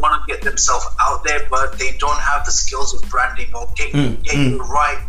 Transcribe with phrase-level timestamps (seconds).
[0.00, 3.66] want to get themselves out there, but they don't have the skills of branding or
[3.76, 4.58] get, Mm, getting mm.
[4.58, 5.02] the right,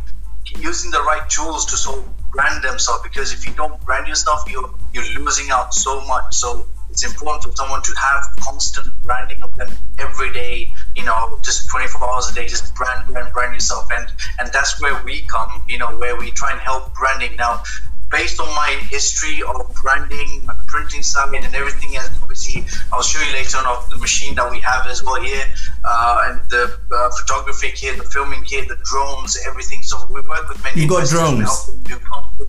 [0.57, 3.01] using the right tools to sort of brand themselves.
[3.03, 6.33] Because if you don't brand yourself, you're you're losing out so much.
[6.33, 10.69] So it's important for someone to have constant branding of them every day.
[10.95, 14.07] You know, just 24 hours a day, just brand, brand, brand yourself, and
[14.39, 15.63] and that's where we come.
[15.67, 17.63] You know, where we try and help branding now.
[18.09, 22.09] Based on my history of branding, my printing side, and everything else,
[22.91, 25.43] I'll show you later on of the machine that we have as well here,
[25.85, 29.81] uh, and the uh, photography here, the filming here, the drones, everything.
[29.83, 30.81] So we work with many.
[30.81, 31.71] You got drones?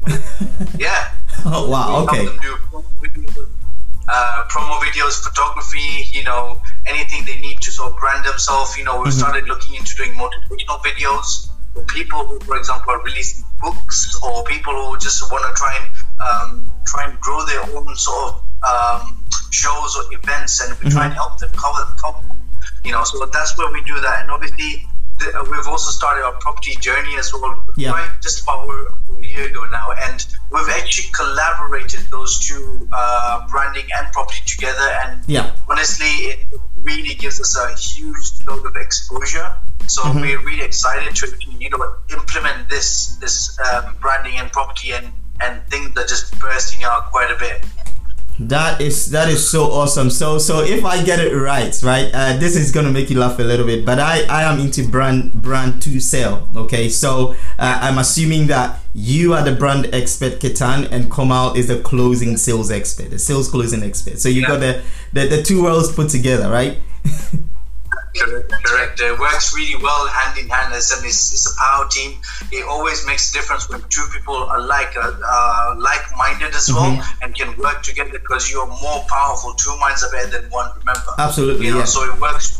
[0.78, 1.12] yeah.
[1.44, 2.24] Oh wow, okay.
[2.24, 3.48] help them do promo videos,
[4.08, 8.76] uh, promo videos, photography, you know, anything they need to sort of brand themselves.
[8.76, 9.18] You know, we Mm-hmm.
[9.18, 14.44] started looking into doing motivational videos for people who, for example, are releasing books or
[14.44, 15.86] people who just want to try and
[16.20, 19.18] um, try and grow their own sort of um,
[19.50, 22.18] shows or events, and we try and help them cover the cover.
[22.84, 24.86] You know, so that's where we do that, and obviously.
[25.18, 27.90] The, uh, we've also started our property journey as well, Yeah.
[27.90, 28.10] right?
[28.22, 33.84] Just about a, a year ago now, and we've actually collaborated those two uh, branding
[33.98, 34.88] and property together.
[35.04, 35.52] And Yeah.
[35.68, 36.38] honestly, it
[36.76, 39.52] really gives us a huge load of exposure.
[39.86, 40.20] So Mm-hmm.
[40.22, 41.26] we're really excited to
[41.58, 46.84] you know implement this this um, branding and property, and and things are just bursting
[46.84, 47.62] out quite a bit.
[48.38, 50.08] That is that is so awesome.
[50.10, 53.38] So so if I get it right, right, uh, this is gonna make you laugh
[53.38, 53.84] a little bit.
[53.84, 56.48] But I I am into brand brand to sell.
[56.56, 61.68] Okay, so uh, I'm assuming that you are the brand expert, Ketan, and Komal is
[61.68, 64.18] the closing sales expert, the sales closing expert.
[64.18, 64.82] So you got the,
[65.12, 66.78] the the two worlds put together, right?
[68.18, 68.52] Correct.
[68.64, 69.00] Correct.
[69.00, 70.72] It works really well hand in hand.
[70.74, 72.18] As and it's, it's a power team.
[72.50, 77.02] It always makes a difference when two people are like uh, uh, like-minded as well
[77.22, 79.54] and can work together because you're more powerful.
[79.54, 80.70] Two minds are better than one.
[80.78, 81.12] Remember.
[81.18, 81.84] Absolutely, You know, yeah.
[81.84, 82.58] so it works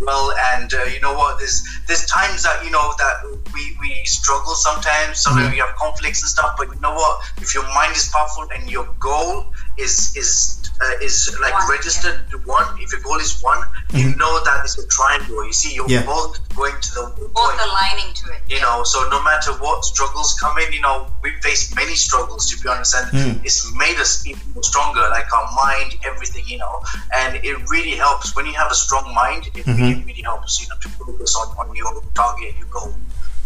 [0.00, 0.32] well.
[0.54, 1.38] And uh, you know what?
[1.38, 3.22] There's there's times that you know that
[3.54, 5.18] we we struggle sometimes.
[5.18, 5.52] Sometimes Mm-hmm.
[5.54, 6.54] we have conflicts and stuff.
[6.58, 7.20] But you know what?
[7.38, 9.46] If your mind is powerful and your goal
[9.78, 12.66] is is uh, is like One, registered to one.
[12.80, 13.62] If your goal is one,
[13.94, 15.44] you know that it's a triangle.
[15.46, 16.08] You see, you're Mm-hmm.
[16.08, 16.14] Yeah.
[16.14, 17.60] both going to the Both point.
[17.68, 18.40] aligning to it.
[18.48, 22.48] You know, so no matter what struggles come in, you know, we face many struggles
[22.50, 23.44] to be honest, and Mm.
[23.44, 26.82] it's made us even more stronger, like our mind, everything, you know,
[27.20, 29.42] and it really helps when you have a strong mind.
[29.54, 29.80] It Mm-hmm.
[29.82, 32.94] really, really helps, you know, to focus on, on your target, your goal.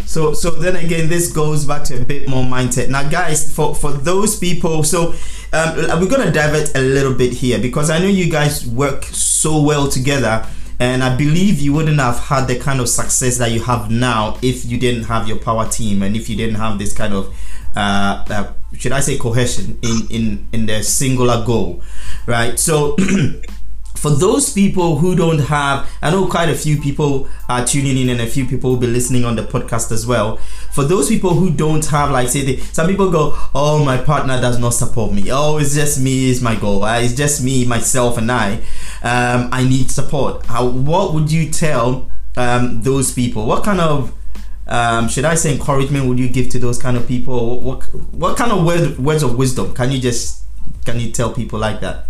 [0.07, 2.89] So so then again, this goes back to a bit more mindset.
[2.89, 5.15] Now, guys, for for those people, so
[5.57, 9.63] um, we're gonna divert a little bit here because I know you guys work so
[9.63, 10.47] well together,
[10.79, 14.39] and I believe you wouldn't have had the kind of success that you have now
[14.43, 17.35] if you didn't have your power team and if you didn't have this kind of
[17.75, 21.83] uh, uh, should I say cohesion in in in the singular goal,
[22.27, 22.59] right?
[22.59, 22.97] So.
[23.97, 28.11] for those people who don't have i know quite a few people are tuning in
[28.11, 30.39] and a few people will be listening on the podcast as well
[30.77, 34.39] for those people who don't have like say they, some people go oh my partner
[34.39, 37.65] does not support me oh it's just me is my goal uh, it's just me
[37.65, 38.57] myself and i
[39.03, 44.13] um, i need support How, what would you tell um, those people what kind of
[44.69, 47.61] um, should I say encouragement would you give to those kind of people?
[47.61, 50.43] What what kind of word, words of wisdom can you just
[50.85, 52.07] can you tell people like that?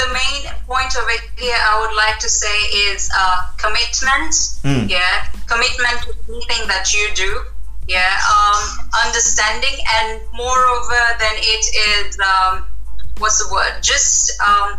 [0.00, 2.56] The main point of it here I would like to say
[2.88, 4.32] is uh, commitment.
[4.64, 4.88] Mm.
[4.88, 7.44] Yeah, commitment to anything that you do.
[7.88, 8.60] Yeah, um,
[9.04, 12.64] understanding, and moreover than it is, um,
[13.18, 13.82] what's the word?
[13.82, 14.78] Just um,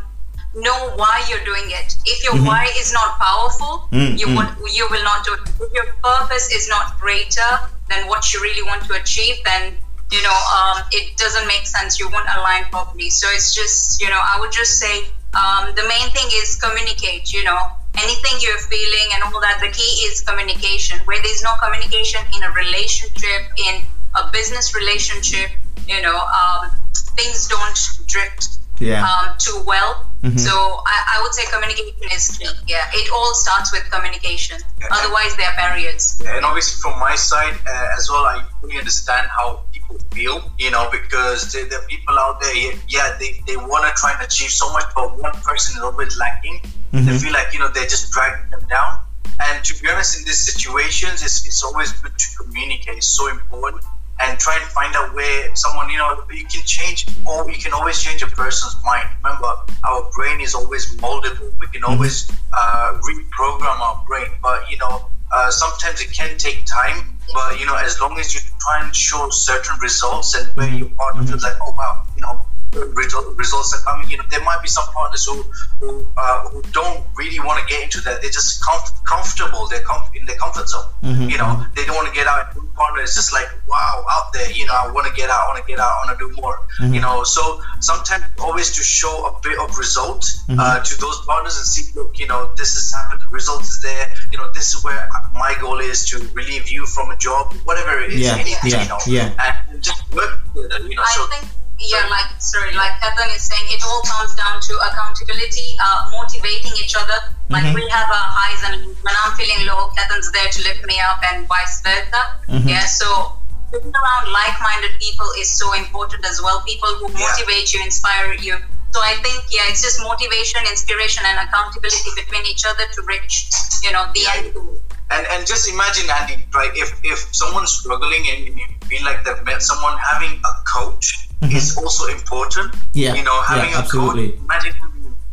[0.55, 1.97] know why you're doing it.
[2.05, 4.35] If your why is not powerful, Mm, you mm.
[4.35, 5.41] won't, you will not do it.
[5.59, 7.51] If your purpose is not greater
[7.89, 9.75] than what you really want to achieve, then
[10.11, 11.99] you know um, it doesn't make sense.
[11.99, 13.09] You won't align properly.
[13.09, 17.31] So it's just you know I would just say um, the main thing is communicate.
[17.33, 17.59] You know
[17.97, 19.59] anything you're feeling and all that.
[19.61, 20.99] The key is communication.
[21.05, 23.81] Where there's no communication in a relationship, in
[24.15, 25.49] a business relationship,
[25.87, 26.71] you know um,
[27.15, 29.05] things don't drift Yeah.
[29.07, 30.07] um, too well.
[30.23, 30.37] Mhm.
[30.39, 30.53] So
[30.85, 32.47] I, I would say communication is key.
[32.67, 34.57] Yeah, it all starts with communication.
[34.79, 34.87] Yeah.
[34.91, 36.21] Otherwise, there are barriers.
[36.25, 39.70] and obviously from my side uh, as well i fully understand how people
[40.13, 42.53] feel you know because the, are people out there
[42.87, 46.17] yeah, they, they want to try and achieve so much but one person is always
[46.17, 46.61] lacking.
[46.91, 47.21] They Mhm.
[47.21, 48.99] feel like you know they're just dragging them down.
[49.43, 52.97] And to be honest in these situations it's, it's always good to communicate.
[52.97, 53.83] It's so important.
[54.19, 57.73] And try and find out where someone you know you can change or you can
[57.73, 59.07] always change a person's mind.
[59.23, 59.51] Remember
[59.89, 61.49] our brain is always moldable.
[61.59, 64.27] We can always uh, reprogram our brain.
[64.43, 68.33] But you know uh, sometimes it can take time but you know as long as
[68.33, 72.21] you try and show certain results and where your partner feels like oh wow you
[72.21, 74.09] know results are coming.
[74.09, 75.43] You know, there might be some partners who
[75.79, 78.21] who, uh, who don't really want to get into that.
[78.21, 79.67] They're just comf- comfortable.
[79.67, 80.85] They're com- in their comfort zone.
[81.03, 81.29] Mm-hmm.
[81.29, 82.55] You know, they don't want to get out.
[82.55, 84.49] One partner is just like, wow, out there.
[84.51, 85.41] You know, I want to get out.
[85.43, 85.89] I want to get out.
[85.89, 86.59] I want to do more.
[86.79, 86.93] Mm-hmm.
[86.93, 90.59] You know, so sometimes always to show a bit of result mm-hmm.
[90.59, 93.21] uh, to those partners and see, look, you know, this has happened.
[93.21, 94.13] The result is there.
[94.31, 97.99] You know, this is where my goal is to relieve you from a job, whatever
[97.99, 98.21] it is.
[98.21, 99.61] Yeah, anything, yeah, you know, yeah.
[99.71, 100.87] and just work together.
[100.87, 101.25] You know, I so.
[101.27, 101.51] think
[101.81, 106.71] yeah, like sorry, like Ketan is saying, it all comes down to accountability, uh, motivating
[106.77, 107.33] each other.
[107.49, 107.75] Like mm-hmm.
[107.75, 111.19] we have our highs, and when I'm feeling low, Ketan's there to lift me up,
[111.33, 112.21] and vice versa.
[112.47, 112.69] Mm-hmm.
[112.69, 113.41] Yeah, so
[113.71, 116.61] being around like-minded people is so important as well.
[116.67, 117.79] People who motivate yeah.
[117.79, 118.55] you, inspire you.
[118.91, 123.49] So I think yeah, it's just motivation, inspiration, and accountability between each other to reach
[123.81, 124.37] you know the yeah.
[124.37, 124.77] end goal.
[125.09, 126.71] And and just imagine, Andy, right?
[126.75, 131.55] If if someone's struggling and you feel like they've met someone, having a coach mm-hmm.
[131.55, 132.75] is also important.
[132.93, 133.13] Yeah.
[133.13, 134.31] You know, having yeah, a absolutely.
[134.31, 134.73] coach, imagine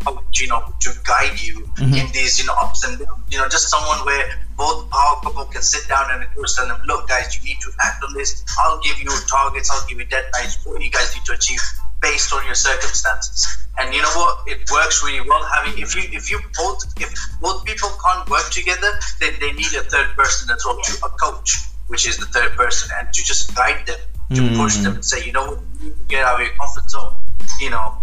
[0.04, 1.94] coach, you know, to guide you mm-hmm.
[1.94, 3.22] in these, you know, ups and downs.
[3.30, 6.80] You know, just someone where both power couple can sit down and coach tell them,
[6.86, 8.44] look, guys, you need to act on this.
[8.60, 9.70] I'll give you targets.
[9.70, 10.64] I'll give you deadlines.
[10.66, 11.60] What you guys need to achieve
[12.00, 13.46] based on your circumstances.
[13.78, 14.46] And you know what?
[14.46, 15.42] It works really well.
[15.44, 19.72] Having if you if you both if both people can't work together, then they need
[19.74, 21.56] a third person as well, a coach,
[21.86, 23.98] which is the third person, and to just guide them,
[24.34, 24.56] to mm.
[24.56, 27.14] push them and say, you know what, you get out of your comfort zone.
[27.60, 27.98] You know,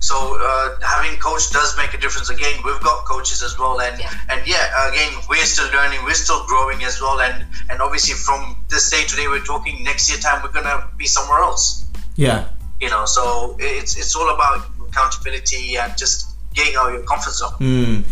[0.00, 2.30] so uh, having coach does make a difference.
[2.30, 4.12] Again, we've got coaches as well, and yeah.
[4.30, 8.56] and yeah, again, we're still learning, we're still growing as well, and and obviously from
[8.68, 11.86] this day today, we're talking next year time, we're gonna be somewhere else.
[12.16, 12.48] Yeah.
[12.80, 17.32] You know, so it's it's all about accountability and just getting out of your comfort
[17.32, 17.52] zone.
[17.58, 18.04] Mm.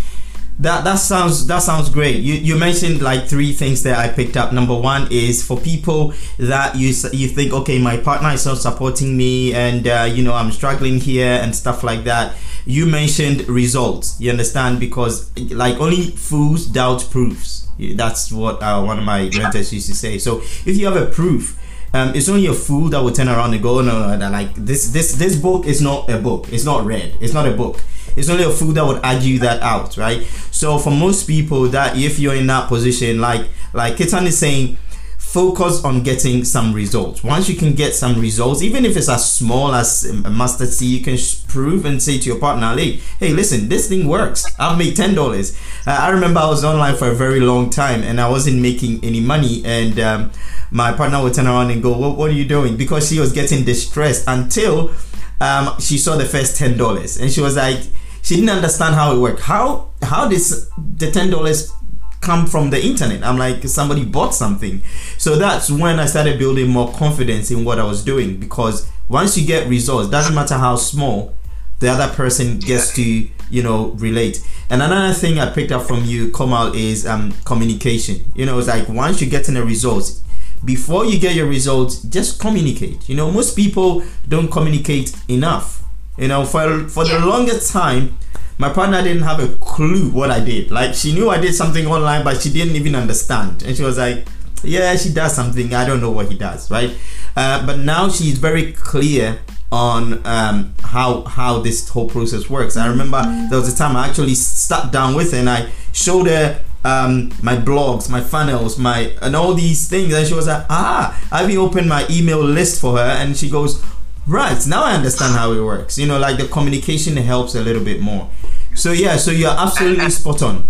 [0.59, 2.17] That that sounds that sounds great.
[2.17, 4.55] You you mentioned like three things that I picked up.
[4.55, 9.19] Number one is for people that you you think okay, my partner is not supporting
[9.19, 12.35] me, and uh, you know I'm struggling here and stuff like that.
[12.65, 14.19] You mentioned results.
[14.19, 17.69] You understand because like only fools doubt proofs.
[17.95, 20.17] That's what uh, one of my mentors used to say.
[20.19, 21.61] So if you have a proof.
[21.95, 24.55] Um, it's only a fool that will turn around and go, no, no, no, like
[24.55, 26.53] this, this, this book is not a book.
[26.53, 27.17] It's not read.
[27.23, 27.81] It's not a book
[28.17, 30.23] it's only a fool that would argue that out, right?
[30.51, 34.79] So for most people, that if you're in that position, like like Ketan is saying,
[35.19, 37.23] focus on getting some results.
[37.23, 40.99] Once you can get some results, even if it's as small as a mustard seed,
[40.99, 41.19] you can
[41.49, 44.47] prove and say to your partner, hey, hey, listen, this thing works.
[44.59, 45.59] I've made ten dollars.
[45.87, 49.05] Uh, I remember I was online for a very long time and I wasn't making
[49.05, 50.31] any money, and um,
[50.71, 52.77] my partner would turn around and go, what, what are you doing?
[52.77, 54.95] Because she was getting distressed until
[55.41, 57.81] um, she saw the first ten dollars, and she was like
[58.27, 59.39] she didn't understand how it worked.
[59.39, 61.73] How how does the ten dollars
[62.21, 63.23] come from the internet?
[63.23, 64.83] I'm like somebody bought something.
[65.17, 69.39] So that's when I started building more confidence in what I was doing because once
[69.39, 71.37] you get results, doesn't matter how small,
[71.79, 74.45] the other person gets to you know relate.
[74.71, 78.33] And another thing I picked up from you, Komal, is um, communication.
[78.35, 80.25] You know, it's like once you're getting the results,
[80.65, 83.09] before you get your results, just communicate.
[83.09, 85.85] You know, most people don't communicate enough.
[86.17, 87.19] You know, for for yeah.
[87.19, 88.17] the longest time,
[88.59, 90.71] my partner didn't have a clue what I did.
[90.71, 93.63] Like she knew I did something online, but she didn't even understand.
[93.63, 94.27] And she was like,
[94.63, 95.75] "Yeah, she does something.
[95.75, 96.97] I don't know what he does." Right?
[97.37, 99.41] Uh, but now she's very clear
[99.71, 102.77] on um, how how this whole process works.
[102.77, 103.21] I remember
[103.51, 107.33] there was a time I actually sat down with her and I showed her um,
[107.43, 111.55] my blogs, my funnels, my and all these things, and she was like, "Ah, I've
[111.57, 113.83] opened my email list for her," and she goes,
[114.27, 115.99] Right now, I understand how it works.
[115.99, 118.29] You know, like the communication helps a little bit more.
[118.75, 120.69] So yeah, so you're absolutely and, and, spot on.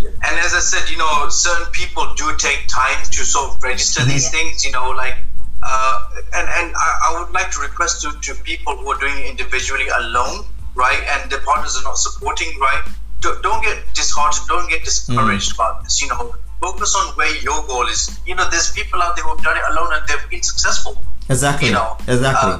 [0.00, 4.00] And as I said, you know, certain people do take time to sort of register
[4.00, 4.10] mm-hmm.
[4.10, 4.64] these things.
[4.64, 5.14] You know, like,
[5.62, 9.16] uh, and and I, I, would like to request to, to people who are doing
[9.18, 10.44] it individually alone,
[10.74, 12.82] right, and the partners are not supporting, right.
[13.20, 14.48] Don't, don't get disheartened.
[14.48, 15.54] Don't get discouraged mm.
[15.54, 16.02] about this.
[16.02, 18.18] You know, focus on where your goal is.
[18.26, 21.00] You know, there's people out there who've done it alone and they've been successful.
[21.28, 21.68] Exactly.
[21.68, 22.52] You know, exactly.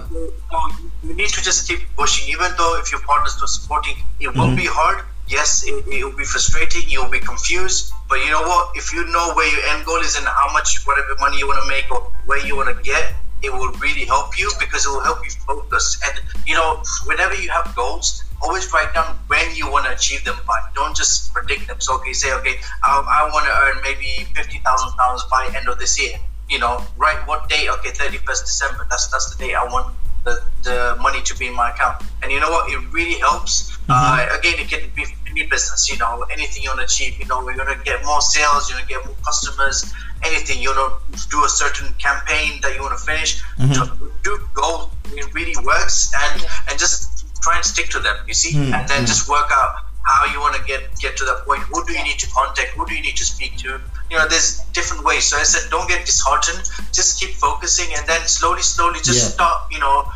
[0.51, 0.69] Uh,
[1.03, 4.39] you need to just keep pushing, even though if your partner's not supporting, it mm-hmm.
[4.39, 5.05] will be hard.
[5.29, 6.83] Yes, it, it will be frustrating.
[6.89, 7.93] You'll be confused.
[8.09, 8.77] But you know what?
[8.77, 11.63] If you know where your end goal is and how much, whatever money you want
[11.63, 14.91] to make or where you want to get, it will really help you because it
[14.91, 16.01] will help you focus.
[16.07, 20.25] And you know, whenever you have goals, always write down when you want to achieve
[20.25, 20.61] them by.
[20.75, 21.81] Don't just predict them.
[21.81, 25.69] So, okay, say, okay, I, I want to earn maybe fifty thousand pounds by end
[25.69, 26.19] of this year
[26.49, 27.69] you know, right what date?
[27.69, 28.87] Okay, 31st December.
[28.91, 29.95] That's that's the date I want
[30.25, 32.03] the, the money to be in my account.
[32.23, 32.71] And you know what?
[32.71, 33.73] It really helps.
[33.73, 33.93] Mm-hmm.
[33.93, 35.91] Uh, again, it can be any business.
[35.91, 37.19] You know, anything you want to achieve.
[37.19, 38.71] You know, you're gonna get more sales.
[38.71, 39.93] You're gonna get more customers.
[40.25, 40.99] Anything you know,
[41.31, 43.43] do a certain campaign that you want to finish.
[43.59, 44.07] Mm-hmm.
[44.23, 48.17] Do goals it really works, and and just try and stick to them.
[48.27, 49.07] You see, Mm, and then mm.
[49.07, 51.61] just work out how you want to get get to that point.
[51.61, 52.71] Who do you need to contact?
[52.71, 53.81] Who do you need to speak to?
[54.13, 55.25] You know, there's different ways.
[55.25, 56.69] So I said, don't get disheartened.
[56.93, 59.29] Just keep focusing, and then slowly, slowly, just Yeah.
[59.37, 59.59] start.
[59.71, 60.13] You know,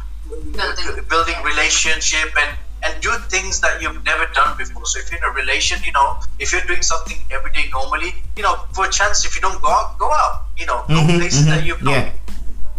[0.52, 1.02] Building.
[1.08, 4.84] building relationship and and do things that you've never done before.
[4.84, 8.12] So if you're in a relation, you know, if you're doing something every day normally,
[8.36, 10.44] you know, for a chance, if you don't go out, go out.
[10.58, 11.94] You know, go Mhm, places that mhm, you've not.
[11.94, 12.12] yeah.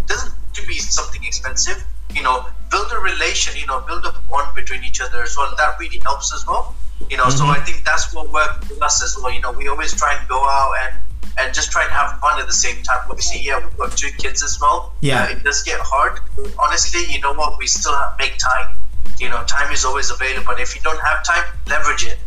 [0.06, 1.84] Doesn't have to be something expensive.
[2.14, 3.58] You know, build a relation.
[3.58, 5.52] You know, build a bond between each other as well.
[5.58, 6.76] That really helps as well.
[7.10, 7.58] You know, so Mhm.
[7.58, 9.32] I think that's what worked with us as well.
[9.34, 10.94] You know, we always try and go out and
[11.40, 13.00] and just try and have fun at the same time.
[13.10, 14.94] Obviously, yeah, we've got two kids as well.
[15.02, 15.24] Yeah.
[15.24, 16.20] Uh, it does get hard.
[16.60, 17.58] Honestly, you know what?
[17.60, 18.76] We still have, make time.
[19.20, 20.54] You know, time is always available.
[20.58, 22.18] If you don't have time, leverage it.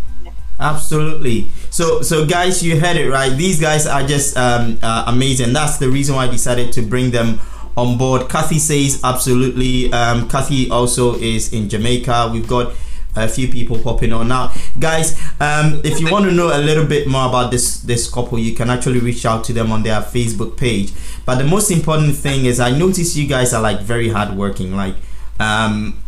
[0.59, 1.49] Absolutely.
[1.71, 3.31] So, so guys, you heard it right.
[3.31, 5.52] These guys are just um, uh, amazing.
[5.52, 7.40] That's the reason why I decided to bring them
[7.76, 8.29] on board.
[8.29, 9.90] Kathy says absolutely.
[9.93, 12.31] Um, Kathy also is in Jamaica.
[12.33, 12.75] We've got
[13.17, 15.19] a few people popping on now, guys.
[15.41, 18.55] Um, if you want to know a little bit more about this this couple, you
[18.55, 20.93] can actually reach out to them on their Facebook page.
[21.27, 24.75] But the most important thing is, I notice you guys are like very hardworking.
[24.77, 24.95] Like,
[25.39, 25.99] um,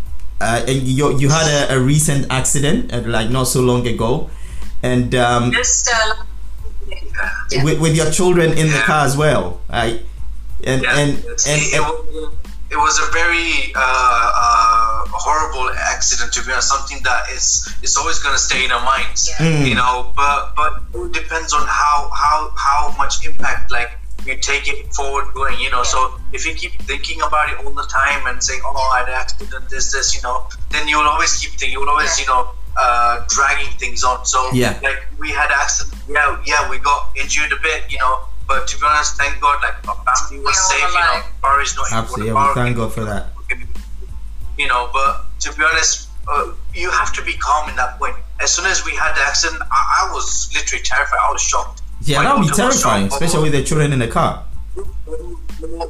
[0.41, 4.29] uh, and you you had a, a recent accident uh, like not so long ago
[4.83, 6.15] and um, Just uh,
[7.51, 7.63] yeah.
[7.63, 10.03] with, with your children in the car as well right
[10.65, 10.99] and Yeah.
[10.99, 11.63] and, It's- and,
[12.73, 13.81] it, was, a very uh,
[14.45, 16.69] uh, horrible accident to be honest.
[16.69, 19.29] Something that is is always going to stay in our minds.
[19.29, 19.47] Yeah.
[19.47, 19.69] Mm.
[19.69, 23.91] You know, but but it depends on how how how much impact like
[24.27, 25.59] you take it forward going.
[25.61, 28.91] You know, so if you keep thinking about it all the time and saying, "Oh,
[28.95, 31.73] I had an accident," this this, you know, then you will always keep thinking.
[31.73, 32.25] You will always, Yeah.
[32.25, 32.51] you know.
[32.75, 34.25] Uh, dragging things on.
[34.25, 34.79] So, Yeah.
[34.83, 36.01] like we had accident.
[36.09, 38.21] Yeah, yeah, we got injured a bit, you know.
[38.53, 40.81] But to be honest, thank God, like our family was We're safe.
[40.81, 41.25] You know, alive.
[41.43, 42.57] car is not absolutely yeah, important.
[42.57, 43.25] we thank god for that
[44.61, 45.11] You know, but
[45.45, 48.17] to be honest, uh, you have to be calm in that point.
[48.45, 51.19] As soon as we had the accident, I, I was literally terrified.
[51.29, 51.81] I was shocked.
[52.03, 53.23] yeah My that would be terrifying shocked.
[53.23, 54.45] especially with the children in the car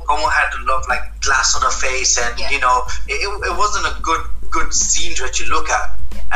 [0.09, 2.50] Komal had a lot of like glass on her face, and Yeah.
[2.54, 2.76] you know,
[3.09, 3.19] it,
[3.50, 5.87] it wasn't a good good scene to actually look at.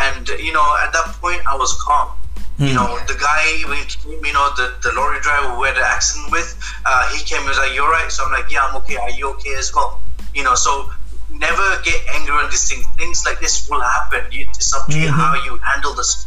[0.04, 2.08] And you know, at that point, I was calm.
[2.58, 2.74] You Hmm.
[2.76, 6.32] know, the guy, when came, you know, the, the lorry driver who had the accident
[6.32, 8.96] with, uh, he came and was like, "You're right." So I'm like, "Yeah, I'm okay.
[8.96, 10.00] Are you okay as well?"
[10.34, 10.90] You know, so
[11.30, 12.86] never get angry on these things.
[12.96, 14.22] Things like this will happen.
[14.32, 15.10] You, it's up to you Mhm.
[15.10, 16.24] how you handle this.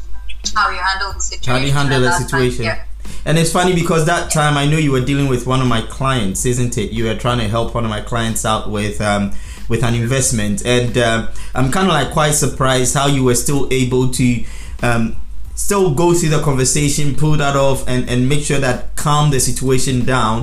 [0.56, 1.52] how you handle the situation.
[1.54, 2.22] how do you handle the that time.
[2.22, 2.80] situation Yeah.
[3.26, 5.82] and it's funny because that time i know you were dealing with one of my
[5.82, 9.32] clients isn't it you were trying to help one of my clients out with um,
[9.68, 13.68] with an investment and uh, i'm kind of like quite surprised how you were still
[13.70, 14.44] able to
[14.82, 15.16] um,
[15.66, 19.40] still go through the conversation pull that off and, and make sure that calm the
[19.50, 20.38] situation down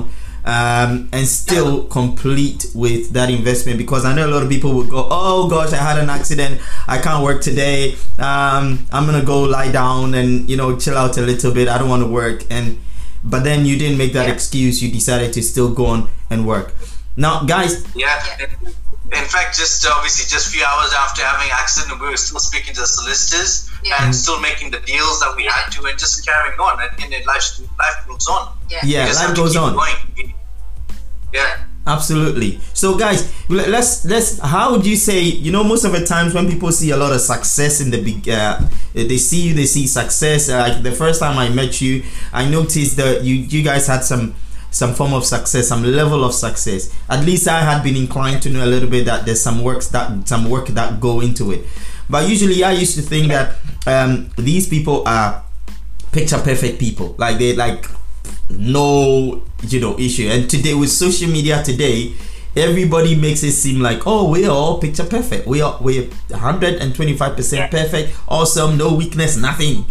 [0.45, 4.89] um, and still complete with that investment because I know a lot of people would
[4.89, 7.79] go, oh gosh, I had an accident, I can't work today.
[8.29, 11.67] Um, I'm gonna go lie down and you know chill out a little bit.
[11.67, 12.77] I don't want to work, and
[13.25, 14.33] but then you didn't make that Yeah.
[14.33, 14.81] excuse.
[14.81, 16.73] You decided to still go on and work.
[17.17, 18.13] Now, guys, Yeah.
[18.39, 18.45] Yeah.
[19.19, 22.73] In fact, just obviously, just a few hours after having accident, we were still speaking
[22.75, 24.03] to the solicitors Yeah.
[24.03, 26.77] and still making the deals that we had to, and just carrying on.
[26.81, 28.51] And, and life life moves on.
[28.69, 28.79] Yeah.
[28.83, 29.73] Yeah, life goes on.
[29.75, 30.33] Going.
[31.33, 31.57] Yeah.
[31.87, 32.59] Absolutely.
[32.73, 34.39] So, guys, let's let's.
[34.39, 35.21] How would you say?
[35.21, 38.03] You know, most of the times when people see a lot of success in the
[38.03, 38.59] big, uh,
[38.93, 40.49] they see you, they see success.
[40.49, 44.03] Uh, like the first time I met you, I noticed that you you guys had
[44.03, 44.35] some
[44.71, 46.93] some form of success, some level of success.
[47.09, 49.87] At least I had been inclined to know a little bit that there's some works
[49.89, 51.65] that some work that go into it.
[52.09, 53.55] But usually, I used to think that
[53.85, 55.43] um, these people are
[56.11, 57.15] picture perfect people.
[57.17, 57.85] Like they like
[58.49, 62.13] no you know issue and today with social media today
[62.55, 67.67] everybody makes it seem like oh we're all picture perfect we are we're 125% Yeah.
[67.67, 69.85] perfect awesome no weakness nothing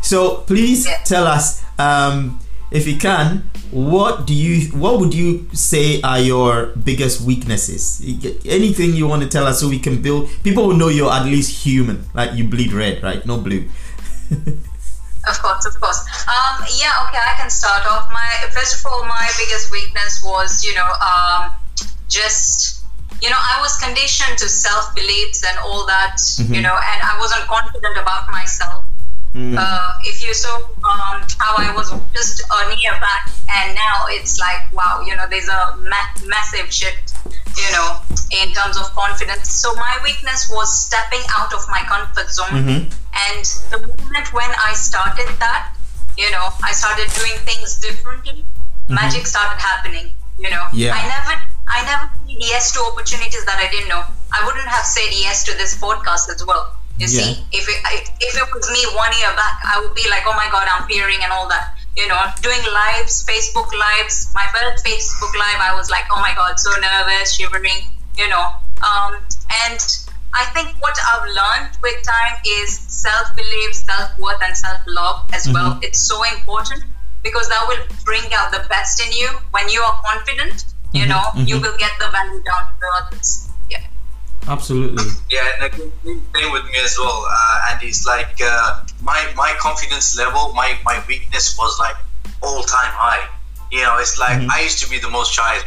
[0.00, 6.00] so please tell us um if you can what do you what would you say
[6.02, 8.02] are your biggest weaknesses
[8.44, 11.24] anything you want to tell us so we can build people will know you're at
[11.24, 13.68] least human like you bleed red right no blue
[15.28, 16.00] Of course, of course.
[16.24, 18.08] Um, yeah, okay, I can start off.
[18.10, 21.52] My first of all, my biggest weakness was, you know, um,
[22.08, 22.78] just
[23.20, 27.16] you know, I was conditioned to self beliefs and all that, you know, and I
[27.18, 28.84] wasn't confident about myself.
[29.34, 34.38] Uh, if you saw um, how I was just a year back, and now it's
[34.40, 37.14] like, wow, you know, there's a ma- massive shift,
[37.56, 38.00] you know,
[38.42, 39.52] in terms of confidence.
[39.52, 42.48] So my weakness was stepping out of my comfort zone.
[42.50, 42.80] Mhm.
[43.28, 45.72] And the moment when I started that,
[46.16, 48.44] you know, I started doing things differently.
[48.88, 50.12] Magic started happening.
[50.38, 50.94] You know, Yeah.
[50.94, 51.34] I never,
[51.68, 54.04] I never said yes to opportunities that I didn't know.
[54.32, 56.77] I wouldn't have said yes to this podcast as well.
[56.98, 57.30] You Yeah.
[57.30, 57.78] see, if it,
[58.20, 60.86] if it was me one year back, I would be like, oh my god, I'm
[60.88, 61.74] peering and all that.
[61.96, 64.30] You know, doing lives, Facebook lives.
[64.34, 67.86] My first Facebook live, I was like, oh my god, so nervous, shivering.
[68.16, 68.46] You know,
[68.82, 69.14] um,
[69.66, 69.78] and
[70.34, 75.30] I think what I've learned with time is self belief, self worth, and self love
[75.32, 75.54] as mm-hmm.
[75.54, 75.78] well.
[75.82, 76.84] It's so important
[77.22, 79.28] because that will bring out the best in you.
[79.50, 81.10] When you are confident, you mm-hmm.
[81.10, 81.64] know, you mm-hmm.
[81.64, 83.47] will get the value down to others.
[84.48, 84.54] Yeah.
[84.54, 85.04] Absolutely.
[85.30, 85.92] Yeah, and again,
[86.34, 87.26] same with me as well.
[87.28, 91.96] Uh, and it's like uh, my my confidence level, my my weakness was like
[92.42, 93.28] all time high.
[93.70, 95.60] You know, it's like I used to be the most shy.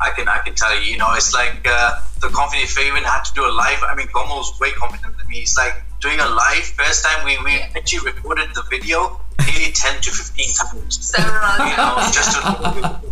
[0.00, 0.92] I can I can tell you.
[0.92, 2.72] You know, it's like uh, the confidence.
[2.72, 5.28] If I even had to do a live, I mean, Komal was way confident than
[5.28, 5.40] me.
[5.40, 6.64] It's like doing a live.
[6.64, 11.04] First time we we actually recorded the video nearly ten to fifteen times.
[11.04, 11.68] Several.
[11.68, 13.00] You know, just to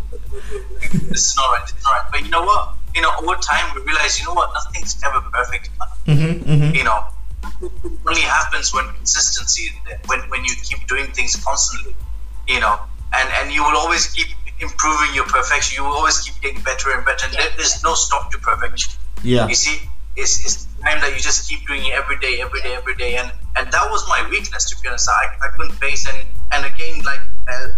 [1.12, 1.66] this is not right.
[1.66, 2.10] This is not right.
[2.10, 2.77] But you know what?
[2.98, 4.50] You know, over time we realize, you know what?
[4.52, 5.70] Nothing's ever perfect.
[6.10, 6.74] Mm-hmm, mm-hmm.
[6.74, 7.04] You know,
[7.62, 10.00] it only happens when consistency is there.
[10.06, 11.94] When when you keep doing things constantly.
[12.48, 12.74] You know,
[13.14, 14.26] and and you will always keep
[14.58, 15.76] improving your perfection.
[15.76, 17.26] You will always keep getting better and better.
[17.26, 18.90] And there, there's no stop to perfection.
[19.22, 19.46] Yeah.
[19.46, 19.78] You see,
[20.16, 23.16] it's, it's time that you just keep doing it every day, every day, every day,
[23.18, 25.08] and and that was my weakness to be honest.
[25.08, 27.20] I, I couldn't face and and again like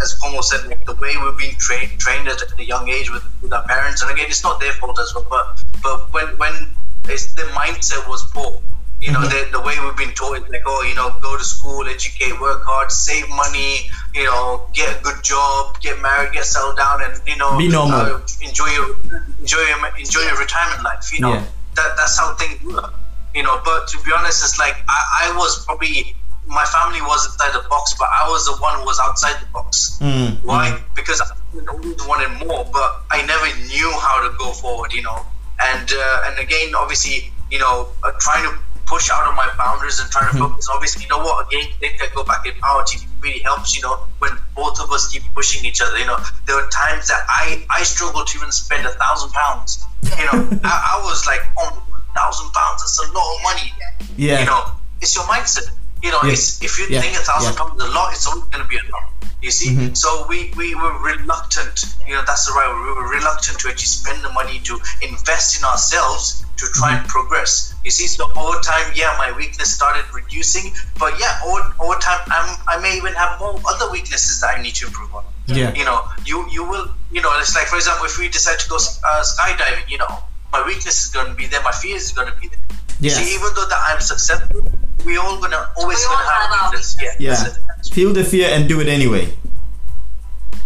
[0.02, 3.22] as Komal said, like the way we're being trained trained at a young age with,
[3.40, 6.74] with our parents, and again it's not their fault as well, but but when when
[7.04, 8.60] it's the mindset was poor.
[9.00, 11.42] You know, the, the way we've been taught is like, oh, you know, go to
[11.42, 16.44] school, educate, work hard, save money, you know, get a good job, get married, get
[16.44, 18.96] settled down, and you know, uh, enjoy your
[19.40, 21.10] enjoy your enjoy your retirement life.
[21.14, 21.46] You know, Yeah.
[21.76, 22.92] that that's how things work.
[23.34, 26.14] You know, but to be honest, it's like I, I was probably
[26.46, 29.46] my family was inside the box, but I was the one who was outside the
[29.52, 29.98] box.
[30.00, 30.82] Mm, Why?
[30.96, 31.26] Because I
[31.70, 34.92] always wanted more, but I never knew how to go forward.
[34.92, 35.26] You know,
[35.60, 40.00] and uh, and again, obviously, you know, uh, trying to push out of my boundaries
[40.00, 40.68] and trying to focus.
[40.68, 41.46] Obviously, you know what?
[41.46, 43.76] Again, think I go back in power team really helps.
[43.76, 45.96] You know, when both of us keep pushing each other.
[45.98, 49.84] You know, there were times that I I struggled to even spend a thousand pounds.
[50.02, 51.82] You know, I, I was like, oh,
[52.16, 52.82] thousand pounds.
[52.82, 53.72] That's a lot of money.
[54.16, 54.40] Yeah.
[54.40, 55.70] You know, it's your mindset.
[56.02, 56.32] You know, Yes.
[56.60, 57.00] it's if you Yeah.
[57.02, 57.58] think a thousand Yeah.
[57.58, 59.04] pounds is a lot, it's always going to be a lot.
[59.42, 59.96] You see, Mhm.
[59.96, 61.84] so we, we were reluctant.
[62.06, 62.82] You know, that's the right word.
[62.88, 67.08] We were reluctant to actually spend the money to invest in ourselves to try and
[67.08, 67.72] progress.
[67.84, 72.20] You see, so over time, yeah, my weakness started reducing, but yeah, over, over time,
[72.30, 75.24] I'm, I may even have more other weaknesses that I need to improve on.
[75.46, 75.72] Yeah.
[75.72, 78.68] You know, you you will, you know, it's like for example, if we decide to
[78.68, 82.12] go uh, skydiving, you know, my weakness is going to be there, my fears is
[82.12, 82.58] going to be there.
[83.00, 83.16] Yes.
[83.16, 84.69] See, even though that I'm successful,
[85.04, 86.96] we all gonna always We gonna all have, have our weakness.
[87.00, 87.54] Yeah, Yeah.
[87.90, 89.32] Feel the fear and do it anyway.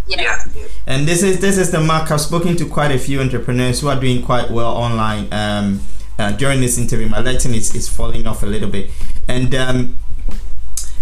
[0.07, 0.63] yeah, yeah.
[0.85, 2.11] And this is this is the mark.
[2.11, 5.31] I've spoken to quite a few entrepreneurs who are doing quite well online.
[5.33, 5.81] Um,
[6.17, 8.89] uh, during this interview, my lighting is, is falling off a little bit,
[9.27, 9.97] and um,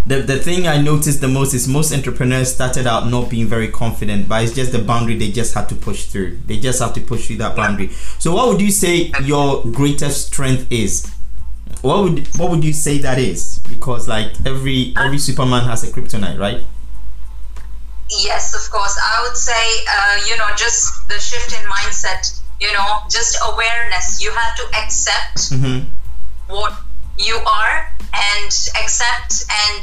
[0.06, 3.68] the the thing I noticed the most is most entrepreneurs started out not being very
[3.68, 6.38] confident, but it's just the boundary they just had to push through.
[6.46, 7.88] They just have to push through that boundary.
[8.18, 11.13] So, what would you say your greatest strength is?
[11.82, 13.58] What would what would you say that is?
[13.68, 16.62] Because like every every Superman has a kryptonite, right?
[18.10, 18.96] Yes, of course.
[19.00, 24.22] I would say, uh, you know, just the shift in mindset, you know, just awareness.
[24.22, 25.88] You have to accept Mm-hmm.
[26.48, 26.72] what
[27.18, 28.50] you are and
[28.82, 29.82] accept and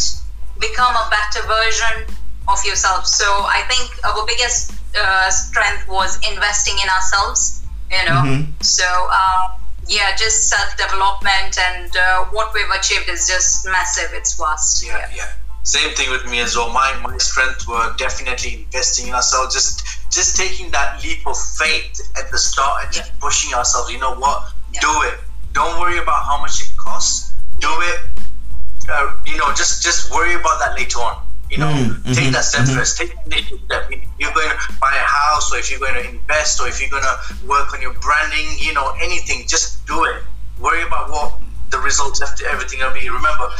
[0.60, 2.06] become a better version
[2.48, 3.06] of yourself.
[3.08, 8.22] So I think our biggest uh, strength was investing in ourselves, you know.
[8.22, 8.64] Mhm.
[8.64, 9.58] So, uh,
[9.92, 14.12] yeah, just self development and uh, what we've achieved is just massive.
[14.14, 14.86] It's vast.
[14.86, 15.32] yeah, yeah.
[15.64, 16.72] Same thing with me as well.
[16.72, 22.02] My my strength were definitely investing in ourselves, just just taking that leap of faith
[22.18, 23.92] at the start and just pushing ourselves.
[23.92, 24.54] You know what?
[24.74, 24.80] Yeah.
[24.82, 25.20] Do it.
[25.54, 27.34] Don't worry about how much it costs.
[27.60, 28.00] Do it.
[28.90, 31.22] Uh, you know, just just worry about that later on.
[31.52, 32.76] You know, Mm, take mhm, that step mhm.
[32.80, 32.98] first.
[32.98, 33.92] Take the initial step.
[33.92, 36.80] If you're going to buy a house, or if you're going to invest, or if
[36.80, 40.24] you're going to work on your branding, you know, anything, just do it.
[40.62, 41.34] Worry about what
[41.70, 43.10] the results after everything will be.
[43.10, 43.52] Remember,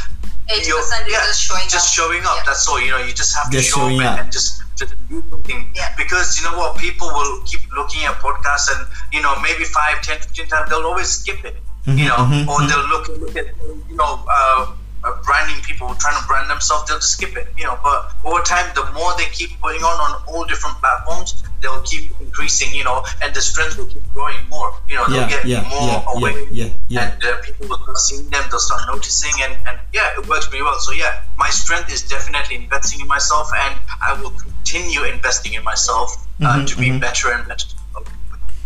[0.48, 1.92] 80% you're- is just showing just up.
[1.98, 2.36] showing up.
[2.36, 2.42] Yeah.
[2.46, 2.80] That's all.
[2.80, 4.10] You know, you just have to Just show showing up up.
[4.12, 5.70] and, and just just do something.
[5.74, 5.92] Yeah.
[5.96, 10.00] Because you know what, people will keep looking at podcasts and you know maybe five,
[10.00, 11.56] ten, fifteen times they'll always skip it.
[11.86, 12.68] you know, mhm, or mhm.
[12.68, 13.46] they'll look look at
[13.90, 14.24] you know.
[14.30, 14.72] Uh,
[15.04, 17.78] uh, branding people trying to brand themselves, they'll just skip it, you know.
[17.82, 22.12] But over time, the more they keep putting on on all different platforms, they'll keep
[22.20, 24.74] increasing, you know, and the strength will keep growing more.
[24.88, 27.78] You know, they'll Yeah, get yeah, more yeah, aware, yeah, yeah, and uh, people will
[27.82, 28.44] start seeing them.
[28.50, 30.78] They'll start noticing, and, and yeah, it works pretty well.
[30.78, 35.64] So yeah, my strength is definitely investing in myself, and I will continue investing in
[35.64, 37.00] myself uh, Mhm, to be mhm.
[37.00, 37.66] better and better.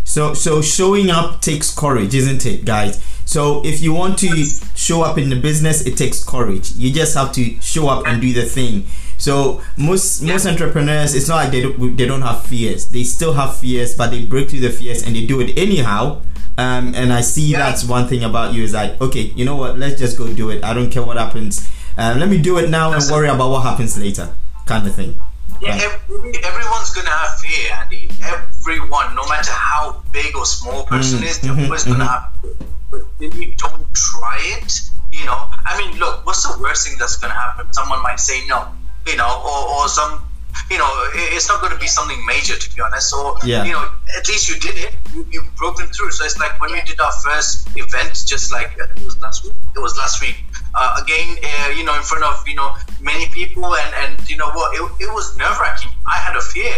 [0.05, 3.01] So so showing up takes courage, isn't it, guys?
[3.27, 6.73] So if you want to show up in the business, it takes courage.
[6.77, 8.87] You just have to show up and do the thing.
[9.19, 12.87] So most most entrepreneurs, it's not like they don't they don't have fears.
[12.89, 16.23] They still have fears, but they break through the fears and they do it anyhow.
[16.59, 17.59] Um, and I see Yeah.
[17.59, 19.79] that's one thing about you is like, okay, you know what?
[19.79, 20.65] Let's just go do it.
[20.65, 21.69] I don't care what happens.
[21.99, 24.31] Um, let me do it now and worry about what happens later,
[24.67, 25.19] kind of thing.
[25.61, 25.83] Yeah, Right.
[25.83, 28.09] every, everyone's gonna have fear, Andy.
[28.23, 32.09] Everyone, no matter how big or small person Mm, is, they're mhm, always gonna mhm.
[32.09, 32.53] have fear.
[32.91, 34.81] But if you don't try it,
[35.13, 37.73] you know, I mean, look, what's the worst thing that's gonna happen?
[37.73, 38.69] Someone might say no,
[39.07, 40.23] you know, or, or some,
[40.71, 43.13] you know, it's not gonna be something major to be honest.
[43.15, 43.65] Or Yeah.
[43.65, 44.95] you know, at least you did it.
[45.15, 46.11] You, you broken through.
[46.13, 49.55] So it's like when we did our first event, just like it was last week.
[49.75, 50.37] It was last week.
[50.75, 54.37] Uh, again, uh, you know, in front of you know many people, and and you
[54.37, 55.91] know what, it, it was nerve wracking.
[56.07, 56.77] I had a fear.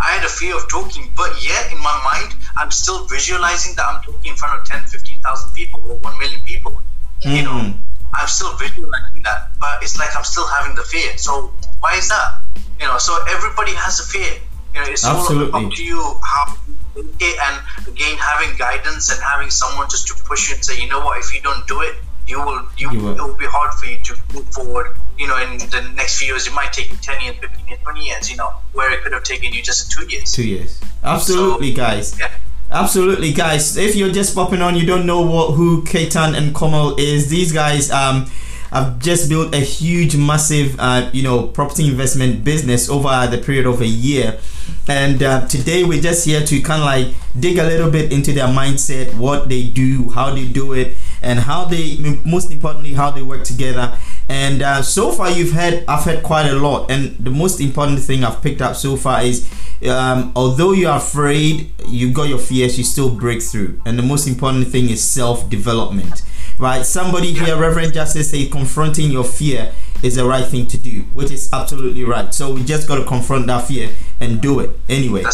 [0.00, 3.84] I had a fear of talking, but yet in my mind, I'm still visualizing that
[3.90, 6.80] I'm talking in front of 10, 15,000 people or 1 million people.
[7.22, 7.74] You know, Mm.
[8.14, 11.18] I'm still visualizing that, but it's like I'm still having the fear.
[11.18, 12.40] So why is that?
[12.80, 14.32] You know, so everybody has a fear.
[14.74, 15.52] You know, it's Absolutely.
[15.52, 16.56] all up to you how
[16.96, 20.80] you it, and again having guidance and having someone just to push you and say,
[20.80, 21.96] you know what, if you don't do it,
[22.28, 23.16] you will, you, You will.
[23.16, 24.94] it will be hard for you to move forward.
[25.18, 27.80] You know, in the next few years, it might take you 10 years, 15 years,
[27.82, 28.30] 20 years.
[28.30, 30.30] You know, where it could have taken you just two years.
[30.32, 30.80] Two years.
[31.02, 32.18] Absolutely, guys.
[32.18, 32.30] Yeah.
[32.70, 33.76] Absolutely, guys.
[33.78, 37.30] If you're just popping on, you don't know what who Ketan and Komal is.
[37.30, 38.30] These guys um
[38.70, 43.66] have just built a huge, massive, uh, you know, property investment business over the period
[43.66, 44.38] of a year.
[44.86, 48.32] And uh, today we're just here to kind of like dig a little bit into
[48.32, 53.10] their mindset, what they do, how they do it, and how they, most importantly, how
[53.10, 53.96] they work together.
[54.28, 56.90] And uh, so far, you've had I've had quite a lot.
[56.90, 59.48] And the most important thing I've picked up so far is,
[59.88, 63.80] um, although you are afraid, you've got your fears, you still break through.
[63.86, 66.22] And the most important thing is self development,
[66.58, 66.84] right?
[66.84, 71.30] Somebody here, Reverend Justice, say confronting your fear is the right thing to do, which
[71.30, 72.32] is absolutely right.
[72.32, 73.90] So we just got to confront that fear
[74.20, 75.24] and do it anyway.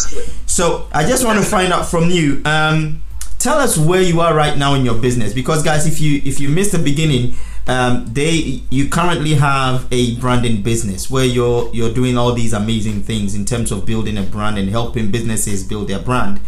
[0.45, 2.41] So I just want to find out from you.
[2.45, 3.03] Um,
[3.37, 6.39] tell us where you are right now in your business, because guys, if you if
[6.39, 7.35] you missed the beginning,
[7.67, 13.01] um, they you currently have a branding business where you're you're doing all these amazing
[13.03, 16.39] things in terms of building a brand and helping businesses build their brand.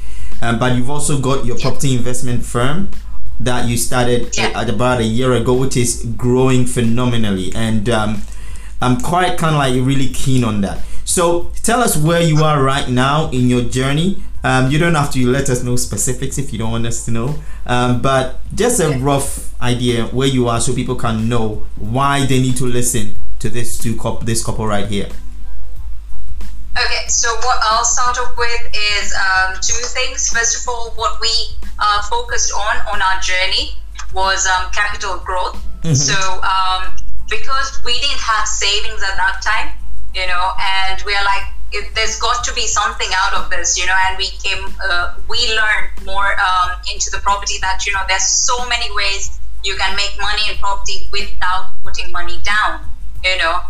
[0.42, 2.90] Um, but you've also got your property investment firm
[3.40, 4.52] that you started Yeah.
[4.60, 8.22] at about a year ago, which is growing phenomenally, and um,
[8.82, 10.80] I'm quite kind of like really keen on that.
[11.06, 14.24] So tell us where you are right now in your journey.
[14.44, 17.12] Um, you don't have to let us know specifics if you don't want us to
[17.12, 22.26] know, um, but just a rough idea where you are so people can know why
[22.26, 25.10] they need to listen to this two couple, this couple right here.
[26.78, 28.62] Okay, so what I'll start off with
[29.02, 30.30] is um, two things.
[30.30, 31.32] First of all, what we
[31.80, 33.78] uh, focused on on our journey
[34.14, 35.58] was um, capital growth.
[35.96, 36.14] So
[36.44, 36.96] um,
[37.30, 39.74] because we didn't have savings at that time,
[40.14, 43.78] you know, and we are like, it, there's got to be something out of this,
[43.78, 47.94] you know, and we came, uh, we learned more um, into the property that you
[47.94, 52.82] know, there's so many ways you can make money in property without putting money down,
[53.24, 53.62] you know,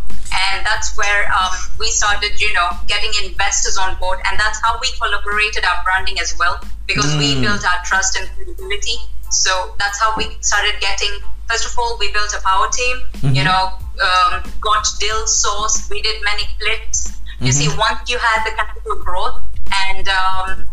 [0.52, 4.78] and that's where um, we started you know getting investors on board and that's how
[4.82, 7.42] we collaborated our branding as well because we Mm.
[7.42, 8.98] built our trust and credibility.
[9.32, 13.02] So that's how we started getting first of all we built a power team
[13.36, 13.72] you know
[14.08, 17.14] um, got deals sourced we did many flips.
[17.40, 19.42] You see once you had the capital growth
[19.88, 20.66] and um,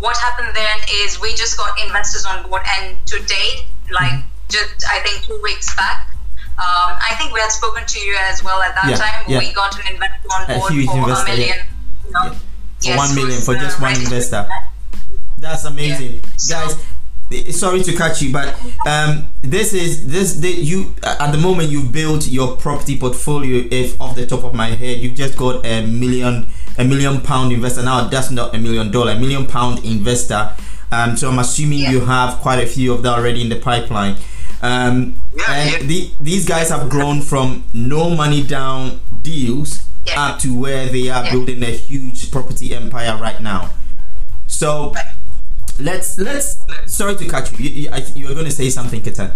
[0.00, 4.84] what happened then is we just got investors on board and to date like just
[4.90, 6.08] i think two weeks back
[6.58, 9.24] um, I think we had spoken to you as well at that Yeah, time.
[9.28, 9.38] yeah.
[9.38, 11.58] We got an investor on board for investor, a million.
[12.04, 12.30] You know.
[12.32, 12.38] For
[12.88, 14.48] Yes, one million for uh, just one investor.
[15.38, 16.20] That's amazing, Yeah.
[16.36, 16.76] So- guys.
[17.32, 18.54] eh, Sorry to catch you, but
[18.86, 23.66] um, this is this the, you at the moment you built your property portfolio.
[23.70, 26.46] If off the top of my head, you've just got a million
[26.78, 27.82] a million pound investor.
[27.84, 30.52] Now that's not a million dollar, a million pound investor.
[30.90, 31.90] Um, so I'm assuming Yeah.
[31.90, 34.16] you have quite a few of that already in the pipeline.
[34.62, 35.78] Um, Yeah, and yeah.
[35.86, 40.20] The, these guys have grown from no money down deals Yeah.
[40.22, 41.30] up to where they are Yeah.
[41.32, 43.70] building a huge property empire right now.
[44.46, 44.94] So
[45.78, 47.58] let's let's sorry to catch you.
[47.58, 49.32] You, you, I, you were going to say something, Ketan.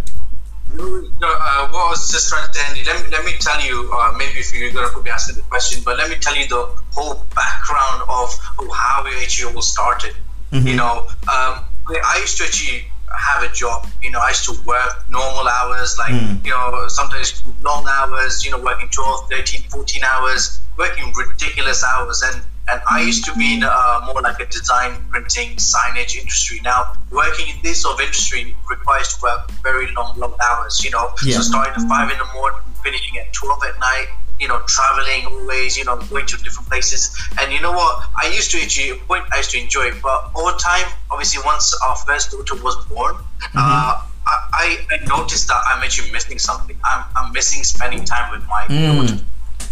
[0.75, 3.61] No, uh, what I was just trying to say, Andy, let me, let me tell
[3.61, 6.17] you, uh, maybe if you're going to probably ask me the question, but let me
[6.17, 10.15] tell you the whole background of, of how we actually all started.
[10.51, 12.85] You know, um, I used to actually
[13.19, 13.87] have a job.
[14.03, 16.13] You know, I used to work normal hours, like,
[16.45, 22.23] you know, sometimes long hours, you know, working 12, 13, 14 hours, working ridiculous hours.
[22.23, 26.61] And And I used to be in uh, more like a design, printing, signage industry.
[26.63, 30.83] Now, working in this sort of industry requires to work very long, long hours.
[30.85, 31.37] You know, Yeah.
[31.37, 34.09] so starting at five in the morning, finishing at twelve at night.
[34.43, 35.79] You know, traveling always.
[35.79, 37.17] You know, going to different places.
[37.41, 37.93] And you know what?
[38.23, 40.03] I used to a point, I used to enjoy it.
[40.03, 43.15] But over time, obviously, once our first daughter was born,
[43.55, 46.77] uh, I, I noticed that I'm actually missing something.
[46.85, 49.25] I'm, I'm missing spending time with my daughter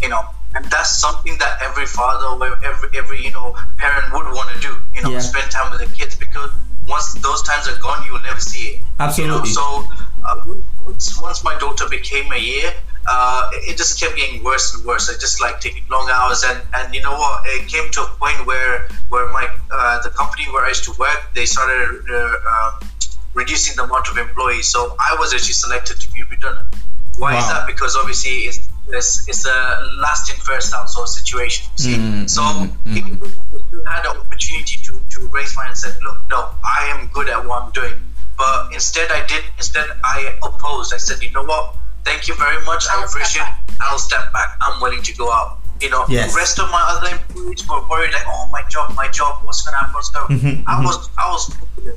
[0.03, 0.23] you know
[0.55, 4.61] and that's something that every father or every every you know parent would want to
[4.61, 5.21] do you know Yeah.
[5.21, 6.51] spend time with the kids because
[6.89, 9.51] once those times are gone you will never see it Absolutely.
[9.51, 9.61] you know?
[9.61, 9.85] so
[10.25, 10.45] uh,
[10.87, 12.73] once once my daughter became a year
[13.07, 15.09] uh, it just kept getting worse and worse.
[15.11, 17.43] I just like taking long hours, and, and you know what?
[17.47, 20.93] It came to a point where where my uh, the company where I used to
[20.99, 22.89] work, they started uh, um,
[23.35, 24.69] reducing the amount of employees.
[24.69, 26.69] So I was actually selected to be redundant.
[27.19, 27.67] Why is that?
[27.67, 31.67] Because obviously it's it's, it's a last in first out sort of situation.
[31.77, 33.87] See, Mm, so mm, mm.
[33.87, 37.09] I had the opportunity to to raise my hand and said, look, no, I am
[37.13, 37.95] good at what I'm doing.
[38.37, 39.45] But instead, I did.
[39.59, 40.95] Instead, I opposed.
[40.95, 41.77] I said, you know what?
[42.05, 42.85] Thank you very much.
[42.91, 43.43] I I'll step appreciate.
[43.43, 43.61] back.
[43.81, 44.57] I'll step back.
[44.61, 45.59] I'm willing to go out.
[45.81, 46.33] You know, Yes.
[46.33, 49.63] the rest of my other employees were worried like, oh, my job, my job, what's
[49.65, 49.95] gonna happen?
[49.95, 50.29] What's gonna?
[50.29, 50.85] Mhm, I mhm.
[50.85, 51.43] was, I was.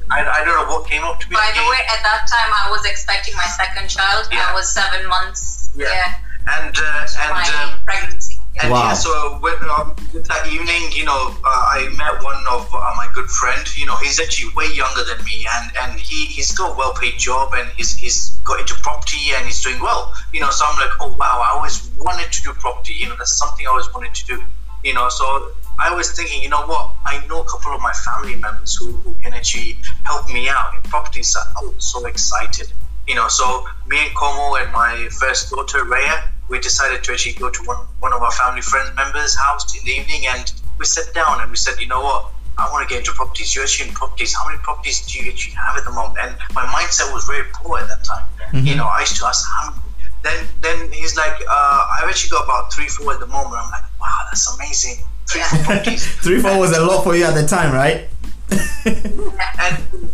[0.09, 1.35] I, I don't know what came up to me.
[1.35, 4.29] By the way, at that time, I was expecting my second child.
[4.31, 4.47] Yeah.
[4.49, 5.69] I was seven months.
[5.75, 5.87] Yeah.
[5.91, 6.13] Yeah.
[6.55, 8.22] and uh, and my um, pregnancy.
[8.61, 8.89] And Wow.
[8.89, 13.07] yeah, so when, um, that evening, you know, uh, I met one of uh, my
[13.13, 13.65] good friend.
[13.75, 16.93] You know, he's actually way younger than me, and, and he he's got a well
[16.93, 20.13] paid job, and he's he's got into property, and he's doing well.
[20.31, 22.93] You know, so I'm like, oh wow, I always wanted to do property.
[22.93, 24.43] You know, that's something I always wanted to do.
[24.83, 25.51] You know, so
[25.83, 26.91] I was thinking, you know what?
[27.05, 30.75] I know a couple of my family members who, who can actually help me out
[30.75, 31.23] in property.
[31.23, 32.71] So I was so excited.
[33.07, 37.33] You know, so me and Komal and my first daughter Rhea, we decided to actually
[37.33, 40.85] go to one, one of our family friends members' house in the evening and we
[40.85, 42.31] sat down and we said, you know what?
[42.57, 43.55] I want to get into properties.
[43.55, 44.33] You're actually in properties.
[44.33, 46.19] How many properties do you actually have at the moment?
[46.21, 48.27] And my mindset was very poor at that time.
[48.63, 49.81] You know, I used to ask how many.
[50.23, 53.55] Then, then he's like, uh, I've actually got about three, four at the moment.
[53.55, 55.03] I'm like, wow, that's amazing.
[55.27, 56.05] Three, four properties.
[56.17, 58.07] Three four was a lot for you at the time, right?
[58.85, 60.13] and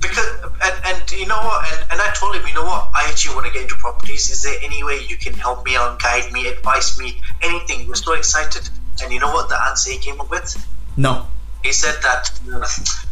[0.00, 0.28] because
[0.62, 3.34] and, and you know what and, and i told him you know what i actually
[3.34, 4.30] want to get into properties.
[4.30, 7.88] Is there any way you can help me out guide me advise me anything?
[7.88, 8.68] We're so excited.
[9.02, 10.56] And you know what the answer he came up with?
[10.96, 11.26] No.
[11.64, 12.66] he said that uh,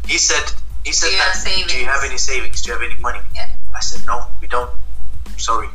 [0.07, 0.53] he said
[0.85, 2.63] he said Do you that have do you have any savings?
[2.63, 3.21] Do you have any money?
[3.35, 3.49] Yeah.
[3.75, 4.71] i said no we don't.
[5.37, 5.69] Sorry.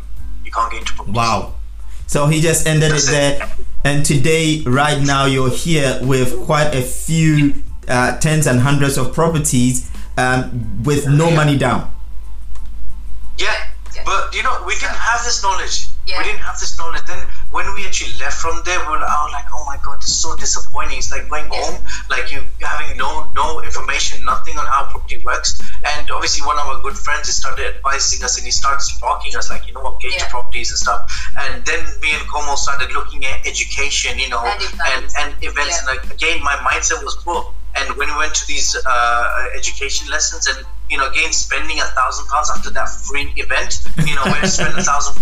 [0.45, 1.15] You can't get into properties.
[1.15, 1.56] Wow.
[2.08, 3.12] So he just ended it That's it.
[3.12, 3.49] there.
[3.86, 9.13] And today, right now, you're here with quite a few uh, tens and hundreds of
[9.13, 11.36] properties um, with no Yeah.
[11.36, 11.89] money down.
[13.38, 13.52] Yeah,
[13.95, 14.04] Yeah.
[14.06, 15.88] but you know, we didn't have this knowledge.
[16.06, 16.17] Yeah.
[16.17, 17.02] We didn't have this knowledge.
[17.08, 17.19] Then
[17.52, 20.12] when we actually left from there, we were like, oh, like, oh my god, it's
[20.13, 20.97] so disappointing.
[20.97, 21.62] It's like going Yeah.
[21.63, 25.62] home, like you having no no information, nothing on how property works.
[25.86, 29.36] And obviously, one of our good friends he started advising us, and he started talking
[29.38, 30.30] us, like, you know what, get into Yeah.
[30.32, 31.02] properties and stuff.
[31.39, 35.15] And then me and Komal started looking at education, you know, And and events.
[35.17, 35.71] and events.
[35.71, 35.78] Yeah.
[35.80, 37.54] And like again, my mindset was poor.
[37.75, 41.86] And when we went to these uh, education lessons, and you know, again, spending a
[41.97, 45.21] thousand pounds after that free event, you know, where to spend a thousand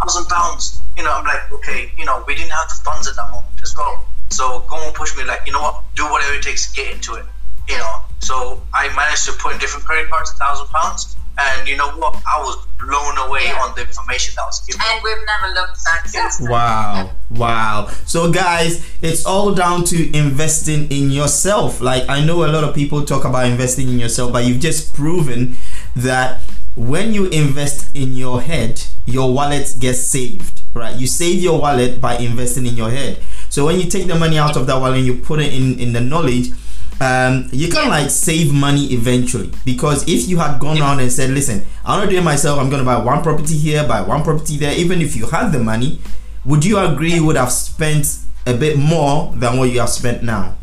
[0.00, 3.16] thousand pounds, you know, I'm like, okay, you know, we didn't have the funds at
[3.16, 4.04] that moment as well.
[4.30, 7.14] So Komal pushed me like, you know what, do whatever it takes to get into
[7.14, 7.24] it,
[7.68, 8.00] you know.
[8.20, 11.90] So I managed to put in different credit cards, a thousand pounds, and you know
[11.92, 13.60] what, I was blown away Yeah.
[13.62, 14.80] on the information that was given.
[14.84, 16.36] And we've never looked back since.
[16.38, 16.50] then.
[16.50, 17.10] Wow.
[17.30, 17.88] Wow.
[18.04, 21.80] So, guys, it's all down to investing in yourself.
[21.80, 24.94] Like, I know a lot of people talk about investing in yourself, but you've just
[24.94, 25.56] proven
[25.96, 26.40] that
[26.76, 30.94] when you invest in your head, your wallet gets saved, right?
[30.96, 33.18] You save your wallet by investing in your head.
[33.48, 35.78] So, when you take the money out of that wallet and you put it in,
[35.78, 36.48] in the knowledge,
[37.00, 41.30] um, you can like save money eventually because if you had gone on and said,
[41.30, 42.58] "Listen, I'm not doing myself.
[42.58, 45.50] I'm going to buy one property here, buy one property there," even if you had
[45.50, 46.00] the money,
[46.44, 50.22] would you agree you would have spent a bit more than what you have spent
[50.22, 50.56] now?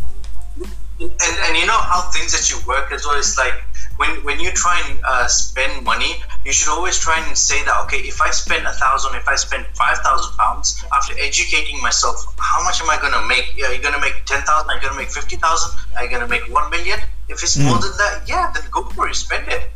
[1.04, 1.12] and,
[1.48, 3.18] and you know how things that you work as well.
[3.18, 3.54] It's like
[3.98, 6.12] when when you try and uh, spend money,
[6.46, 9.36] you should always try and say that okay, if I spend a thousand, if I
[9.36, 13.46] spend five thousand pounds after educating myself, how much am I gonna make?
[13.68, 14.70] Are you gonna make ten thousand?
[14.70, 15.70] Are you gonna make fifty thousand?
[15.98, 17.00] Are you gonna make one million?
[17.28, 19.70] If it's more than that, yeah, then go for it, spend it.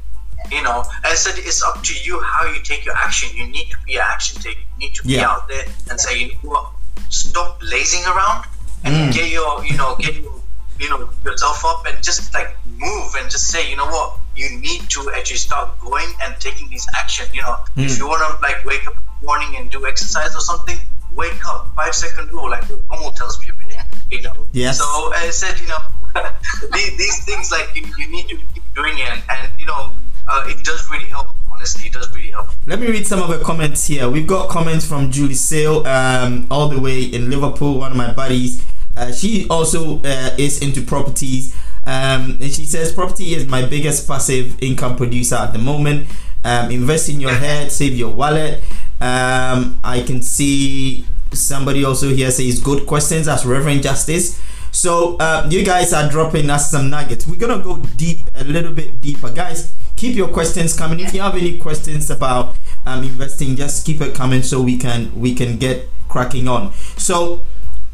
[0.51, 3.35] You know, as I said, it's up to you how you take your action.
[3.35, 4.59] You need to be an action taker.
[4.59, 6.65] You need to be out there and say, you know what,
[7.09, 8.45] stop lazing around
[8.85, 10.35] and get your, you know, get your,
[10.79, 14.49] you know, yourself up and just like move and just say, you know what, you
[14.59, 17.25] need to actually start going and taking these action.
[17.33, 20.35] You know, if you want to like wake up in the morning and do exercise
[20.35, 20.77] or something,
[21.15, 23.81] wake up, five second rule, like Komal tells me every day.
[24.11, 24.47] You know.
[24.53, 24.77] Yes.
[24.77, 25.79] So I said, you know,
[26.73, 29.91] these, these things like you, you need to keep doing it, and, and you know,
[30.27, 31.29] uh, it does really help.
[31.51, 32.49] Honestly, it does really help.
[32.67, 34.07] Let me read some of the comments here.
[34.09, 38.13] We've got comments from Julie Sale, um, all the way in Liverpool, one of my
[38.13, 38.63] buddies.
[38.95, 41.55] Uh, she also uh, is into properties.
[41.87, 46.09] Um, and she says, Property is my biggest passive income producer at the moment.
[46.43, 48.61] Um, invest in your head, save your wallet.
[48.99, 54.37] Um, I can see somebody also here says, Good questions as Reverend Justice.
[54.71, 57.25] So, uh, you guys are dropping us some nuggets.
[57.25, 59.31] We're gonna go deep, a little bit deeper.
[59.31, 60.99] Guys, keep your questions coming.
[60.99, 65.17] If you have any questions about um, investing, just keep it coming so we can
[65.17, 66.73] we can get cracking on.
[66.97, 67.45] So,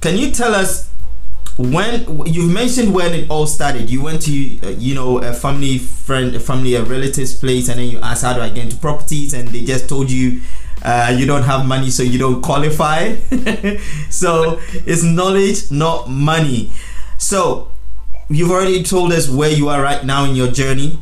[0.01, 0.89] can you tell us
[1.57, 3.89] when you've mentioned when it all started?
[3.89, 7.79] You went to uh, you know a family friend, a family, a relative's place, and
[7.79, 10.41] then you asked how do I get into properties, and they just told you.
[10.85, 13.15] Uh, you don't have money, so you don't qualify.
[14.09, 16.73] so it's knowledge, not money.
[17.17, 17.71] So
[18.29, 20.99] you've already told us where you are right now in your journey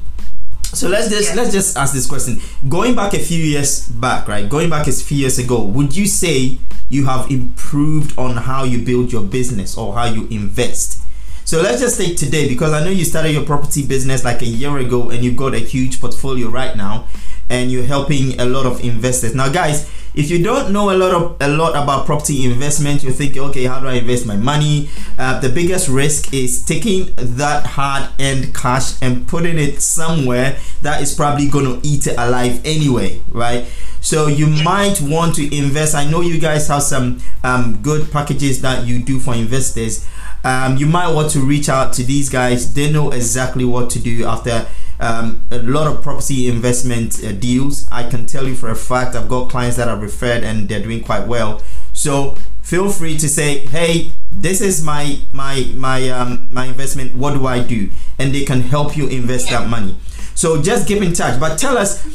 [0.74, 1.42] so let's just Yeah.
[1.42, 2.42] let's just ask this question.
[2.70, 4.48] Going back a few years back, right?
[4.48, 6.58] Going back a few years ago, would you say
[6.90, 11.00] you have improved on how you build your business or how you invest?
[11.46, 14.46] So let's just take today because I know you started your property business like a
[14.46, 17.08] year ago and you've got a huge portfolio right now
[17.50, 19.36] and you're helping a lot of investors.
[19.36, 23.14] Now guys, if you don't know a lot of a lot about property investment, you're
[23.14, 24.90] thinking, okay, how do I invest my money?
[25.18, 31.14] Uh, the biggest risk is taking that hard-earned cash and putting it somewhere that is
[31.14, 33.66] probably going to eat it alive anyway, right?
[34.02, 35.96] So you might want to invest.
[35.96, 40.08] I know you guys have some um, good packages that you do for investors.
[40.44, 42.74] Um, you might want to reach out to these guys.
[42.74, 44.66] They know exactly what to do after
[45.02, 47.88] um, a lot of property investment uh, deals.
[47.92, 50.82] I can tell you for a fact I've got clients that are referred and they're
[50.82, 51.62] doing quite well.
[51.94, 57.16] So feel free to say, "Hey, this is my my my um, my investment.
[57.16, 59.98] What do I do?" And they can help you invest that money.
[60.36, 61.40] So just keep in touch.
[61.40, 62.08] But tell us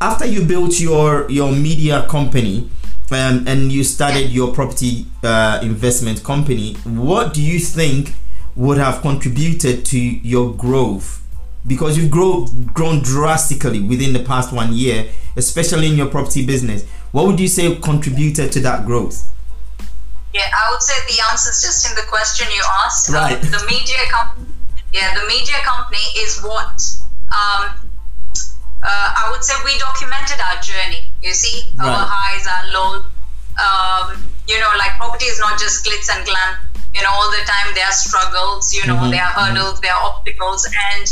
[0.00, 2.70] after you built your your media company.
[3.10, 6.74] Um, and you started your property uh, investment company.
[6.84, 8.14] What do you think
[8.56, 11.23] would have contributed to your growth?
[11.66, 16.84] Because you've grow, grown drastically within the past one year, especially in your property business.
[17.12, 19.30] What would you say contributed to that growth?
[20.34, 23.08] Yeah, I would say the answer is just in the question you asked.
[23.10, 23.40] Uh, Right.
[23.40, 24.46] the media company,
[24.92, 26.74] yeah, the media company is what
[27.30, 27.70] um,
[28.82, 31.04] uh, I would say we documented our journey.
[31.22, 33.04] You see, our highs, our lows.
[33.56, 36.56] Um, you know, like property is not just glitz and glam.
[36.94, 38.74] You know, all the time there are struggles.
[38.74, 41.06] You know, Mhm, there are hurdles, there are obstacles, and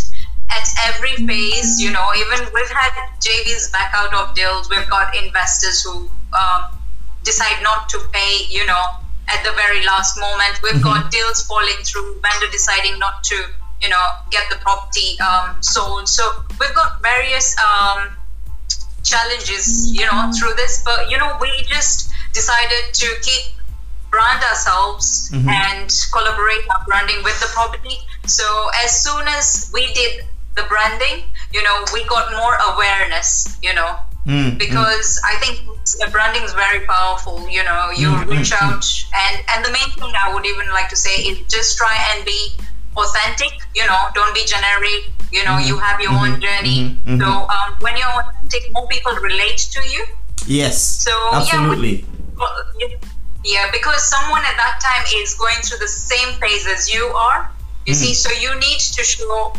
[0.50, 4.68] at every phase, you know, even we've had JVs back out of deals.
[4.68, 6.64] We've got investors who um,
[7.24, 8.82] decide not to pay, you know,
[9.28, 10.60] at the very last moment.
[10.62, 13.36] We've got deals falling through, vendor deciding not to,
[13.80, 16.08] you know, get the property um, sold.
[16.08, 18.10] So we've got various um,
[19.02, 20.82] challenges, you know, through this.
[20.84, 23.54] But you know, we just decided to keep
[24.10, 25.48] brand ourselves Mhm.
[25.48, 27.98] and collaborate our branding with the property.
[28.26, 28.44] So
[28.84, 30.26] as soon as we did
[30.56, 35.66] the branding, you know, we got more awareness, you know, Mm, because I think
[35.98, 37.48] the branding is very powerful.
[37.48, 38.84] You know, you Mm, reach mm, out,
[39.24, 42.24] and and the main thing I would even like to say is just try and
[42.24, 42.40] be
[42.96, 43.50] authentic.
[43.74, 45.10] You know, don't be generic.
[45.32, 46.78] You know, you have your own mhm, journey.
[47.04, 47.20] mhm, mhm.
[47.20, 50.04] So um, when you're authentic, more people relate to you.
[50.46, 52.04] yes, So absolutely.
[52.38, 52.46] yeah,
[52.78, 52.96] we-
[53.44, 57.50] yeah, because someone at that time is going through the same phase as you are.
[57.86, 57.98] You Mm.
[58.02, 59.52] see, so you need to show,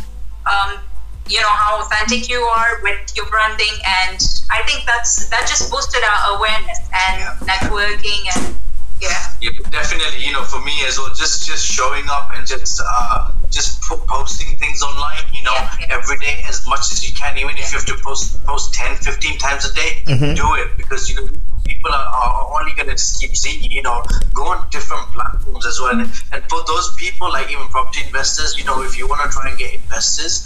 [0.45, 0.79] um,
[1.27, 3.73] you know, how authentic you are with your branding,
[4.05, 4.19] and
[4.51, 8.55] I think that's that just boosted our awareness and networking and
[9.01, 9.27] yeah.
[9.41, 10.23] Yeah, definitely.
[10.23, 13.97] You know, for me as well, just just showing up and just uh, just po-
[14.07, 15.19] posting things online.
[15.33, 15.97] You know, Yeah, yeah.
[15.97, 17.37] every day as much as you can.
[17.37, 20.35] Even if you have to post post 10, 15 times a day, Mhm.
[20.35, 21.27] do it because you know
[21.65, 23.69] people are, are only gonna just keep seeing.
[23.69, 24.01] You know,
[24.33, 25.91] go on different platforms as well.
[25.99, 29.37] And, and for those people, like even property investors, you know, if you want to
[29.37, 30.45] try and get investors.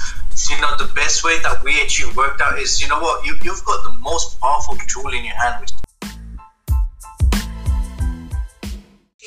[0.49, 3.35] You know, the best way that we actually worked out is, you know what, you,
[3.41, 5.71] you've got the most powerful tool in your hand, which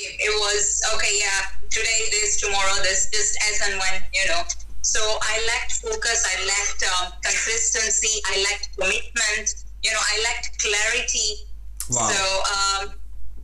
[0.01, 1.40] it was okay yeah
[1.70, 4.42] today this tomorrow this just as and when you know
[4.82, 9.46] so i lacked focus i lacked um, consistency i lacked commitment
[9.82, 11.46] you know i lacked clarity
[11.90, 12.07] Wow.
[12.09, 12.22] so
[12.55, 12.94] um,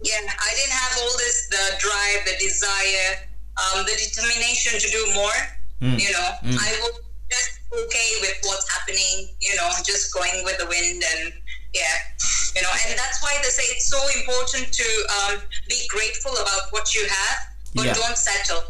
[0.02, 3.26] yeah i didn't have all this the drive the desire
[3.58, 5.38] um, the determination to do more
[5.82, 6.00] Mm.
[6.00, 6.56] you know Mm.
[6.56, 11.34] i was just okay with what's happening you know just going with the wind and
[11.74, 12.15] yeah
[12.56, 14.86] you know and that's why they say it's so important to
[15.16, 17.38] um, be grateful about what you have
[17.74, 17.92] but Yeah.
[17.92, 18.62] don't settle.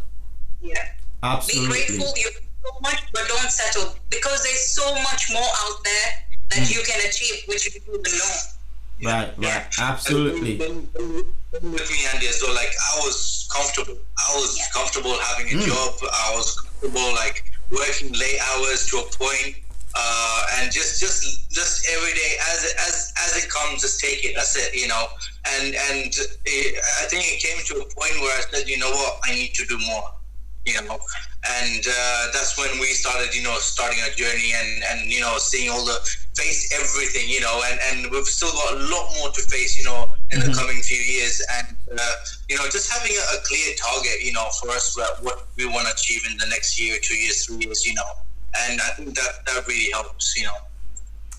[0.61, 0.82] Yeah.
[1.22, 5.51] absolutely Be grateful you have so much, but don't settle because there's so much more
[5.64, 6.09] out there
[6.51, 6.74] that Mm.
[6.74, 8.37] you can achieve, which you don't even know.
[9.11, 9.66] Right, right.
[9.78, 10.53] Absolutely.
[10.53, 12.55] And then- then with me, Andy, as well.
[12.55, 13.99] Like I was comfortable.
[14.18, 14.68] I was Yeah.
[14.72, 15.66] comfortable having a Mm.
[15.66, 15.93] job.
[16.03, 19.57] I was comfortable like working late hours to a point,
[19.97, 24.24] uh, and just just just every day as it, as as it comes, just take
[24.24, 24.34] it.
[24.36, 25.07] That's it, you know.
[25.57, 26.12] And and
[26.44, 29.34] it, I think it came to a point where I said, you know what, I
[29.34, 30.05] need to do more.
[30.66, 30.99] You know,
[31.62, 35.38] and uh, that's when we started, you know, starting our journey and and you know
[35.38, 35.99] seeing all the
[36.36, 39.84] face everything, you know, and and we've still got a lot more to face, you
[39.84, 40.55] know, in the Mhm.
[40.59, 42.12] coming few years, and uh,
[42.49, 45.66] you know, just having a, a clear target, you know, for us uh, what we
[45.66, 48.11] want to achieve in the next year, two years, three years, you know,
[48.68, 50.57] and I think that that really helps, you know.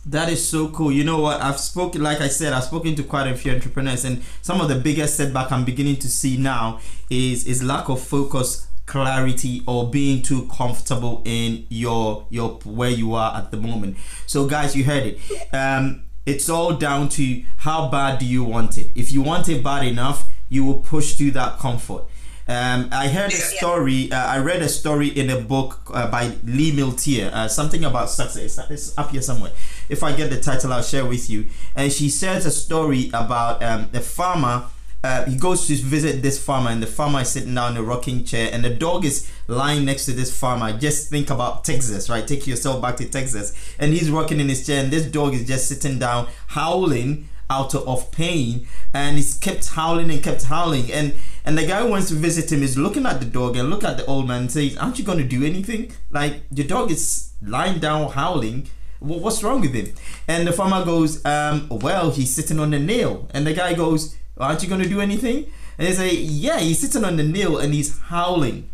[0.05, 0.91] That is so cool.
[0.91, 1.41] You know what?
[1.41, 4.69] I've spoken, like I said, I've spoken to quite a few entrepreneurs, and some of
[4.69, 9.89] the biggest setback I'm beginning to see now is is lack of focus, clarity, or
[9.89, 13.97] being too comfortable in your your where you are at the moment.
[14.25, 15.53] So, guys, you heard it.
[15.53, 18.87] Um, it's all down to how bad do you want it.
[18.95, 22.03] If you want it bad enough, you will push through that comfort.
[22.47, 24.09] Um, I heard a story.
[24.09, 28.09] Uh, I read a story in a book uh, by Lee Milteer, uh, something about
[28.09, 28.57] success.
[28.69, 29.51] It's up here somewhere.
[29.89, 31.47] If I get the title, I'll share with you.
[31.75, 34.67] And she says a story about um, a farmer.
[35.03, 37.83] Uh, he goes to visit this farmer, and the farmer is sitting down in a
[37.83, 40.71] rocking chair, and the dog is lying next to this farmer.
[40.77, 42.25] Just think about Texas, right?
[42.25, 45.45] Take yourself back to Texas, and he's rocking in his chair, and this dog is
[45.45, 50.91] just sitting down, howling out of pain and he's kept howling and kept howling.
[50.91, 51.13] And
[51.45, 53.83] and the guy who wants to visit him is looking at the dog and look
[53.83, 55.93] at the old man and says aren't you going to do anything?
[56.11, 58.67] Like the dog is lying down howling.
[58.99, 59.93] Wha- what's wrong with him?
[60.27, 63.27] And the farmer goes um well he's sitting on the nail.
[63.33, 65.45] And the guy goes aren't you going to do anything?
[65.77, 68.69] And they say yeah he's sitting on the nail and he's howling.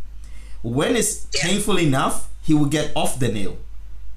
[0.62, 3.58] When it's painful enough he will get off the nail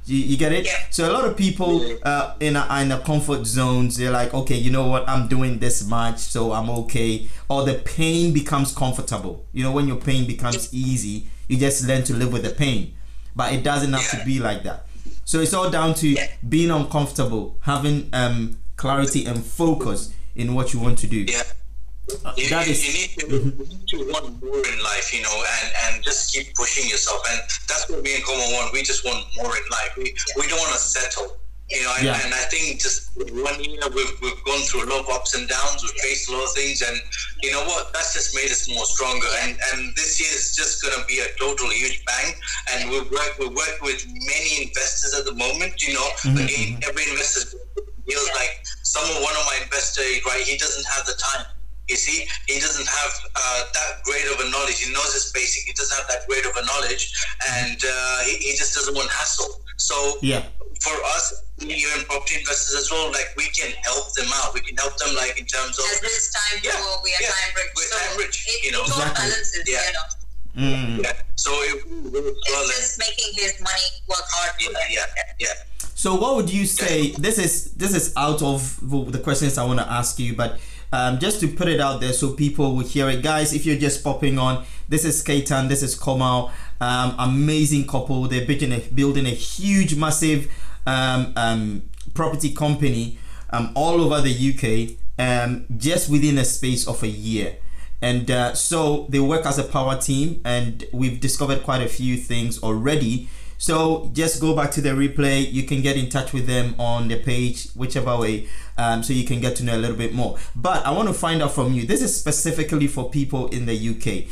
[0.07, 0.66] you, you get it?
[0.66, 0.72] Yeah.
[0.90, 4.57] So a lot of people uh, in a, in a comfort zones, they're like, okay,
[4.57, 5.09] you know what?
[5.09, 7.28] I'm doing this much, so I'm okay.
[7.48, 9.44] Or the pain becomes comfortable.
[9.52, 12.94] You know, when your pain becomes easy, you just learn to live with the pain.
[13.34, 14.86] But it doesn't have to be like that.
[15.24, 16.28] So it's all down to Yeah.
[16.48, 21.24] being uncomfortable, having um, clarity and focus in what you want to do.
[21.28, 21.42] Yeah.
[22.36, 25.22] You, That you- is- you need to you need to want more in life, you
[25.22, 27.20] know, and, and just keep pushing yourself.
[27.30, 28.72] And that's what me and Komal want.
[28.72, 29.92] We just want more in life.
[29.96, 31.36] We, we don't want to settle,
[31.68, 31.92] you know.
[31.98, 32.20] And, Yeah.
[32.22, 35.48] and I think just one year we've, we've gone through a lot of ups and
[35.48, 35.82] downs.
[35.82, 36.94] We've faced a lot of things, and
[37.42, 37.92] you know what?
[37.92, 39.26] That's just made us more stronger.
[39.42, 42.34] And and this year is just gonna be a total huge bang.
[42.70, 45.82] And we work we work with many investors at the moment.
[45.82, 47.59] You know, Mhm, again, every investor
[48.07, 50.46] feels like some one of my investors, right?
[50.46, 51.46] He doesn't have the time.
[51.89, 54.80] You see, he doesn't have uh, that great of a knowledge.
[54.82, 55.64] He knows his basic.
[55.64, 57.14] He doesn't have that great of a knowledge,
[57.62, 59.62] and uh, he, he just doesn't want hassle.
[59.76, 60.43] So Yeah.
[60.82, 64.53] for us, even property investors as well, like we can help them out.
[64.55, 67.22] We can help them, like in terms of As this time Yeah, poor, we are
[67.22, 67.70] yeah, time rich.
[67.76, 68.82] we're so time rich, it, you know.
[68.82, 69.30] it all Exactly.
[69.30, 69.87] balances, Yeah.
[69.87, 70.07] you know.
[70.57, 71.03] Mm.
[71.05, 71.12] yeah.
[71.37, 72.64] So it works well.
[72.64, 75.05] It's just making his money work hard for Yeah, yeah,
[75.39, 75.47] yeah.
[75.95, 77.11] So what would you say?
[77.12, 78.80] This is this is out of
[79.12, 80.59] the questions I want to ask you, but
[80.93, 83.53] um, just to put it out there so people will hear it, guys.
[83.53, 88.28] If you're just popping on, this is Ketan, this is Komal, um, amazing couple.
[88.28, 90.51] They're building a building a huge, massive
[90.87, 91.82] um, um,
[92.14, 93.18] property company
[93.51, 97.57] um, all over the UK, um, just within a space of a year.
[98.03, 102.16] And uh, so they work as a power team, and we've discovered quite a few
[102.16, 103.28] things already.
[103.59, 105.51] So just go back to the replay.
[105.51, 109.24] You can get in touch with them on the page, whichever way, um, so you
[109.24, 110.38] can get to know a little bit more.
[110.54, 111.86] But I want to find out from you.
[111.86, 114.28] This is specifically for people in the UK.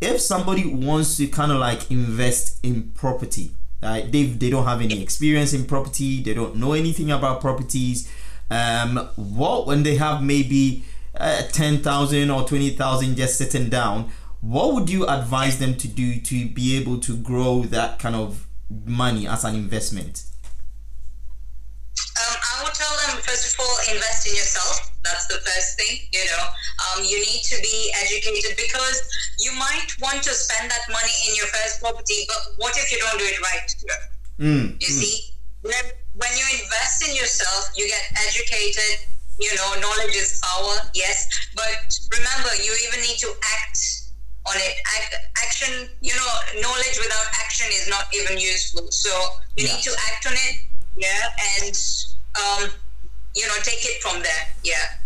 [0.00, 4.10] If somebody wants to kind of like invest in property, right?
[4.10, 6.22] They they don't have any experience in property.
[6.22, 8.10] They don't know anything about properties.
[8.50, 14.10] Um, what when they have maybe uh, ten thousand or twenty thousand just sitting down,
[14.40, 18.46] what would you advise them to do to be able to grow that kind of
[18.84, 20.24] money as an investment?
[22.74, 24.90] Would tell them first of all, invest in yourself.
[25.06, 26.10] That's the first thing.
[26.10, 26.42] You know,
[26.90, 28.98] um, you need to be educated because
[29.38, 32.98] you might want to spend that money in your first property, but what if you
[32.98, 33.70] don't do it right?
[34.40, 34.98] Mm, You mm.
[34.98, 35.30] see,
[35.62, 35.86] when
[36.18, 39.06] when you invest in yourself, you get educated.
[39.38, 41.78] You know, knowledge is power, yes, but
[42.10, 43.78] remember, you even need to act
[44.46, 44.74] on it.
[44.98, 45.14] Act,
[45.46, 46.30] action, you know,
[46.62, 48.90] knowledge without action is not even useful.
[48.90, 49.10] So
[49.54, 49.74] you Yeah.
[49.74, 50.54] need to act on it,
[50.96, 51.74] yeah, and
[52.38, 52.70] um,
[53.34, 54.98] you know, take it from there, yeah.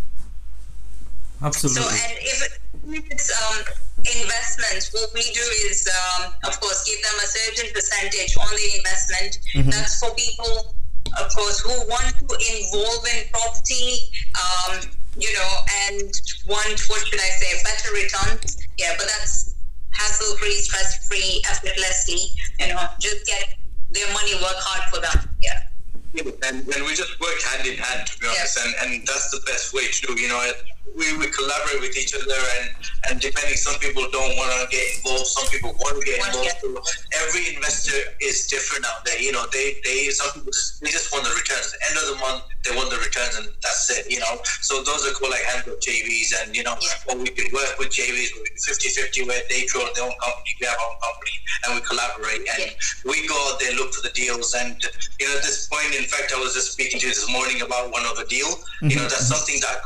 [1.43, 1.83] Absolutely.
[1.83, 3.65] So, and if, it's um,
[4.01, 8.79] investments, what we do is, um, of course, give them a certain percentage on the
[8.79, 9.39] investment.
[9.55, 9.71] Mhm.
[9.71, 10.75] That's for people,
[11.19, 12.27] of course, who want to
[12.59, 15.53] involve in property, um, you know,
[15.87, 16.11] and
[16.47, 18.57] want, what should I say, better returns.
[18.79, 19.55] Yeah, but that's
[19.91, 23.57] hassle free, stress free, effortlessly, you know, just get
[23.91, 25.29] their money, work hard for them.
[25.43, 25.63] Yeah.
[26.17, 29.41] And, and we just work hand in hand to be honest and, and that's the
[29.47, 30.53] best way to do you know
[30.97, 32.71] we, we collaborate with each other and
[33.11, 36.33] and depending some people don't want to get involved some people want to get Want
[36.33, 40.31] to involved get- So every investor is different out there you know they they some
[40.35, 41.75] people they just want the returns.
[41.75, 44.41] At the end of the month they want the returns and that's it you know?
[44.63, 47.15] So those are called like handbook JVs and you know Yeah.
[47.15, 50.67] or we can work with JVs with 50-50 where they draw their own company we
[50.67, 51.35] have our own company
[51.65, 53.11] and we collaborate and Yeah.
[53.11, 54.77] we go out there look for the deals and
[55.21, 57.63] you know at this point in fact I was just speaking to you this morning
[57.63, 58.49] about one of a deal
[58.83, 59.13] you know mm-hmm.
[59.13, 59.79] that's something that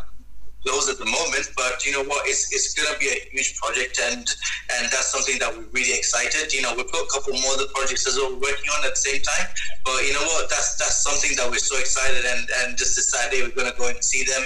[0.64, 2.26] close at the moment but you know what?
[2.26, 4.26] It's, it's gonna be a huge project and
[4.78, 6.52] and that's something that we're really excited.
[6.52, 8.94] You know we've got a couple more other projects as well we're working on at
[8.94, 9.46] the same time
[9.84, 10.48] but you know what?
[10.50, 14.02] That's that's something that we're so excited and and just decided we're gonna go and
[14.02, 14.44] see them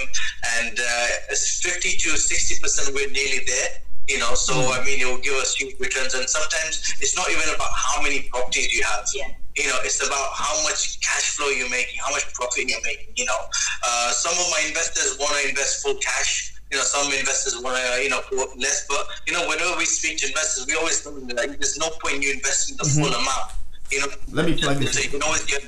[0.61, 4.33] and uh, it's 50 to 60 percent we're nearly there you know?
[4.35, 7.71] So i mean it will give us huge returns and sometimes it's not even about
[7.75, 9.05] how many properties you have.
[9.13, 9.27] Yeah.
[9.57, 13.11] You know it's about how much cash flow you're making how much profit you're making
[13.15, 13.41] you know.
[13.85, 17.75] Uh, some of my investors want to invest full cash you know some investors want
[17.75, 18.21] to you know
[18.57, 21.77] less but you know whenever we speak to investors we always tell them like there's
[21.77, 23.51] no point in you investing the full amount
[23.91, 24.07] you know.
[24.31, 25.63] Let me plug this you can always get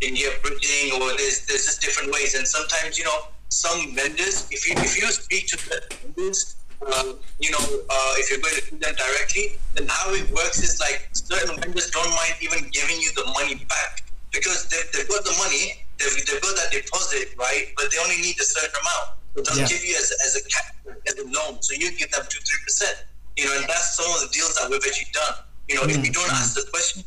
[0.00, 2.34] in your bridging or there's there's just different ways.
[2.34, 7.12] And sometimes you know some vendors if you if you speak to the vendors uh,
[7.40, 10.78] you know uh, if you're going to do them directly then how it works is
[10.80, 14.02] like certain vendors don't mind even giving you the money back.
[14.32, 17.72] Because they've, they've got the money they've, they've got that deposit right?
[17.76, 19.06] But they only need a certain amount.
[19.32, 19.68] So they'll Yeah.
[19.72, 20.66] give you as, as a cap
[21.08, 21.62] as a loan.
[21.62, 22.96] So you give them two three percent.
[23.36, 25.34] You know and that's some of the deals that we've actually done.
[25.68, 27.04] You know if you don't ask the question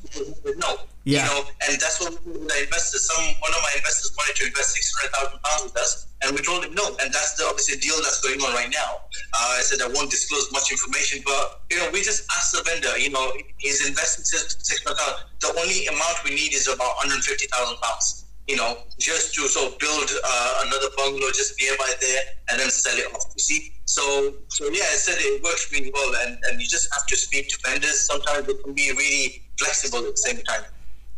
[0.58, 1.24] no Yeah.
[1.24, 3.08] you know and that's what the investors.
[3.08, 6.36] Some one of my investors wanted to invest six hundred thousand pounds with us, and
[6.36, 6.86] we told him no.
[7.00, 9.08] And that's the obviously deal that's going on right now.
[9.32, 12.62] Uh, I said I won't disclose much information, but you know we just asked the
[12.68, 12.92] vendor.
[13.00, 15.24] You know he's investing six hundred thousand.
[15.40, 18.26] The only amount we need is about one hundred fifty thousand pounds.
[18.50, 22.70] You know, just to sort of build uh, another bungalow just nearby there, and then
[22.70, 23.30] sell it off.
[23.38, 26.90] You see, so so yeah, I said it works really well, and, and you just
[26.94, 28.08] have to speak to vendors.
[28.08, 30.66] Sometimes they can be really flexible at the same time.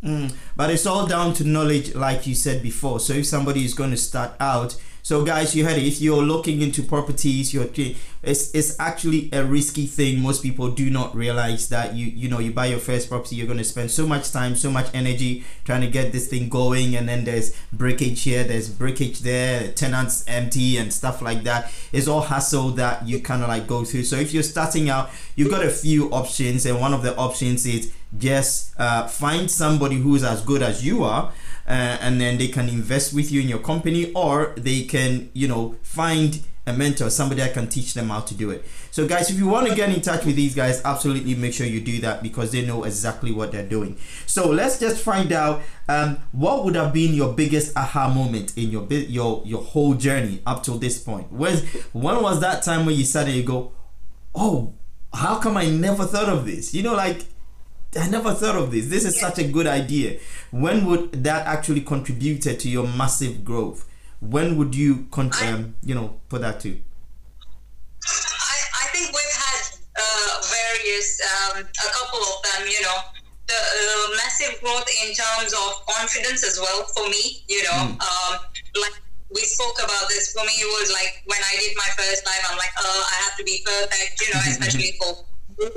[0.02, 2.98] Mm, but it's all down to knowledge, like you said before.
[2.98, 5.82] So if somebody is going to start out, so guys, you heard it.
[5.82, 7.66] If you're looking into properties, you're
[8.22, 10.20] it's it's actually a risky thing.
[10.20, 13.48] Most people do not realize that you you know you buy your first property, you're
[13.48, 16.94] going to spend so much time, so much energy trying to get this thing going,
[16.94, 21.72] and then there's breakage here, there's breakage there, tenants empty and stuff like that.
[21.90, 24.04] It's all hassle that you kind of like go through.
[24.04, 27.66] So if you're starting out, you've got a few options, and one of the options
[27.66, 31.32] is just uh, find somebody who's as good as you are
[31.66, 35.48] uh, and then they can invest with you in your company or they can you
[35.48, 38.64] know find a mentor somebody that can teach them how to do it.
[38.92, 41.66] So guys if you want to get in touch with these guys absolutely make sure
[41.66, 43.98] you do that because they know exactly what they're doing.
[44.26, 48.70] So let's just find out um, what would have been your biggest aha moment in
[48.70, 51.32] your your your whole journey up till this point?
[51.32, 51.56] When
[51.92, 53.72] when was that time when you suddenly go
[54.34, 54.72] oh
[55.14, 56.72] how come i never thought of this?
[56.72, 57.24] You know like
[57.98, 58.86] I never thought of this.
[58.86, 59.28] This is Yeah.
[59.28, 60.18] such a good idea.
[60.50, 63.84] When would that actually contributed to your massive growth?
[64.20, 66.80] When would you, con- I- um, you know, put that to?
[68.04, 69.62] I, I think we've had
[69.96, 72.98] uh, various, um, a couple of them, you know,
[73.46, 78.32] the uh, massive growth in terms of confidence as well for me, you know, um,
[78.80, 78.96] like
[79.34, 80.32] we spoke about this.
[80.32, 83.22] For me, it was like when I did my first live, I'm like, oh, I
[83.28, 85.24] have to be perfect, you know, especially for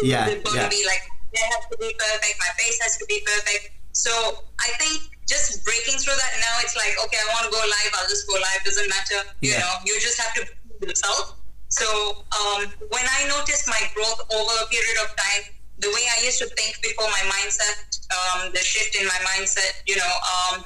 [0.03, 0.69] Yeah, yeah.
[0.69, 1.03] be like,
[1.35, 3.75] they have to be perfect, my face has to be perfect.
[3.91, 4.11] So
[4.59, 7.91] I think just breaking through that now, it's like, okay, I want to go live,
[7.99, 9.19] I'll just go live, doesn't matter.
[9.41, 9.59] You Yeah.
[9.59, 11.35] know, you just have to be yourself.
[11.69, 15.43] So um, when I noticed my growth over a period of time,
[15.79, 19.83] the way I used to think before my mindset, um, the shift in my mindset,
[19.85, 20.65] you know, um,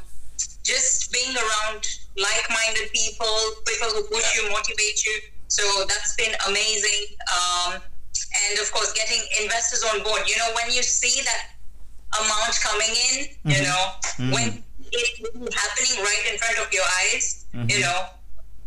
[0.63, 1.81] just being around
[2.17, 3.33] like-minded people,
[3.65, 5.19] people who push you, motivate you.
[5.47, 7.15] So that's been amazing.
[7.33, 7.81] Um,
[8.49, 10.27] and of course, getting investors on board.
[10.27, 11.55] You know, when you see that
[12.19, 13.15] amount coming in,
[13.45, 13.63] you mm-hmm.
[13.63, 14.31] know, mm-hmm.
[14.33, 17.81] when it's happening right in front of your eyes, you mm-hmm.
[17.81, 17.99] know,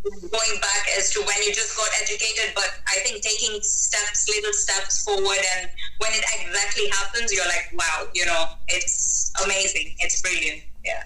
[0.03, 4.53] going back as to when you just got educated, but I think taking steps, little
[4.53, 10.21] steps forward, and when it exactly happens, you're like, wow, you know, it's amazing, it's
[10.21, 11.03] brilliant, yeah.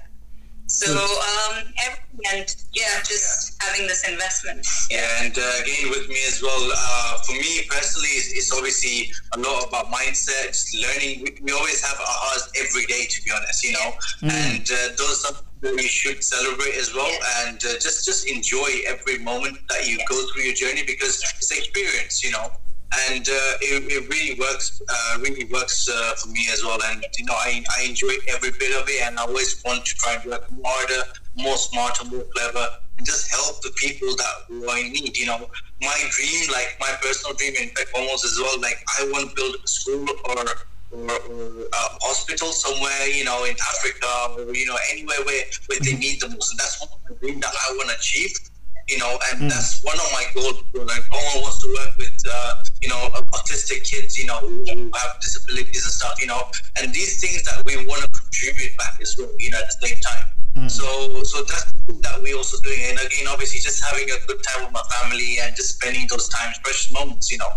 [0.67, 4.67] So um, everything and yeah, just having this investment.
[4.89, 6.71] Yeah, and uh, again with me as well.
[6.75, 11.23] Uh, for me personally, it's, it's, obviously a lot about mindset, learning.
[11.23, 13.63] We, we, always have ahas every day, to be honest.
[13.63, 13.91] You know,
[14.21, 14.31] mm.
[14.31, 17.45] and uh, those are that we should celebrate as well, yes.
[17.47, 20.07] and uh, just just enjoy every moment that you yes.
[20.07, 22.23] go through your journey because it's experience.
[22.23, 22.51] You know,
[23.09, 26.79] and uh, it, it, really works uh, really works uh, for me as well.
[26.85, 29.95] And you know I, I enjoy every bit of it and I always want to
[29.95, 31.03] try and work harder
[31.35, 32.67] more smarter more clever
[32.97, 35.49] and just help the people that who I need you know.
[35.81, 39.35] My dream like my personal dream in fact almost as well like I want to
[39.35, 40.45] build a school or
[40.89, 44.07] or, or a hospital somewhere, you know, in Africa
[44.37, 47.15] or you know anywhere where, where they need the most, and that's one of the
[47.19, 48.31] dreams that I want to achieve
[48.87, 49.49] you know, and mm.
[49.49, 50.63] that's one of my goals.
[50.73, 54.91] Like, no one wants to work with, uh, you know, autistic kids, you know, who
[54.95, 56.43] have disabilities and stuff, you know,
[56.79, 59.87] and these things that we want to contribute back as well, you know, at the
[59.87, 60.25] same time.
[60.55, 60.71] Mm.
[60.71, 64.25] So, so that's the thing that we also doing, and again, obviously, just having a
[64.25, 67.51] good time with my family and just spending those times, precious moments, you know.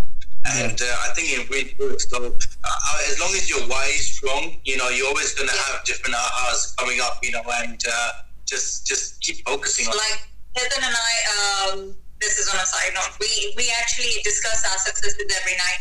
[0.47, 2.09] And uh, I think it really works.
[2.09, 5.85] So, uh, as long as you're wise, strong, you know, you're always going to have
[5.85, 8.11] different ahas coming up, you know, and uh,
[8.47, 9.97] just just keep focusing on.
[9.97, 14.67] Like Heather and I, um, this is on a side note, we, we actually discuss
[14.71, 15.81] our successes every night.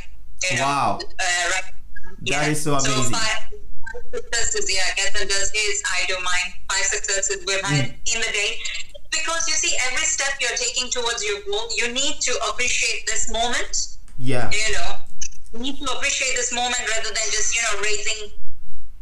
[0.52, 1.00] You know, wow.
[1.02, 1.74] Uh, right,
[2.22, 2.40] yeah.
[2.40, 3.04] That is so amazing.
[3.04, 3.50] So five,
[4.14, 6.50] successes, yeah, Ketan does his, I do mine.
[6.72, 8.16] Five successes we've had mm.
[8.16, 8.56] in the day.
[9.12, 13.32] Because you see, every step you're taking towards your goal, you need to appreciate this
[13.32, 13.98] moment.
[14.18, 14.52] Yeah.
[14.52, 14.90] You know,
[15.54, 18.32] you need to appreciate this moment rather than just, you know, raising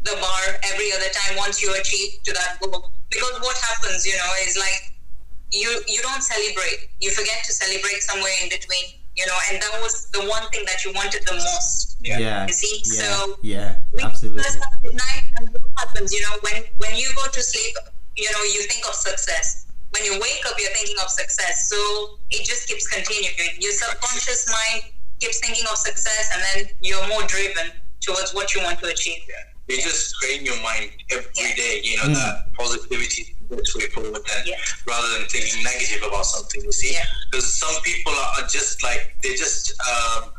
[0.04, 2.90] the bar every other time once you achieve to that goal.
[3.12, 4.97] Because what happens, you know, is like
[5.52, 6.90] you you don't celebrate.
[7.00, 9.00] You forget to celebrate somewhere in between.
[9.16, 11.98] You know, and that was the one thing that you wanted the most.
[12.02, 12.20] Yeah.
[12.20, 12.48] yeah.
[12.48, 13.02] You see, yeah.
[13.02, 14.44] so yeah, absolutely.
[14.94, 16.14] Night, and what happens?
[16.14, 17.76] You know, when when you go to sleep,
[18.16, 19.66] you know, you think of success.
[19.92, 21.70] When you wake up, you're thinking of success.
[21.70, 23.58] So it just keeps continuing.
[23.60, 27.72] Your subconscious mind keeps thinking of success, and then you're more driven
[28.02, 29.24] towards what you want to achieve.
[29.28, 29.76] Yeah.
[29.76, 31.56] You just train your mind every yeah.
[31.56, 31.82] day.
[31.84, 32.14] You know mm.
[32.14, 34.56] that positivity best way forward than yeah.
[34.88, 36.62] rather than thinking negative about something.
[36.62, 36.98] You see,
[37.32, 37.68] because yeah.
[37.68, 40.32] some people are just like they're just um,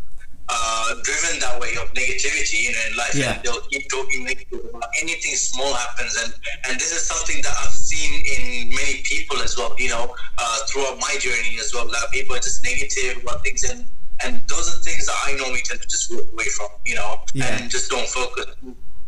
[0.49, 3.35] uh, driven that way of negativity, you know, in life, yeah.
[3.35, 6.33] and they'll keep talking negative about anything small happens, and
[6.69, 10.59] and this is something that I've seen in many people as well, you know, uh,
[10.69, 11.87] throughout my journey as well.
[11.87, 13.87] That people are just negative about things and.
[14.21, 17.19] And those are things that I normally tend to just walk away from, you know,
[17.41, 18.47] and just don't focus.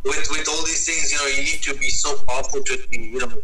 [0.04, 2.96] With with all these things, you know, you need to be so powerful to, be,
[2.96, 3.42] you know,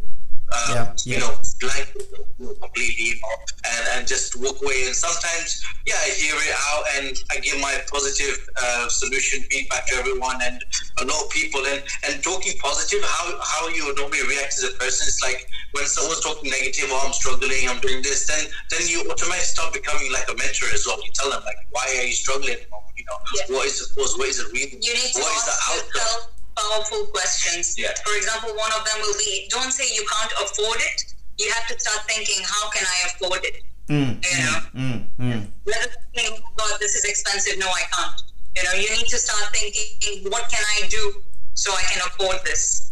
[0.53, 1.90] um, yeah, you know, blank
[2.38, 3.36] completely, you know,
[3.66, 4.86] and, and just walk away.
[4.86, 9.86] And sometimes, yeah, I hear it out and I give my positive uh, solution feedback
[9.88, 10.62] to everyone and
[11.03, 11.64] a lot of people.
[11.66, 15.86] And, and talking positive, how, how you normally react as a person, it's like when
[15.86, 20.12] someone's talking negative, oh, I'm struggling, I'm doing this, then then you automatically start becoming
[20.12, 20.97] like a mentor as well.
[21.03, 22.59] You tell them, like, why are you struggling?
[22.97, 23.57] You know, yeah.
[23.57, 24.16] what is the cause?
[24.16, 24.80] What is the reason?
[24.82, 26.36] You need to what is the outcome?
[26.57, 27.78] Powerful questions.
[27.78, 27.92] Yeah.
[28.04, 31.14] For example, one of them will be don't say you can't afford it.
[31.38, 33.62] You have to start thinking, how can I afford it?
[33.88, 34.59] Mm, you know?
[34.74, 37.59] Mm, mm, Rather than saying, oh, God, this is expensive.
[37.59, 38.22] No, I can't.
[38.57, 41.22] You know, you need to start thinking, what can I do
[41.54, 42.90] so I can afford this?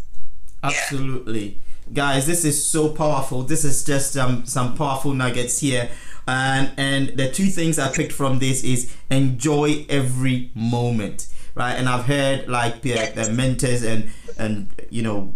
[0.63, 1.45] Absolutely.
[1.45, 1.93] Yeah.
[1.95, 3.43] Guys, this is so powerful.
[3.43, 5.91] This is just um, some powerful nuggets here
[6.27, 11.75] and and the two things I picked from this is enjoy every moment right?
[11.75, 15.35] And I've heard like the mentors and and you know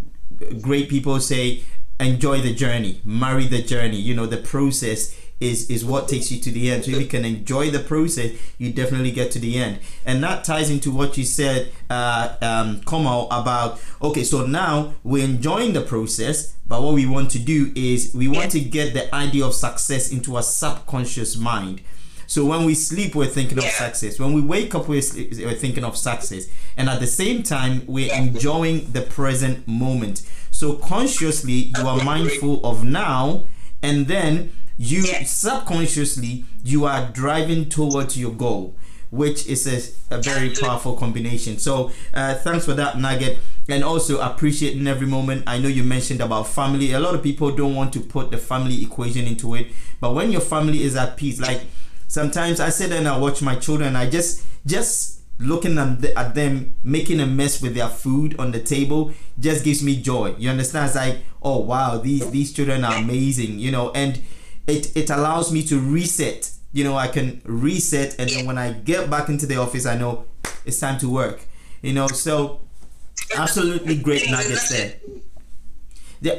[0.60, 1.62] great people say
[2.00, 3.96] enjoy the journey, marry the journey.
[3.96, 6.84] You know the process is is what takes you to the end.
[6.84, 9.78] So if you can enjoy the process, you definitely get to the end.
[10.04, 15.24] And that ties into what you said, uh, um, Komal, about okay, so now we're
[15.24, 19.12] enjoying the process, but what we want to do is we want to get the
[19.14, 21.80] idea of success into a subconscious mind.
[22.28, 24.20] So when we sleep, we're thinking of success.
[24.20, 26.46] When we wake up, we're, we're thinking of success.
[26.76, 30.22] And at the same time, we're enjoying the present moment.
[30.50, 33.44] So consciously, you are mindful of now,
[33.82, 38.76] and then you subconsciously you are driving towards your goal
[39.10, 41.58] which is a, a very powerful combination.
[41.58, 43.38] So uh, thanks for that nugget.
[43.66, 45.44] And also appreciating every moment.
[45.46, 46.92] I know you mentioned about family.
[46.92, 49.68] A lot of people don't want to put the family equation into it.
[50.00, 51.62] But when your family is at peace like
[52.08, 53.94] sometimes I sit and I watch my children.
[53.94, 59.12] I just just looking at, them making a mess with their food on the table
[59.38, 60.34] just gives me joy.
[60.36, 60.86] You understand?
[60.86, 64.20] It's like, oh wow, these these children are amazing, you know, and
[64.66, 66.50] it it allows me to reset.
[66.72, 69.96] You know, I can reset, and then when I get back into the office, I
[69.96, 70.26] know
[70.66, 71.40] it's time to work.
[71.80, 72.60] You know, so
[73.36, 74.96] absolutely great nuggets there.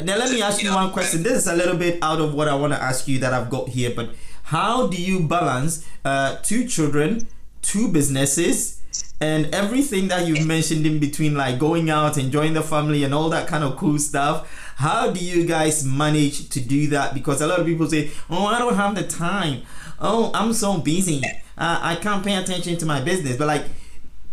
[0.04, 1.24] now let me ask you one question.
[1.24, 3.50] This is a little bit out of what I want to ask you that I've
[3.50, 4.10] got here, but
[4.50, 7.28] how do you balance uh, two children,
[7.62, 8.80] two businesses?
[9.22, 13.30] and everything that you've mentioned in between like going out enjoying the family and all
[13.30, 14.74] that kind of cool stuff?
[14.78, 17.14] How do you guys manage to do that?
[17.14, 19.64] Because a lot of people say oh i don't have the time.
[20.00, 21.22] Oh i'm so busy.
[21.58, 23.36] Uh, i can't pay attention to my business.
[23.36, 23.66] But like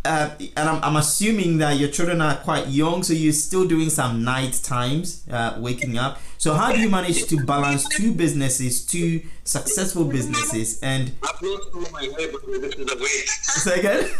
[0.06, 3.90] uh, and I'm, I'm assuming that your children are quite young so you're still doing
[3.90, 8.84] some night times uh, waking up so how do you manage to balance two businesses
[8.84, 13.80] two successful businesses and I've lost all my hair but this is a wig say
[13.80, 14.10] again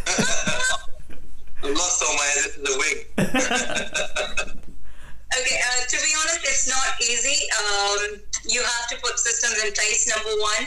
[1.63, 4.53] I've lost all my hair this is a wig
[5.39, 7.45] Okay, uh, to be honest, it's not easy.
[7.61, 10.67] Um, you have to put systems in place, number one.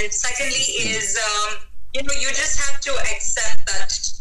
[0.00, 1.58] And secondly, is, um,
[1.94, 4.19] you know, you just have to accept that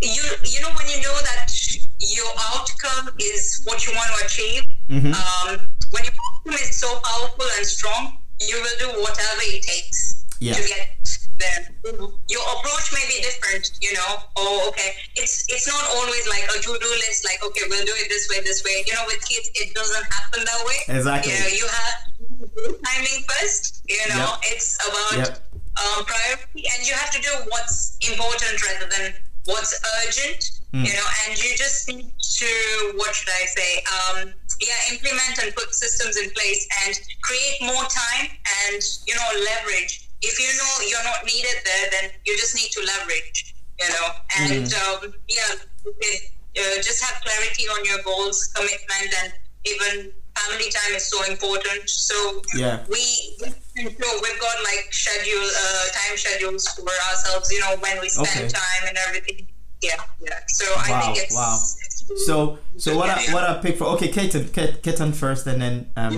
[0.00, 1.50] you, you know, when you know that
[1.98, 5.12] your outcome is what you want to achieve, Mhm.
[5.14, 10.24] um, when your outcome is so powerful and strong, you will do whatever it takes
[10.40, 10.54] Yeah.
[10.54, 10.94] to get
[11.38, 11.68] there.
[12.28, 14.22] Your approach may be different, you know.
[14.36, 14.94] Oh, okay.
[15.16, 17.24] It's it's not always like a to-do list.
[17.24, 18.84] Like, okay, we'll do it this way, this way.
[18.86, 20.78] You know, with kids, it doesn't happen that way.
[20.96, 21.32] Exactly.
[21.32, 21.94] You know, you have
[22.84, 23.82] timing first.
[23.88, 24.52] You know, Yep.
[24.52, 25.50] it's about Yep.
[25.82, 29.14] um, priority, and you have to do what's important rather than
[29.46, 29.74] what's
[30.04, 30.50] urgent.
[30.72, 30.84] Mm.
[30.84, 33.70] You know, and you just need to what should I say?
[33.88, 38.28] Um, yeah, implement and put systems in place and create more time
[38.68, 40.08] and you know leverage.
[40.20, 43.54] If you know you're not needed there, then you just need to leverage.
[43.80, 44.06] You know,
[44.40, 45.54] and um, yeah,
[45.86, 46.16] okay,
[46.58, 49.32] uh, just have clarity on your goals, commitment, and
[49.64, 51.88] even family time is so important.
[51.88, 52.16] So
[52.54, 52.84] Yeah.
[52.88, 53.02] we
[53.76, 57.50] so we've got like schedule uh, time schedules for ourselves.
[57.52, 58.48] You know when we spend Okay.
[58.48, 59.46] time and everything.
[59.80, 60.40] Yeah, yeah.
[60.48, 61.54] So I think it's wow.
[61.54, 65.60] it's- So, so what I what I pick for okay, Ketan, Ket- Ketan first, and
[65.60, 66.14] then um,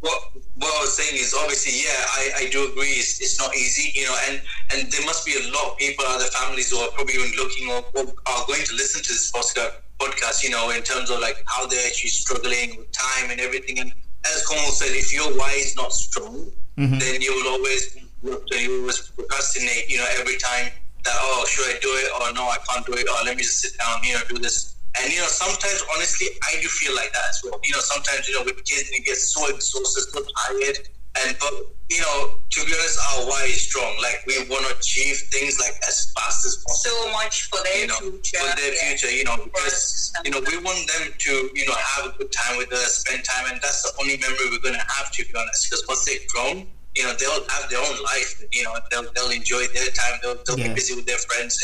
[0.00, 0.18] what
[0.60, 3.92] what I was saying is obviously yeah I, I do agree it's, it's not easy
[3.98, 4.40] you know and
[4.72, 7.68] and there must be a lot of people other families who are probably even looking
[7.68, 11.20] or, or are going to listen to this podcast podcast you know in terms of
[11.20, 13.78] like how they're actually struggling with time and everything.
[13.80, 13.92] And
[14.24, 16.98] as Komal said if your why is not strong Mhm.
[17.00, 20.66] then you will always you always procrastinate you know every time
[21.04, 23.42] that oh should I do it or no I can't do it or let me
[23.42, 24.76] just sit down you know do this.
[24.98, 27.60] And you know sometimes honestly I do feel like that as well.
[27.64, 30.78] You know sometimes you know with kids you get so exhausted so tired
[31.18, 31.52] and but
[31.90, 35.58] you know to be honest our why is strong like we want to achieve things
[35.58, 38.38] like as fast as possible so much for their you know, future.
[38.38, 38.88] for their yeah.
[38.96, 42.32] future, you know, because you know we want them to, you know, have a good
[42.32, 45.30] time with us, spend time, and that's the only memory we're gonna have, to be
[45.36, 45.68] honest.
[45.68, 48.42] Because once they've grown, you know, they'll have their own life.
[48.52, 50.18] You know, they'll they'll enjoy their time.
[50.22, 50.68] They'll, they'll Yeah.
[50.68, 51.62] be busy with their friends.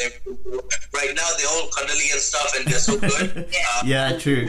[0.94, 3.48] Right now, they're all cuddly and stuff, and they're so good.
[3.52, 3.64] Yeah.
[3.72, 4.48] Uh, yeah, true.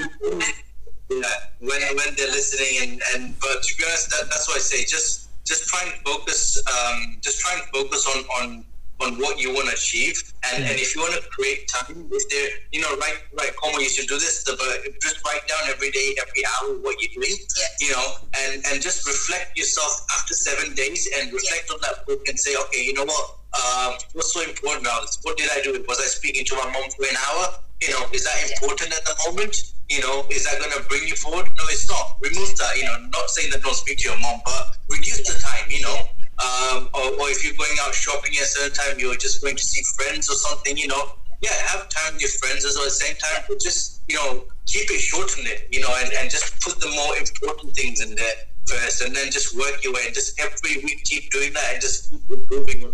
[1.10, 1.24] Yeah,
[1.60, 4.84] when when they're listening and and but to be honest, that, that's what I say.
[4.84, 6.62] Just just try and focus.
[6.68, 8.66] Um, just try and focus on on
[9.00, 10.18] on what you want to achieve,
[10.52, 13.80] and and if you want to create time, if there, you know, right right, Komal,
[13.80, 14.44] you should do this.
[14.44, 14.60] But
[15.02, 17.38] just write down every day, every hour what you're doing.
[17.40, 17.88] Yeah.
[17.88, 18.08] You know,
[18.44, 22.56] and and just reflect yourself after seven days and reflect on that book and say,
[22.68, 23.36] okay, you know what.
[23.58, 25.00] Um, what's so important now?
[25.24, 25.72] What did I do?
[25.88, 27.56] Was I speaking to my mom for an hour?
[27.82, 29.56] You know, is that important at the moment?
[29.90, 31.48] You know, is that going to bring you forward?
[31.48, 32.18] No, it's not.
[32.20, 32.76] Remove that.
[32.76, 35.64] You know, not saying that don't speak to your mom, but reduce the time.
[35.70, 35.98] You know,
[36.44, 39.56] um, or, or if you're going out shopping at a certain time, you're just going
[39.56, 40.76] to see friends or something.
[40.76, 43.60] You know, yeah, have time with your friends as well at the same time, but
[43.60, 45.68] just you know, keep it short in it.
[45.72, 48.36] You know, and, and just put the more important things in there
[48.68, 50.04] first, and then just work your way.
[50.06, 52.94] And just every week keep doing that, and just keep improving on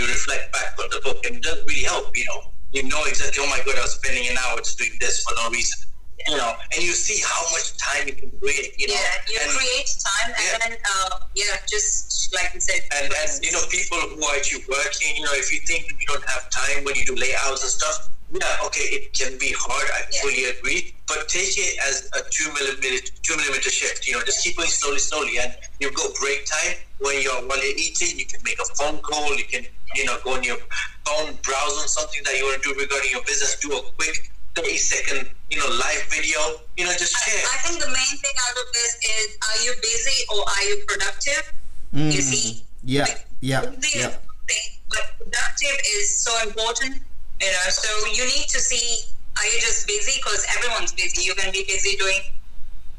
[0.00, 2.16] you reflect back on the book, and it does really help.
[2.16, 3.42] You know, you know exactly.
[3.44, 5.89] Oh my god, I was spending an hour just doing this for no reason.
[6.28, 8.74] You know, and you see how much time you can create.
[8.78, 10.58] You know, Yeah, you and, create time and Yeah.
[10.68, 12.82] then uh, yeah, just like you said.
[12.96, 15.16] and and you know people who are actually working.
[15.16, 18.08] You know, if you think you don't have time when you do layouts and stuff,
[18.32, 19.88] yeah, okay, it can be hard.
[19.90, 20.20] I Yeah.
[20.22, 20.94] fully agree.
[21.08, 24.06] But take it as a two millimeter two millimeter shift.
[24.06, 27.58] You know, just keep going slowly, slowly, and you've got break time when you're while
[27.64, 28.18] you're eating.
[28.18, 29.34] You can make a phone call.
[29.34, 29.66] You can
[29.96, 30.58] you know go on your
[31.06, 33.56] phone, browse on something that you want to do regarding your business.
[33.58, 36.38] Do a quick thirty second you know live video.
[36.76, 37.42] You know, just share.
[37.52, 40.76] I think the main thing out of this is are you busy or are you
[40.86, 41.52] productive?
[41.94, 44.08] Mm, You see, yeah, like, yeah, busy yeah.
[44.08, 44.14] is
[44.48, 47.02] thing, but productive is so important.
[47.40, 51.22] You know, so you need to see are you just busy because everyone's busy.
[51.24, 52.20] You can be busy doing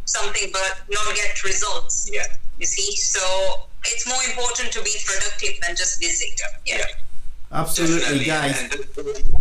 [0.05, 2.09] something but not get results.
[2.11, 2.25] yeah.
[2.59, 3.21] You see, so
[3.85, 6.29] it's more important to be productive than just busy.
[6.65, 6.83] Yeah.
[7.51, 8.55] Absolutely, guys.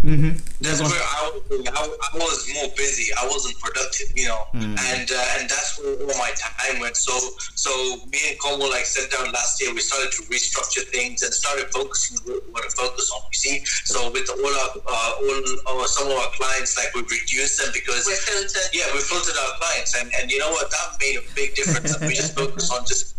[0.03, 0.35] Mm-hmm.
[0.59, 3.15] That's where I was, I, I, was more busy.
[3.15, 4.75] I wasn't productive, you know, mm.
[4.75, 6.97] and uh, and that's where all my time went.
[6.97, 7.15] So
[7.55, 7.71] so
[8.11, 9.73] me and Komal like sat down last year.
[9.73, 13.23] We started to restructure things and started focusing what we want to focus on.
[13.31, 17.03] You see, so with all our uh, all our, some of our clients, like we
[17.03, 18.75] reduced them because we filtered.
[18.75, 20.69] Yeah, we filtered our clients, and and you know what?
[20.71, 21.95] That made a big difference.
[22.03, 23.15] we just focus on just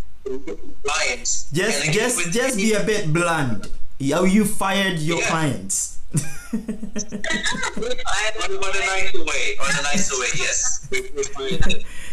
[0.84, 1.48] clients.
[1.52, 3.72] Just just just be a bit blunt.
[4.10, 5.28] How you fired your yeah.
[5.28, 6.00] clients?
[6.54, 6.64] on, a
[8.80, 9.58] nice way.
[9.62, 10.90] On a nice way, yes.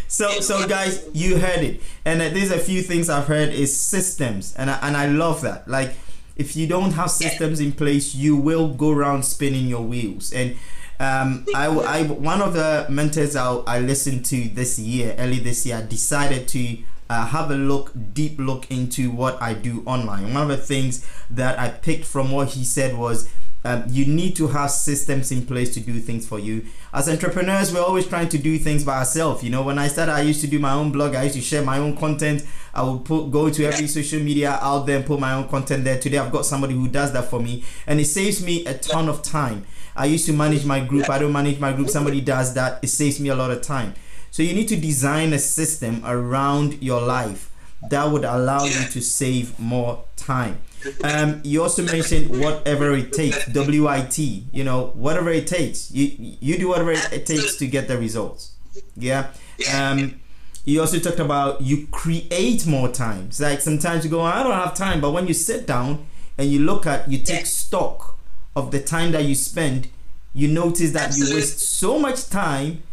[0.07, 3.77] so, so guys, you heard it, and uh, there's a few things I've heard is
[3.77, 5.67] systems, and I, and I love that.
[5.67, 5.91] Like,
[6.37, 10.31] if you don't have systems in place, you will go around spinning your wheels.
[10.31, 10.51] And
[10.99, 15.65] um, I, I, one of the mentors I, I listened to this year, early this
[15.65, 16.77] year, decided to
[17.09, 20.33] uh, have a look, deep look into what I do online.
[20.33, 23.29] One of the things that I picked from what he said was
[23.65, 26.65] um, you need to have systems in place to do things for you.
[26.93, 29.43] As entrepreneurs, we're always trying to do things by ourselves.
[29.43, 31.13] You know, when I started, I used to do my own blog.
[31.15, 32.45] I used to share my own content.
[32.73, 35.83] I would put go to every social media out there and put my own content
[35.83, 35.99] there.
[35.99, 39.09] Today, I've got somebody who does that for me, and it saves me a ton
[39.09, 39.65] of time.
[39.95, 41.09] I used to manage my group.
[41.09, 41.89] I don't manage my group.
[41.89, 42.81] Somebody does that.
[42.81, 43.93] It saves me a lot of time.
[44.31, 47.51] So you need to design a system around your life
[47.89, 50.59] that would allow you to save more time.
[51.03, 54.17] Um, you also mentioned whatever it takes, WIT.
[54.19, 55.91] You know, whatever it takes.
[55.91, 58.53] You you do whatever it takes to get the results.
[58.95, 59.31] Yeah.
[59.73, 60.19] Um,
[60.65, 63.39] you also talked about you create more times.
[63.39, 66.05] Like sometimes you go, I don't have time, but when you sit down
[66.37, 68.17] and you look at, you take stock
[68.55, 69.87] of the time that you spend,
[70.33, 72.83] you notice that you waste so much time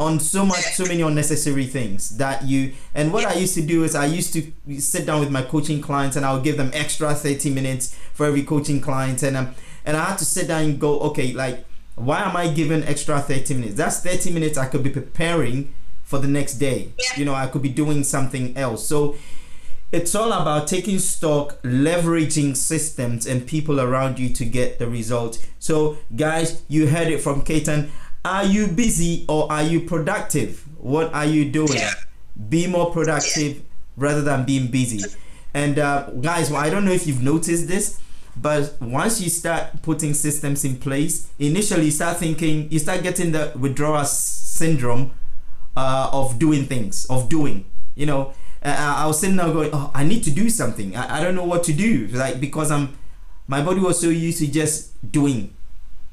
[0.00, 3.84] on so much so many unnecessary things that you and what i used to do
[3.84, 6.70] is i used to sit down with my coaching clients and i would give them
[6.72, 9.22] extra 30 minutes for every coaching client.
[9.22, 12.48] And um, and i had to sit down and go okay like why am i
[12.48, 13.74] giving extra 30 minutes?
[13.74, 16.92] That's 30 minutes i could be preparing for the next day.
[17.16, 18.86] You know i could be doing something else.
[18.86, 19.16] So
[19.92, 25.46] it's all about taking stock leveraging systems and people around you to get the result.
[25.58, 27.90] So guys you heard it from Ketan
[28.24, 30.66] are you busy or are you productive?
[30.78, 31.74] What are you doing?
[31.74, 31.92] Yeah.
[32.48, 33.62] Be more productive
[33.96, 35.02] rather than being busy.
[35.54, 38.00] And uh, guys, well, I don't know if you've noticed this,
[38.36, 43.32] but once you start putting systems in place, initially you start thinking, you start getting
[43.32, 45.12] the withdrawal syndrome
[45.76, 47.64] uh, of doing things, of doing.
[47.94, 50.96] You know, uh, I was sitting there going, oh, I need to do something.
[50.96, 52.96] I, I don't know what to do, like because I'm,
[53.48, 55.52] my body was so used to just doing,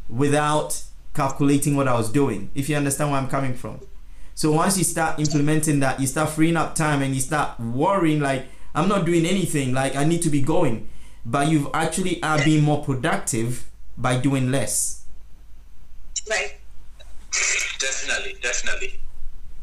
[0.09, 0.83] without
[1.17, 3.81] calculating what I was doing, if you understand where I'm coming from.
[4.35, 8.21] So once you start implementing that, you start freeing up time and you start worrying
[8.21, 8.45] like
[8.75, 10.87] I'm not doing anything, like I need to be going.
[11.25, 15.05] But you've actually are being more productive by doing less.
[16.29, 16.57] Right.
[17.79, 18.99] Definitely, definitely.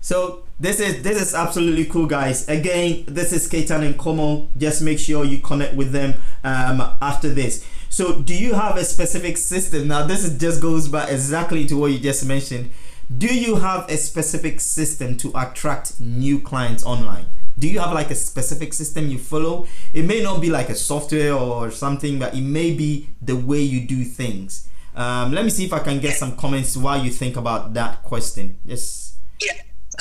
[0.01, 2.49] So this is this is absolutely cool, guys.
[2.49, 4.49] Again, this is Ketan and Komal.
[4.59, 7.65] Just make sure you connect with them um, after this.
[7.95, 9.87] So, do you have a specific system?
[9.87, 12.73] Now, this is just goes back exactly to what you just mentioned.
[13.17, 17.27] Do you have a specific system to attract new clients online?
[17.57, 19.69] Do you have like a specific system you follow?
[19.93, 23.61] It may not be like a software or something, but it may be the way
[23.61, 24.69] you do things.
[24.97, 28.03] Um, let me see if I can get some comments while you think about that
[28.03, 28.59] question.
[28.65, 29.19] Yes.
[29.41, 29.53] Yeah.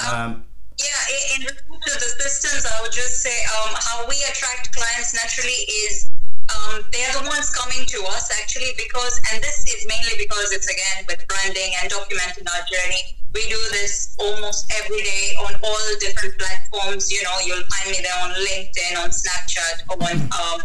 [0.03, 0.45] Um,
[0.79, 5.13] yeah, in, in to the systems, I would just say um, how we attract clients
[5.13, 6.09] naturally is
[6.51, 10.67] um, they're the ones coming to us actually because, and this is mainly because it's
[10.67, 13.15] again with branding and documenting our journey.
[13.33, 17.11] We do this almost every day on all different platforms.
[17.11, 20.59] You know, you'll find me there on LinkedIn, on Snapchat, or on um,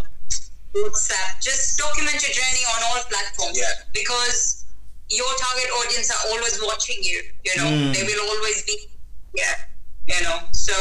[0.74, 1.40] WhatsApp.
[1.40, 3.86] Just document your journey on all platforms yeah.
[3.94, 4.66] because
[5.08, 7.22] your target audience are always watching you.
[7.44, 7.94] You know, mm.
[7.94, 8.76] they will always be.
[9.36, 9.67] Yeah
[10.09, 10.72] you know so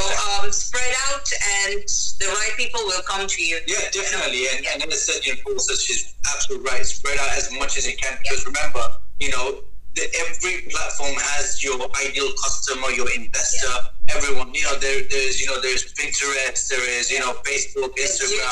[0.42, 1.28] um, spread out
[1.68, 1.84] and
[2.20, 3.60] the right people will come to you.
[3.68, 4.44] Yeah definitely.
[4.44, 4.58] You know?
[4.74, 6.86] and, and as I said you know Paul says she's absolutely right.
[6.86, 8.52] Spread out as much as you can because yeah.
[8.52, 8.84] remember
[9.20, 9.64] you know
[9.96, 14.16] the, every platform has your ideal customer your investor yeah.
[14.16, 14.54] everyone.
[14.54, 18.52] You know there, there's you know there's Pinterest there is you know Facebook Instagram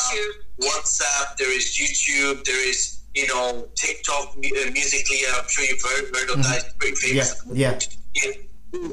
[0.62, 6.16] WhatsApp there is YouTube there is you know TikTok uh, Musical.ly I'm sure you've heard,
[6.16, 6.52] heard of mm-hmm.
[6.52, 6.66] that.
[6.66, 7.44] It's very famous.
[7.52, 7.80] Yeah.
[8.16, 8.90] Yeah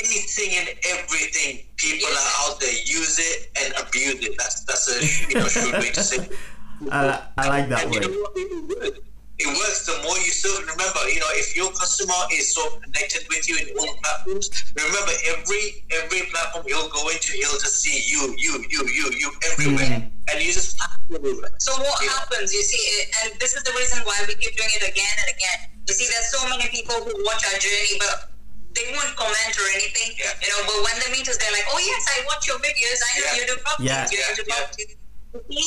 [0.00, 1.66] anything and everything.
[1.76, 4.34] People are out there use it and abuse it.
[4.38, 4.96] That's that's a
[5.30, 6.28] you know short way to say.
[6.90, 8.98] I, I like that and, word.
[9.34, 10.62] It works the more you serve.
[10.62, 14.46] Remember, you know, if your customer is so connected with you in all the platforms,
[14.78, 19.28] remember every every platform you'll go into, he'll just see you, you, you, you, you
[19.50, 20.30] everywhere, mm-hmm.
[20.30, 20.78] and you just
[21.10, 21.50] everywhere.
[21.58, 22.54] So what you happens?
[22.54, 22.78] You see,
[23.26, 25.82] and this is the reason why we keep doing it again and again.
[25.82, 28.33] You see, there's so many people who watch our journey, but
[28.74, 30.34] they won't comment or anything, yeah.
[30.42, 30.60] you know.
[30.66, 32.98] But when they meet us, they're like, "Oh yes, I watch your videos.
[32.98, 33.38] I know yeah.
[33.38, 34.10] you do properties.
[34.10, 34.26] Yeah.
[34.28, 34.98] You do properties."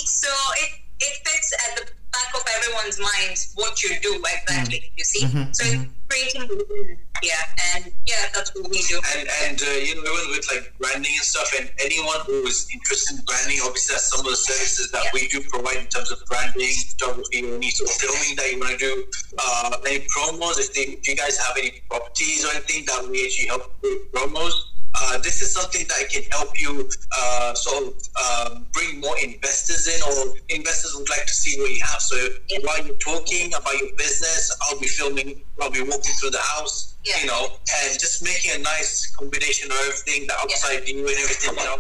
[0.06, 0.32] So
[0.64, 4.80] it it fits at the back of everyone's minds what you do exactly.
[4.80, 4.98] Mm-hmm.
[4.98, 5.52] You see, mm-hmm.
[5.52, 5.92] so mm-hmm.
[6.10, 7.34] creating yeah,
[7.76, 9.02] and yeah, that's what we do.
[9.18, 12.68] And and uh, you know, even with like branding and stuff, and anyone who is
[12.74, 15.12] interested in branding, obviously, that's some of the services that yeah.
[15.14, 18.72] we do provide in terms of branding, photography, any sort of filming that you want
[18.72, 18.94] to do,
[19.40, 20.62] uh, any promos.
[20.62, 24.12] If, they, if you guys have any properties or anything that we actually help with
[24.14, 24.54] promos
[24.96, 29.88] uh, this is something that can help you uh, sort of um, bring more investors
[29.88, 32.02] in, or investors would like to see what you have.
[32.02, 32.16] So
[32.50, 32.60] yeah.
[32.64, 36.98] while you're talking about your business, I'll be filming, I'll be walking through the house,
[37.04, 37.22] yeah.
[37.22, 40.94] you know, and just making a nice combination of everything, the outside yeah.
[40.94, 41.78] view and everything, you know.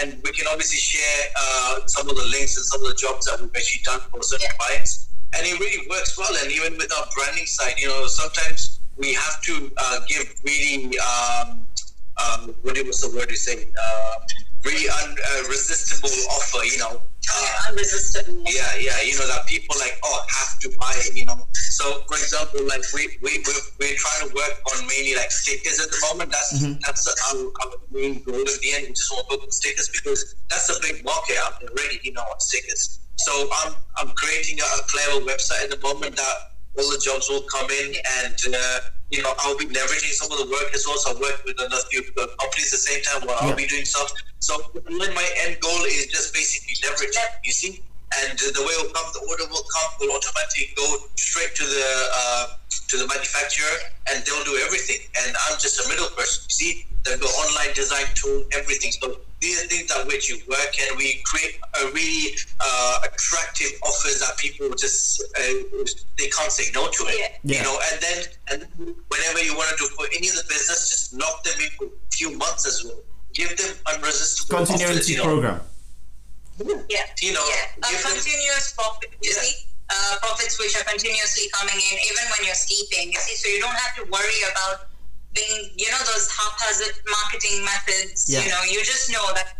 [0.00, 3.26] And we can obviously share uh, some of the links and some of the jobs
[3.26, 5.08] that we've actually done for certain clients.
[5.34, 6.30] And it really works well.
[6.42, 10.96] And even with our branding side, you know, sometimes we have to uh, give really
[10.98, 11.66] um,
[12.20, 13.68] um, what was the word you say?
[13.70, 14.14] Uh,
[14.64, 17.00] really unresistible uh, offer, you know.
[17.00, 18.42] Uh, unresistible.
[18.46, 21.46] Yeah, yeah, you know that people like oh have to buy it, you know.
[21.54, 25.80] So for example, like we we we're, we're trying to work on mainly like stickers
[25.80, 26.32] at the moment.
[26.32, 26.80] That's mm-hmm.
[26.84, 28.88] that's our, our main goal at the end.
[28.88, 32.12] We just want to put stickers because that's a big market out there already, you
[32.12, 33.00] know, on stickers.
[33.16, 36.36] So I'm I'm creating a, a clever website at the moment that
[36.78, 37.94] all the jobs will come in
[38.24, 38.36] and.
[38.54, 40.96] Uh, you know, I'll be leveraging some of the work as well.
[40.98, 43.84] So I work with another few companies at the same time where I'll be doing
[43.84, 44.12] stuff.
[44.38, 44.56] So
[44.88, 47.82] my end goal is just basically leverage you see?
[48.22, 51.62] And the way it will come, the order will come, will automatically go straight to
[51.62, 52.46] the uh,
[52.88, 53.76] to the manufacturer
[54.10, 54.98] and they'll do everything.
[55.22, 56.86] And I'm just a middle person, you see?
[57.04, 58.90] They've got online design tool, everything.
[58.90, 63.72] So these are things that which you work and we create a really uh, attractive
[63.82, 65.42] offers that people just uh,
[66.18, 67.56] they can't say no to it yeah.
[67.56, 68.18] you know and then
[68.52, 71.70] and whenever you want to do for any of the business just lock them in
[71.76, 73.00] for a few months as well
[73.32, 75.60] give them unresistible continuity offers, program
[76.60, 76.84] know.
[76.88, 77.88] yeah you know yeah.
[77.88, 79.40] a continuous profit you yeah.
[79.40, 83.48] see uh, profits which are continuously coming in even when you're sleeping you see so
[83.48, 84.89] you don't have to worry about
[85.34, 88.26] being, you know, those haphazard marketing methods.
[88.28, 88.42] Yeah.
[88.42, 89.54] You know, you just know that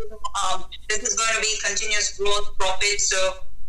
[0.45, 3.01] um, this is going to be continuous growth, profit.
[3.01, 3.17] So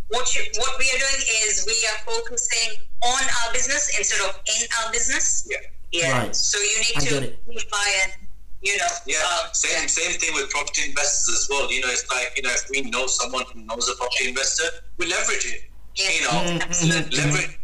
[0.09, 4.39] what you, what we are doing is we are focusing on our business instead of
[4.45, 5.47] in our business.
[5.49, 5.57] Yeah.
[5.91, 6.19] Yeah.
[6.19, 6.35] Right.
[6.35, 8.13] So you need I to simplify and
[8.61, 8.87] you know.
[9.05, 9.17] Yeah.
[9.17, 9.87] Um, same yeah.
[9.87, 11.71] same thing with property investors as well.
[11.71, 14.67] You know, it's like you know if we know someone who knows a property investor,
[14.97, 15.61] we leverage it.
[15.95, 16.09] Yeah.
[16.09, 17.09] You know, mm-hmm.
[17.15, 17.57] leverage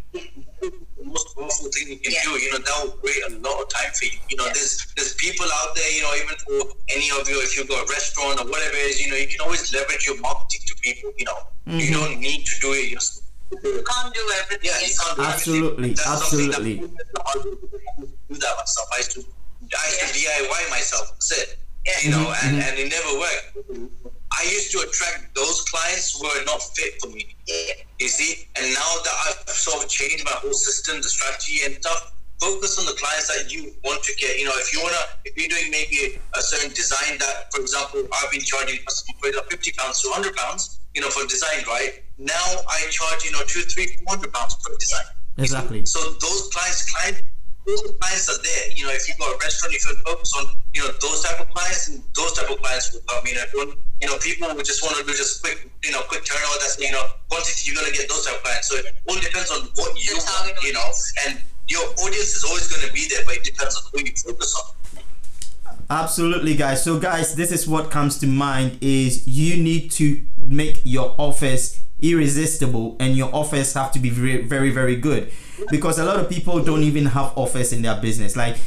[1.03, 2.23] most powerful thing you can yeah.
[2.23, 2.31] do.
[2.37, 4.17] You know, that will create a lot of time for you.
[4.29, 4.53] You know, yeah.
[4.53, 5.89] there's there's people out there.
[5.91, 8.91] You know, even for any of you, if you've got a restaurant or whatever it
[8.91, 11.11] is, you know, you can always leverage your marketing to people.
[11.17, 11.79] You know, mm-hmm.
[11.79, 13.25] you don't need to do it yourself.
[13.51, 14.69] You can't do everything.
[14.69, 16.11] Yeah, you can't do absolutely, everything.
[16.11, 16.75] absolutely.
[16.75, 18.87] do that myself.
[18.93, 21.11] I used to, I used to DIY myself.
[21.13, 21.57] That's it.
[21.85, 21.93] Yeah.
[22.03, 22.47] You know, mm-hmm.
[22.47, 23.97] and, and it never worked.
[24.31, 27.35] I used to attract those clients who were not fit for me.
[27.99, 31.75] You see, and now that I've sort of changed my whole system, the strategy and
[31.75, 34.37] stuff, focus on the clients that you want to get.
[34.37, 38.05] You know, if you wanna, if you're doing maybe a certain design that, for example,
[38.13, 42.03] I've been charging customer fifty pounds to hundred pounds, you know, for design, right?
[42.17, 45.05] Now I charge, you know, two, three, four hundred pounds per design.
[45.37, 45.85] Exactly.
[45.85, 47.23] So those clients, client
[47.65, 48.71] those clients are there.
[48.75, 51.41] You know, if you've got a restaurant, if you focus on, you know, those type
[51.41, 53.25] of clients and those type of clients will come.
[53.27, 55.91] You know, if you, you know, people will just want to do just quick, you
[55.91, 56.57] know, quick turnover.
[56.59, 57.71] That's you know, quantity.
[57.71, 58.69] You're gonna get those type of clients.
[58.69, 60.63] So it all depends on what you want.
[60.63, 60.91] You know,
[61.27, 64.13] and your audience is always going to be there, but it depends on who you
[64.15, 65.03] focus on.
[65.89, 66.83] Absolutely, guys.
[66.83, 71.79] So, guys, this is what comes to mind: is you need to make your offers
[72.01, 75.31] irresistible, and your offers have to be very, very, very good
[75.69, 78.35] because a lot of people don't even have offers in their business.
[78.35, 78.57] Like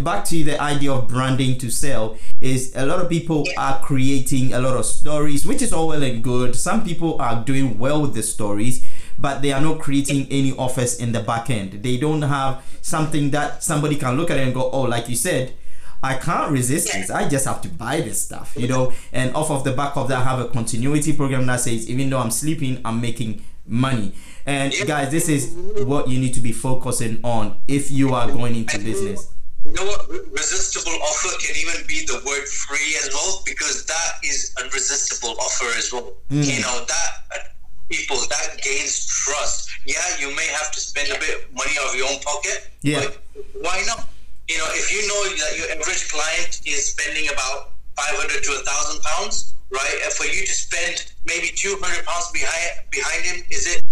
[0.00, 4.52] back to the idea of branding to sell is a lot of people are creating
[4.52, 6.56] a lot of stories, which is all well and good.
[6.56, 8.84] Some people are doing well with the stories,
[9.18, 11.82] but they are not creating any offers in the back end.
[11.82, 15.16] They don't have something that somebody can look at it and go, oh, like you
[15.16, 15.54] said.
[16.02, 17.10] I can't resist this.
[17.10, 18.92] I just have to buy this stuff, you know.
[19.12, 22.10] And off of the back of that, I have a continuity program that says, even
[22.10, 24.12] though I'm sleeping, I'm making money.
[24.44, 25.54] And guys, this is
[25.84, 29.32] what you need to be focusing on if you are going into business.
[29.66, 30.08] You know what?
[30.30, 35.34] Resistible offer can even be the word free as well, because that is a resistible
[35.40, 36.14] offer as well.
[36.30, 36.46] Mm.
[36.46, 37.56] You know that
[37.90, 39.68] people that gains trust.
[39.86, 42.70] Yeah, you may have to spend a bit of money out of your own pocket.
[42.82, 43.00] Yeah.
[43.02, 43.22] But
[43.60, 44.08] why not?
[44.48, 48.62] You know, if you know that your average client is spending about 500 to a
[48.62, 49.98] thousand pounds, right?
[50.04, 53.82] And for you to spend maybe 200 pounds behind behind him, is it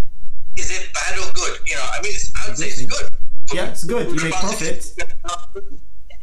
[0.57, 1.59] is it bad or good?
[1.66, 3.11] You know, I mean, it's, I would say it's good.
[3.53, 4.09] Yeah, it's good.
[4.09, 4.86] You make profit.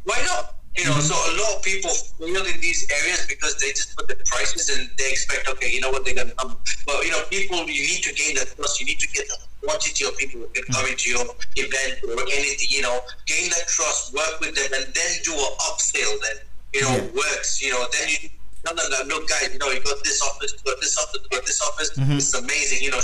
[0.04, 0.56] Why not?
[0.76, 4.08] You know, so a lot of people fail in these areas because they just put
[4.08, 6.58] the prices and they expect, okay, you know what, they're gonna come.
[6.86, 8.80] But you know, people, you need to gain that trust.
[8.80, 11.22] You need to get the quantity of people who can come into your
[11.58, 12.70] event or anything.
[12.72, 16.12] You know, gain that trust, work with them, and then do an upsell.
[16.24, 16.38] Then
[16.74, 17.20] you know, Yeah.
[17.20, 17.62] works.
[17.62, 18.30] You know, then you
[18.64, 21.20] tell them that, look, guys, you know, you got this office, you got this office,
[21.22, 21.90] you got this office.
[22.00, 22.18] Mhm.
[22.18, 22.82] It's amazing.
[22.82, 23.02] You know,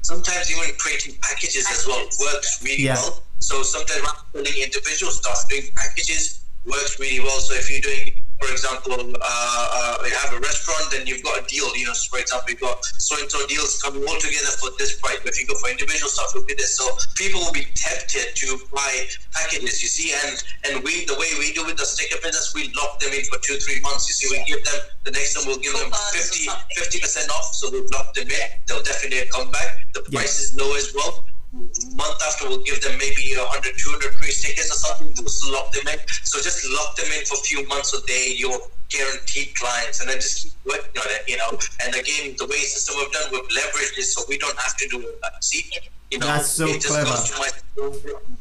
[0.00, 2.94] sometimes even creating packages as well works really Yeah.
[2.94, 3.22] well.
[3.38, 7.38] So sometimes rather than doing individual stuff, doing packages works really well.
[7.40, 11.40] So if you're doing, for example, uh, uh, you have a restaurant, then you've got
[11.40, 11.64] a deal.
[11.76, 14.70] You know, so for example, you've got so and so deals coming all together for
[14.78, 15.18] this price.
[15.24, 16.76] But if you go for individual stuff, it'll be this.
[16.76, 16.84] So
[17.16, 19.82] people will be tempted to buy packages.
[19.82, 20.36] You see, and
[20.68, 23.38] and we the way we do with the sticker business, we lock them in for
[23.40, 24.06] two three months.
[24.10, 27.30] You see, we give them the next time we'll give them Coupons or 50 percent
[27.30, 27.54] off.
[27.54, 28.46] So we've locked them in.
[28.66, 29.88] They'll definitely come back.
[29.94, 30.20] The Yeah.
[30.20, 34.68] price is low as well month after we'll give them maybe 100 200 free stickers
[34.70, 35.98] or something we'll still lock them in.
[36.24, 40.08] So just lock them in for a few months so they your guaranteed clients and
[40.08, 41.50] then just keep working on it you know.
[41.84, 44.88] And again the way system we've done we've leveraged it so we don't have to
[44.88, 45.64] do it see
[46.10, 46.26] you know.
[46.26, 47.08] That's so it just clever.
[47.08, 47.48] goes to my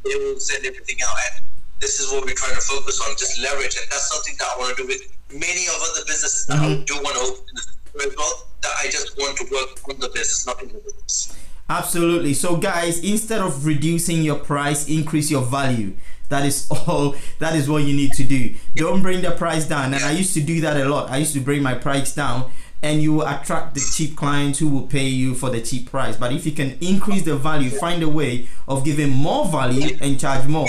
[0.03, 1.45] they will send everything out and
[1.79, 3.75] this is what we're trying to focus on just leverage.
[3.77, 5.01] And that's something that I want to do with
[5.31, 6.85] many of other businesses that I Mhm.
[6.87, 10.45] do want to open as well that I just want to work on the business
[10.47, 11.33] not in the business
[11.69, 12.33] Absolutely.
[12.33, 15.93] So, guys, instead of reducing your price, increase your value.
[16.29, 17.15] That is all.
[17.39, 18.53] That is what you need to do.
[18.75, 19.93] Don't bring the price down.
[19.93, 21.09] And I used to do that a lot.
[21.09, 22.49] I used to bring my price down,
[22.83, 26.15] and you will attract the cheap clients who will pay you for the cheap price.
[26.17, 30.17] But if you can increase the value, find a way of giving more value and
[30.19, 30.67] charge more,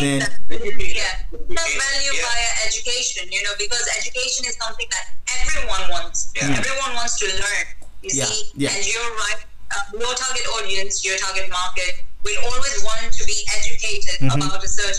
[0.00, 1.16] then yeah, value Yeah.
[1.30, 5.06] via education, you know, because education is something that
[5.46, 6.32] everyone wants.
[6.36, 6.54] Yeah.
[6.56, 7.66] Everyone wants to learn.
[8.02, 8.70] You Yeah, see, yeah.
[8.74, 9.44] and you're right.
[9.70, 14.34] Uh, your target audience, your target market, will always want to be educated Mhm.
[14.36, 14.94] about a certain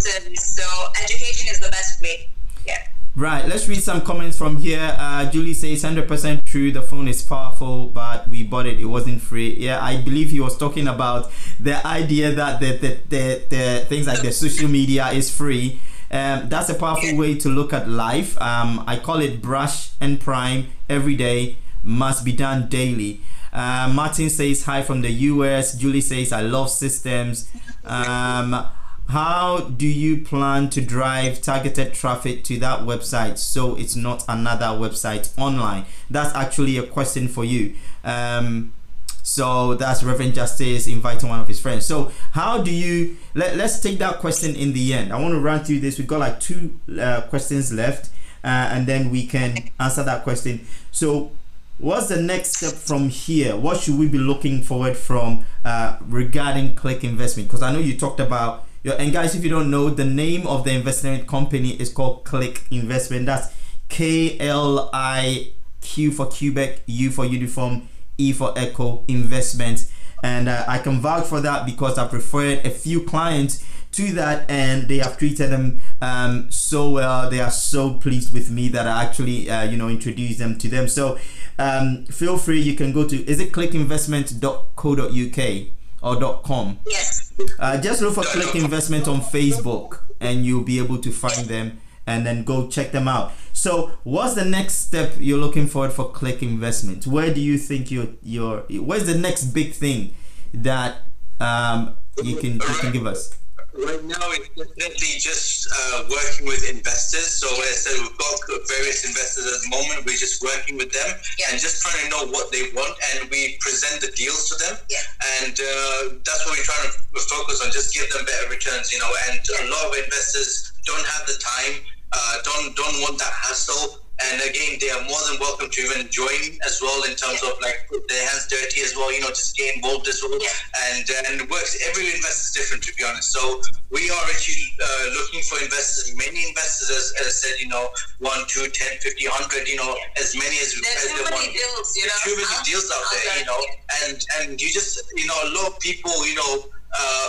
[0.00, 0.42] service.
[0.56, 0.62] So
[1.02, 2.28] education is the best way.
[2.66, 2.78] Yeah.
[3.14, 4.94] Right, let's read some comments from here.
[4.98, 6.70] Uh, Julie says 100% true.
[6.72, 8.78] The phone is powerful, but we bought it.
[8.78, 9.56] It wasn't free.
[9.58, 14.06] Yeah, I believe he was talking about the idea that the, the, the, the things
[14.06, 15.80] like the social media is free.
[16.10, 18.40] Um, that's a powerful way to look at life.
[18.42, 23.20] Um, I call it brush and prime every day, must be done daily.
[23.56, 25.74] Uh, Martin says hi from the US.
[25.78, 27.50] Julie says I love systems.
[27.86, 28.68] Um,
[29.08, 34.66] how do you plan to drive targeted traffic to that website so it's not another
[34.66, 35.86] website online?
[36.10, 37.74] That's actually a question for you.
[38.04, 38.74] Um,
[39.22, 41.86] so that's Reverend Justice inviting one of his friends.
[41.86, 43.16] So how do you?
[43.32, 45.14] Let, let's take that question in the end.
[45.14, 45.98] I want to run through this.
[45.98, 48.10] We've got like two uh, questions left,
[48.44, 50.66] uh, and then we can answer that question.
[50.92, 51.32] So
[51.78, 53.56] what's the next step from here?
[53.56, 57.48] What should we be looking forward from uh, regarding Klique Investment?
[57.48, 60.46] Because I know you talked about your and guys, if you don't know, the name
[60.46, 63.26] of the investment company is called Klique Investment.
[63.26, 63.52] That's
[63.88, 69.90] K L I Q for Quebec, U for uniform, E for Echo Investment.
[70.22, 73.64] And uh, I can vouch for that because I've referred a few clients
[73.96, 77.28] to that and they have treated them um, so well.
[77.30, 80.68] They are so pleased with me that I actually, uh, you know, introduced them to
[80.68, 80.86] them.
[80.88, 81.18] So
[81.58, 85.66] um, feel free, you can go to, is it kliqueinvestment.co.uk
[86.02, 86.78] or .com?
[86.86, 87.32] Yes.
[87.58, 91.80] Uh, just look for Klique Investment on Facebook and you'll be able to find them
[92.06, 93.32] and then go check them out.
[93.52, 97.04] So, what's the next step you're looking forward for Klique Investment?
[97.06, 100.14] Where do you think you're, you're where's the next big thing
[100.54, 100.98] that
[101.40, 103.36] um, you can you can give us?
[103.76, 107.28] Right now, it's definitely just uh, working with investors.
[107.36, 108.40] So, as I said, we've got
[108.72, 110.08] various investors at the moment.
[110.08, 111.52] We're just working with them Yeah.
[111.52, 114.80] and just trying to know what they want, and we present the deals to them.
[114.88, 115.04] Yeah.
[115.44, 117.68] And uh, that's what we're trying to focus on.
[117.70, 119.12] Just give them better returns, you know.
[119.28, 121.84] And a lot of investors don't have the time,
[122.16, 124.05] uh, don't don't want that hassle.
[124.16, 127.52] And again, they are more than welcome to even join as well in terms of
[127.60, 129.12] like their hands dirty as well.
[129.12, 130.40] You know, just get involved as well.
[130.40, 130.48] Yeah.
[130.88, 131.76] And and it works.
[131.84, 133.32] Every investor is different, to be honest.
[133.32, 133.60] So
[133.92, 136.16] we are actually uh, looking for investors.
[136.16, 137.92] Many investors, as, as I said, you know,
[138.24, 139.68] one, two, ten, fifty, hundred.
[139.68, 142.18] You know, as many as There's as too they many want deals, you know.
[142.24, 143.60] too many deals out there, you know,
[144.08, 147.28] and and you just you know a lot of people, you know, uh,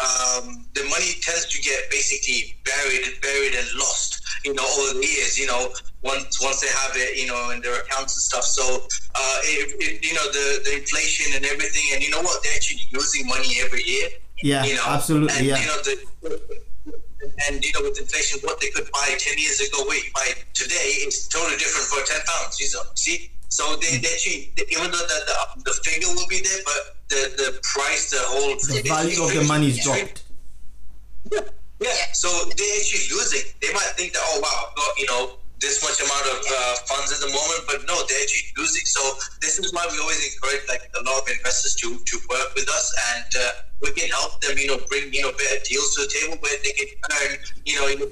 [0.00, 4.22] um, the money tends to get basically buried, buried and lost.
[4.44, 5.38] You know, over the years.
[5.38, 5.72] You know,
[6.02, 8.44] once once they have it, you know, in their accounts and stuff.
[8.44, 8.62] So,
[9.14, 12.52] uh, it, it, you know, the the inflation and everything, and you know what, they're
[12.52, 14.08] actually losing money every year.
[14.42, 15.32] Yeah, you know, absolutely.
[15.38, 15.60] And, yeah.
[15.60, 15.94] You know, the,
[17.48, 21.08] and you know, with inflation, what they could buy ten years ago, wait, buy today
[21.08, 22.60] is totally different for ten pounds.
[22.60, 22.66] You
[22.96, 26.93] see, so they, they actually, even though the, the the figure will be there, but
[27.08, 30.24] the the price, the whole the value of the money is dropped.
[31.32, 31.40] Yeah.
[31.80, 33.44] yeah, so they're actually losing.
[33.60, 35.22] They might think that, oh wow, I've got you know
[35.60, 38.84] this much amount of uh, funds at the moment, but no, they're actually losing.
[38.84, 39.00] So
[39.40, 42.68] this is why we always encourage like a lot of investors to to work with
[42.68, 42.86] us,
[43.16, 43.50] and uh,
[43.80, 46.56] we can help them, you know, bring you know better deals to the table where
[46.64, 46.88] they can
[47.20, 47.32] earn,
[47.64, 48.08] you know, 10,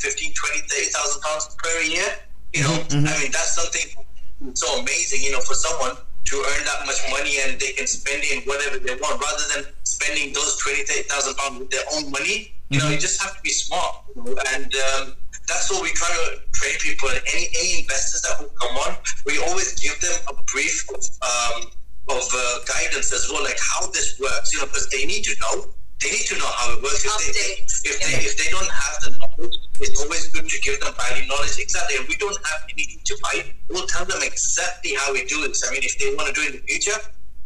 [0.00, 2.08] 15, 20, 30,000 pounds per year.
[2.52, 3.08] You know, mm-hmm.
[3.08, 4.04] I mean that's something
[4.52, 8.22] so amazing, you know, for someone to earn that much money and they can spend
[8.24, 12.10] it in whatever they want rather than spending those 20, 30,000 pounds with their own
[12.10, 12.52] money.
[12.70, 14.08] You know, you just have to be smart.
[14.56, 15.14] And um,
[15.46, 17.08] that's what we try to train people.
[17.10, 18.96] And any, any investors that will come on,
[19.26, 21.70] we always give them a brief of, um,
[22.08, 25.36] of uh, guidance as well, like how this works, you know, because they need to
[25.40, 25.68] know
[26.04, 27.04] they need to know how it works.
[27.04, 30.80] If they, if they if they don't have the knowledge, it's always good to give
[30.80, 31.58] them value knowledge.
[31.58, 31.96] Exactly.
[31.98, 33.44] And we don't have anything to buy.
[33.68, 35.56] We'll tell them exactly how we do it.
[35.66, 36.98] I mean, if they want to do it in the future,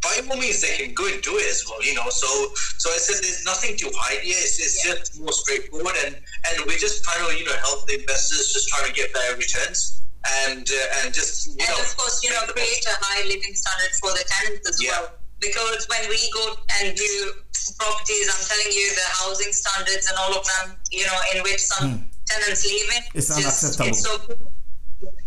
[0.03, 1.83] by all means they can go and do it as well.
[1.83, 2.09] You know.
[2.11, 2.29] So
[2.79, 4.37] so I said there's nothing to hide here.
[4.39, 4.95] It's, it's yeah.
[4.95, 8.69] just more straightforward, and and we're just trying to you know help the investors just
[8.69, 10.03] trying to get better returns
[10.47, 13.55] and uh, and just you and know, of course you know create a high living
[13.55, 14.91] standard for the tenants as yeah.
[14.91, 17.33] well because when we go and do
[17.79, 21.61] properties, I'm telling you the housing standards and all of them, you know, in which
[21.61, 22.18] some mm.
[22.29, 23.03] Tenants in.
[23.15, 23.89] It's unacceptable.
[23.89, 24.19] It's so,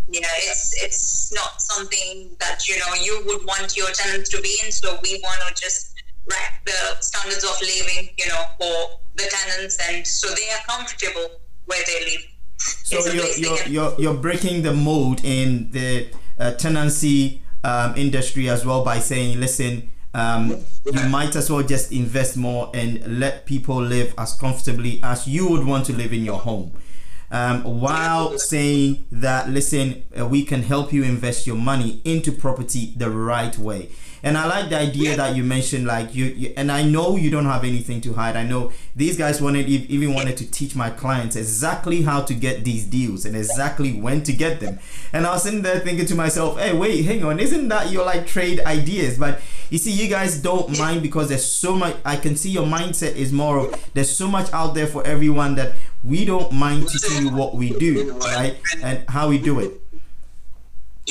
[0.10, 4.58] yeah, it's it's not something that you know you would want your tenants to be
[4.64, 4.72] in.
[4.72, 5.96] So we want to just
[6.30, 11.40] rack the standards of living, you know, for the tenants, and so they are comfortable
[11.66, 12.26] where they live.
[12.58, 18.66] So you're you're, you're, you're breaking the mold in the uh, tenancy um, industry as
[18.66, 23.82] well by saying, listen, um, you might as well just invest more and let people
[23.82, 26.74] live as comfortably as you would want to live in your home.
[27.32, 32.94] Um, while saying that, listen, uh, we can help you invest your money into property
[32.98, 33.90] the right way.
[34.24, 37.32] And I like the idea that you mentioned, like you, you, and I know you
[37.32, 38.36] don't have anything to hide.
[38.36, 42.64] I know these guys wanted even wanted to teach my clients exactly how to get
[42.64, 44.80] these deals and exactly when to get them.
[45.12, 48.06] And I was sitting there thinking to myself, hey, wait, hang on, isn't that your
[48.06, 49.18] like trade ideas?
[49.18, 49.42] But
[49.72, 51.96] you see, you guys don't mind because there's so much.
[52.06, 55.56] I can see your mindset is more of there's so much out there for everyone
[55.56, 55.74] that
[56.04, 59.82] we don't mind teaching you what we do, right, and how we do it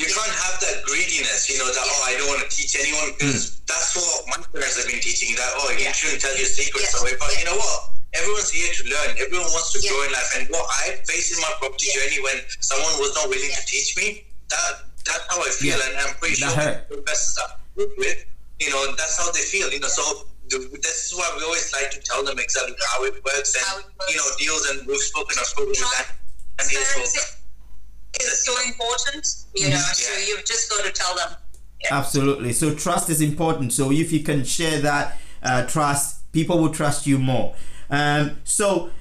[0.01, 3.11] you can't have that greediness, you know, that, oh, I don't want to teach anyone
[3.11, 3.65] because mm.
[3.67, 7.11] that's what my parents have been teaching that, oh, you shouldn't tell your secrets away.
[7.19, 7.91] But you know what?
[8.15, 9.19] Everyone's here to learn.
[9.19, 10.31] Everyone wants to grow in life.
[10.39, 13.95] And what I faced in my property journey when someone was not willing to teach
[13.99, 15.75] me, that that's how I feel.
[15.75, 18.19] And I'm pretty sure the investors are with,
[18.59, 19.91] you know, that's how they feel, you know.
[19.91, 23.83] So this is why we always like to tell them exactly how it works and,
[23.83, 24.11] it works.
[24.11, 24.69] you know, deals.
[24.69, 26.07] And we've spoken, I've spoken with that.
[26.59, 26.67] And
[28.19, 29.93] is so important, you know, mm-hmm.
[29.93, 31.37] so you've just got to tell them.
[31.81, 31.97] Yeah.
[31.97, 32.53] Absolutely.
[32.53, 33.73] So trust is important.
[33.73, 37.55] So if you can share that uh, trust, people will trust you more.
[37.89, 38.91] Um, so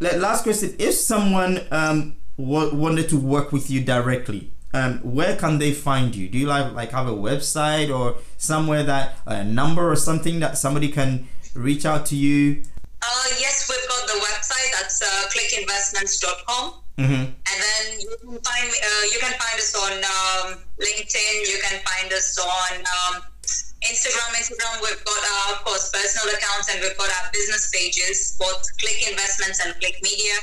[0.00, 5.58] last question: If someone um, w- wanted to work with you directly, um, where can
[5.58, 6.28] they find you?
[6.28, 10.58] Do you like like have a website or somewhere that a number or something that
[10.58, 12.64] somebody can reach out to you?
[13.00, 14.70] Uh, yes, we've got the website.
[14.74, 16.74] That's uh, kliqueinvestments.com.
[16.98, 17.22] Mm-hmm.
[17.22, 21.34] And then you can find uh, you can find us on um, LinkedIn.
[21.46, 23.22] You can find us on um,
[23.86, 24.34] Instagram.
[24.34, 28.66] Instagram, we've got our, of course, personal accounts, and we've got our business pages, both
[28.82, 30.34] Klique Investments and Klique Media.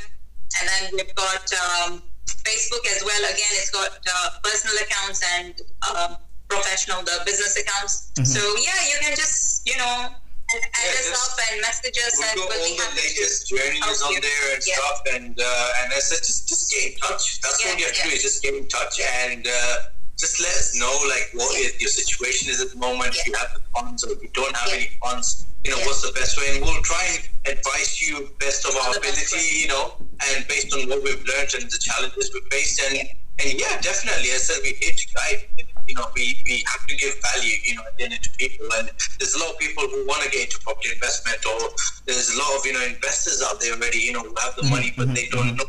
[0.60, 3.22] And then we've got um, Facebook as well.
[3.26, 5.53] Again, it's got uh, personal accounts and
[5.89, 6.18] um,
[6.49, 8.11] professional, the business accounts.
[8.15, 8.26] Mm-hmm.
[8.26, 10.10] So yeah, you can just you know
[10.53, 12.19] and add us up and message us.
[12.19, 14.76] We've and got we'll all the latest journeys on there and yeah.
[14.76, 14.98] stuff.
[15.15, 17.39] And uh, and I said, just just get in touch.
[17.41, 18.15] That's yeah, what you have to do.
[18.15, 19.76] Is just get in touch and uh,
[20.22, 21.49] just let us know like what
[21.81, 23.18] your situation is at the moment.
[23.18, 26.06] If you have the funds or if you don't have any funds, you know what's
[26.06, 29.65] the best way, and we'll try and advise you best of our ability.
[29.65, 29.98] You know,
[30.30, 33.10] and based on what we've learned and the challenges we've faced, and
[33.41, 36.95] and yeah, definitely, I said we hate to guide you know, we, we have to
[36.95, 38.68] give value, you know, then to people.
[38.80, 38.89] And
[39.19, 41.69] there's a lot of people who want to get into property investment, or
[42.06, 44.64] there's a lot of, you know, investors out there already, you know, who have the
[44.69, 45.68] money, but they don't mm-hmm.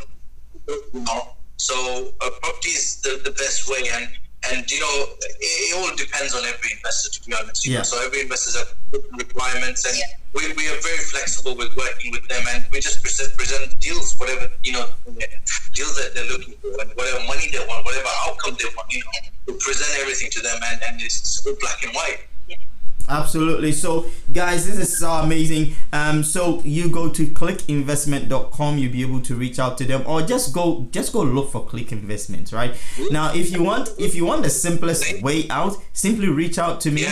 [0.69, 0.77] know.
[0.95, 1.35] You know?
[1.57, 3.83] So uh, property is the, the best way.
[3.93, 4.09] And
[4.51, 7.10] and you know, it, it, all depends on every investor.
[7.10, 7.78] To be honest, yeah.
[7.78, 7.82] Know?
[7.85, 10.19] So every investor has different requirements, and yeah.
[10.35, 14.19] we, we are very flexible with working with them, and we just present present deals,
[14.19, 14.86] whatever you know,
[15.74, 18.90] deals that they're looking for, and whatever money they want, whatever outcome they want.
[18.90, 19.10] You know,
[19.47, 22.32] we present everything to them, and, and it's all black and white
[23.09, 23.73] absolutely.
[23.73, 25.74] So guys this is so amazing.
[25.93, 30.23] Um so you go to kliqueinvestment.com you'll be able to reach out to them or
[30.23, 32.74] just go just go look for klique investments right?
[33.11, 36.91] Now if you want if you want the simplest way out simply reach out to
[36.91, 37.07] me.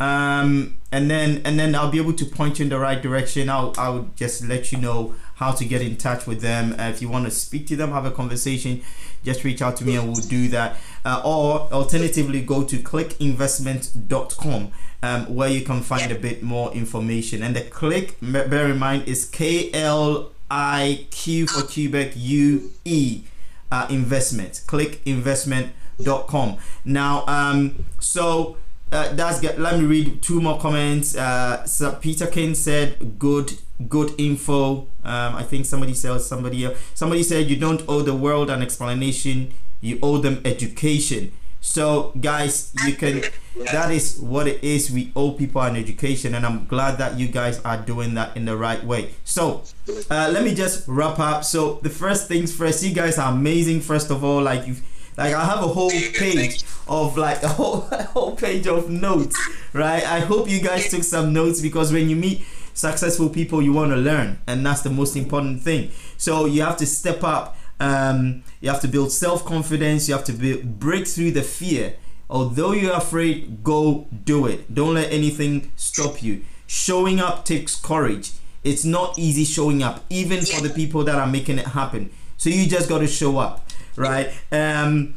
[0.00, 3.48] Um and then and then i'll be able to point you in the right direction.
[3.48, 6.74] I'll i'll just let you know how to get in touch with them.
[6.78, 8.82] Uh, if you want to speak to them have a conversation
[9.24, 14.70] just reach out to me and we'll do that uh, or alternatively go to kliqueinvestment.com
[15.02, 17.42] um, where you can find a bit more information.
[17.42, 23.22] And the click, bear in mind, is K L I Q for Quebec U E
[23.70, 24.62] uh, investment.
[24.66, 26.56] Kliqueinvestment.com.
[26.84, 28.56] Now, um, so.
[28.92, 29.42] Uh, that's.
[29.42, 31.16] Let me read two more comments.
[31.16, 33.54] Uh, so Peter King said, "Good,
[33.88, 36.76] good info." Um, I think somebody said somebody else.
[36.92, 39.54] Somebody said, "You don't owe the world an explanation.
[39.82, 41.32] You owe them education."
[41.64, 43.22] So, guys, you can.
[43.70, 44.90] That is what it is.
[44.90, 48.44] We owe people an education, and I'm glad that you guys are doing that in
[48.46, 49.10] the right way.
[49.24, 49.62] So,
[50.10, 51.44] uh, let me just wrap up.
[51.44, 53.80] So, the first things first, you guys are amazing.
[53.80, 54.74] First of all, like you,
[55.16, 59.38] like I have a whole page of like a whole a whole page of notes,
[59.72, 60.02] right?
[60.04, 62.44] I hope you guys took some notes because when you meet
[62.74, 65.92] successful people, you want to learn, and that's the most important thing.
[66.16, 70.08] So, you have to step up um, you have to build self confidence.
[70.08, 71.94] You have to build, break through the fear.
[72.30, 74.72] Although you're afraid, go do it.
[74.72, 76.44] Don't let anything stop you.
[76.66, 78.32] Showing up takes courage.
[78.64, 82.10] It's not easy showing up, even for the people that are making it happen.
[82.36, 84.32] So you just got to show up, right?
[84.52, 85.14] Um,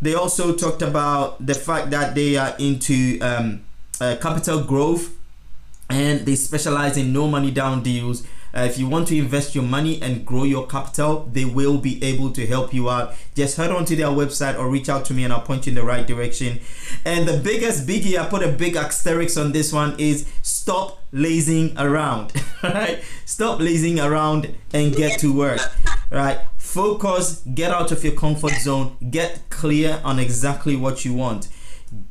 [0.00, 3.64] they also talked about the fact that they are into um,
[4.00, 5.14] uh, capital growth
[5.90, 9.64] and they specialize in no money down deals uh, if you want to invest your
[9.64, 13.14] money and grow your capital, they will be able to help you out.
[13.34, 15.70] Just head on to their website or reach out to me and I'll point you
[15.70, 16.60] in the right direction.
[17.04, 21.76] And the biggest biggie, I put a big asterisk on this one, is stop lazing
[21.78, 22.32] around.
[22.62, 23.02] right?
[23.26, 25.60] Stop lazing around and get to work.
[26.10, 26.40] Right?
[26.56, 31.48] Focus, get out of your comfort zone, get clear on exactly what you want.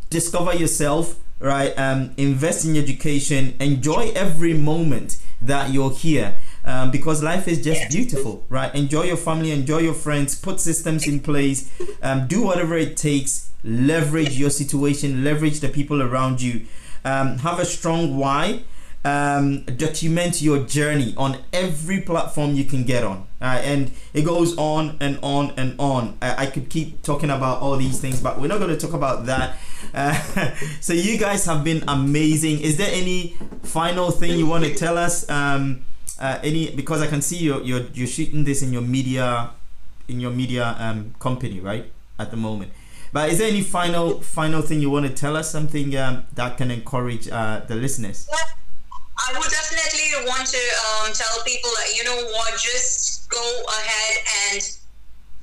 [0.09, 1.77] Discover yourself, right?
[1.77, 6.35] Um, invest in education, enjoy every moment that you're here.
[6.65, 8.73] Um, because life is just beautiful, right?
[8.75, 13.51] Enjoy your family, enjoy your friends, put systems in place, um, do whatever it takes,
[13.63, 16.65] leverage your situation, leverage the people around you,
[17.05, 18.63] um, have a strong why.
[19.07, 23.25] Um, document your journey on every platform you can get on.
[23.41, 26.17] Uh, and it goes on and on and on.
[26.21, 28.93] I, I, could keep talking about all these things but we're not going to talk
[28.93, 29.57] about that.
[29.93, 30.13] Uh,
[30.81, 32.59] so you guys have been amazing.
[32.59, 35.29] Is there any final thing you want to tell us?
[35.29, 35.85] Um,
[36.19, 39.51] uh, any because i can see you're, you're you're shooting this in your media
[40.07, 42.73] in your media um, company right at the moment.
[43.13, 45.49] But is there any final final thing you want to tell us?
[45.49, 48.27] Something um, that can encourage uh, the listeners
[49.17, 50.61] I would definitely want to
[51.01, 54.15] um, tell people that you know what, just go ahead
[54.45, 54.61] and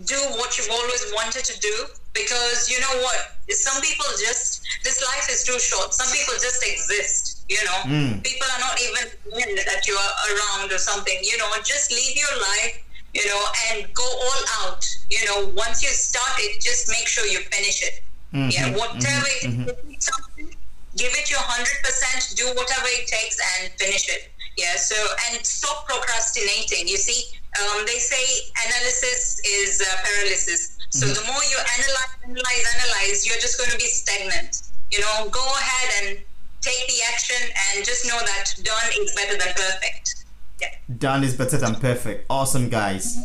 [0.07, 5.03] do what you've always wanted to do because you know what, some people just this
[5.03, 5.93] life is too short.
[5.93, 7.45] Some people just exist.
[7.49, 8.23] You know, mm.
[8.23, 9.11] people are not even
[9.67, 11.19] that you are around or something.
[11.23, 12.81] You know, just live your life.
[13.15, 14.85] You know, and go all out.
[15.09, 18.03] You know, once you start it, just make sure you finish it.
[18.33, 20.54] Mm-hmm, yeah, whatever mm-hmm, mm-hmm
[20.97, 24.31] give it your 100%, do whatever it takes and finish it.
[24.57, 24.95] Yeah, so,
[25.31, 26.87] and stop procrastinating.
[26.87, 30.79] You see, um, they say analysis is uh, paralysis.
[30.91, 31.15] So mm-hmm.
[31.15, 34.71] the more you analyze, analyze, analyze, you're just going to be stagnant.
[34.91, 36.19] You know, go ahead and
[36.61, 40.25] take the action and just know that done is better than perfect.
[40.61, 40.69] Yeah.
[40.99, 42.27] Done is better than perfect.
[42.31, 43.19] Awesome, guys.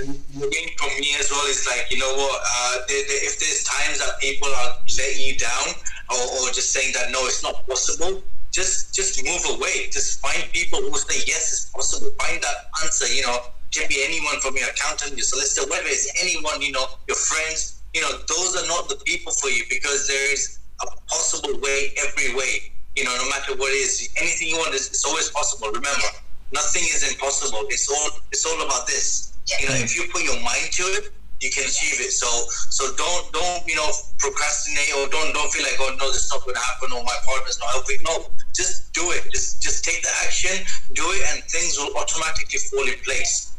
[0.00, 3.64] Again, for me as well, it's like, you know what, uh, they, they, if there's
[3.64, 5.76] times that people are letting you down,
[6.10, 9.88] or, or just saying that no, it's not possible, just just move away.
[9.90, 12.10] Just find people who say yes, it's possible.
[12.18, 13.06] Find that answer.
[13.06, 13.38] You know,
[13.70, 16.60] can be anyone from your accountant, your solicitor, whether it's anyone.
[16.60, 17.82] You know, your friends.
[17.94, 21.92] You know, those are not the people for you because there is a possible way
[22.06, 22.72] every way.
[22.96, 25.68] You know, no matter what it is, anything you want, is it's always possible.
[25.68, 26.10] Remember,
[26.52, 27.66] nothing is impossible.
[27.68, 29.34] It's all it's all about this.
[29.60, 32.12] You know, if you put your mind to it, you can achieve it.
[32.12, 32.28] So
[32.70, 36.30] so don't don't you know procrastinate or don't don't feel like oh no this is
[36.30, 37.96] not going to happen or my partner's not helping.
[38.04, 39.30] No, just do it.
[39.32, 40.64] Just just take the action,
[40.94, 43.56] do it, and things will automatically fall in place.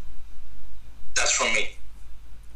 [1.15, 1.75] That's from me.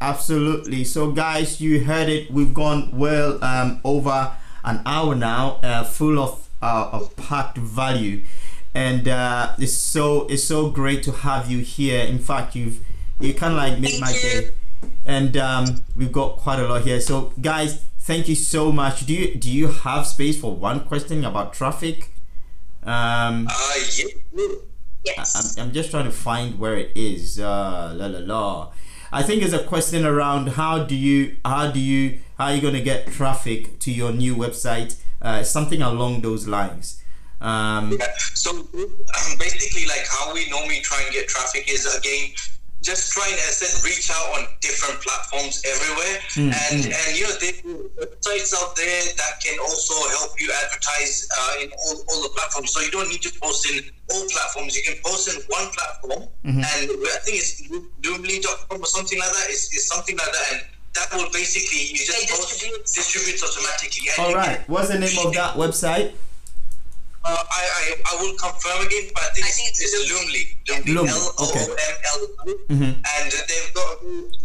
[0.01, 0.83] Absolutely.
[0.83, 2.29] So, guys, you heard it.
[2.29, 4.33] We've gone well um, over
[4.63, 8.23] an hour now, uh, full of uh, of packed value,
[8.73, 12.03] and uh, it's so it's so great to have you here.
[12.05, 12.85] In fact, you've
[13.19, 14.21] you kind of like made Thank my you.
[14.21, 14.51] day,
[15.05, 16.99] and um, we've got quite a lot here.
[17.01, 19.05] So, guys, thank you so much.
[19.05, 22.09] Do you do you have space for one question about traffic?
[22.83, 24.47] Um, Uh, yeah.
[25.05, 25.57] Yes.
[25.57, 27.39] I'm, I'm just trying to find where it is.
[27.39, 28.71] Uh, la la la.
[29.11, 32.61] I think it's a question around how do you how do you how are you
[32.61, 34.95] gonna get traffic to your new website?
[35.21, 37.01] Uh, something along those lines.
[37.39, 38.07] Um, Yeah.
[38.33, 42.31] So um, basically, like how we normally try and get traffic is again
[42.85, 46.15] just try and, as I said, reach out on different platforms everywhere.
[46.37, 46.53] Hmm.
[46.53, 46.93] and hmm.
[46.93, 51.63] and you know, there are websites out there that can also help you advertise uh,
[51.65, 52.71] in all, all the platforms.
[52.71, 53.81] So you don't need to post in
[54.13, 54.77] all platforms.
[54.77, 56.61] You can post in one platform, mm-hmm.
[56.61, 57.65] and I think it's
[58.05, 59.47] Doomly.com or something like that.
[59.49, 60.61] It's, it's something like that, and
[60.93, 62.93] that will basically you just post distributes.
[62.93, 64.05] distributes automatically.
[64.13, 66.13] And all can- What's the name of that website?
[67.25, 70.05] Uh, I, I I will confirm again, but I think, I think it's, it's it's
[70.13, 70.43] Loomly.
[70.69, 70.93] Loomly.
[70.93, 71.65] Loomly, okay.
[71.65, 72.53] O M L Y.
[72.69, 72.91] Mhm.
[73.01, 73.91] And they've got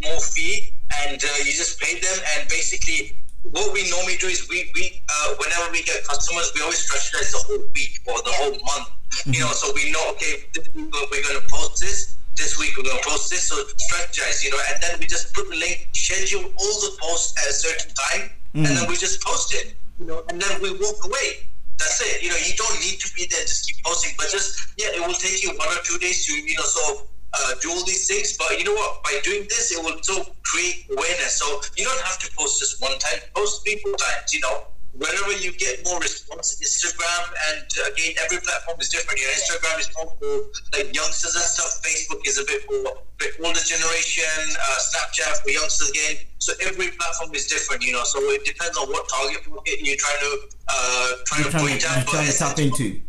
[0.04, 0.72] more fee,
[1.04, 2.18] and uh, you just pay them.
[2.36, 3.16] And basically,
[3.52, 7.30] what we normally do is we, we uh, whenever we get customers, we always strategize
[7.32, 8.36] the whole week or the Yeah.
[8.48, 8.88] whole month.
[9.26, 12.14] You know, so we know okay, this week we're going to post this.
[12.36, 13.42] This week we're going to post this.
[13.48, 17.34] So strategize, you know, and then we just put the link, schedule all the posts
[17.44, 19.74] at a certain time, and then we just post it.
[19.98, 21.44] You know, and then we walk away.
[21.80, 22.22] That's it.
[22.22, 23.40] You know, you don't need to be there.
[23.40, 24.12] Just keep posting.
[24.20, 27.00] But just yeah, it will take you one or two days to you know sort
[27.00, 28.36] of uh, do all these things.
[28.36, 29.02] But you know what?
[29.02, 31.40] By doing this, it will so create awareness.
[31.40, 33.24] So you don't have to post just one time.
[33.34, 34.28] Post three, four times.
[34.32, 37.22] You know, wherever you get more response, Instagram
[37.52, 39.20] and uh, again, every platform is different.
[39.20, 40.32] You know, Instagram is more for
[40.76, 41.80] like youngsters and stuff.
[41.82, 44.34] Facebook is a bit for bit older generation.
[44.58, 46.16] Uh, Snapchat for youngsters again.
[46.38, 47.82] So every platform is different.
[47.84, 50.32] You know, so it depends on what target market you're trying to
[50.68, 52.06] uh, trying You're to point to, at.
[52.06, 53.00] trying to tap into.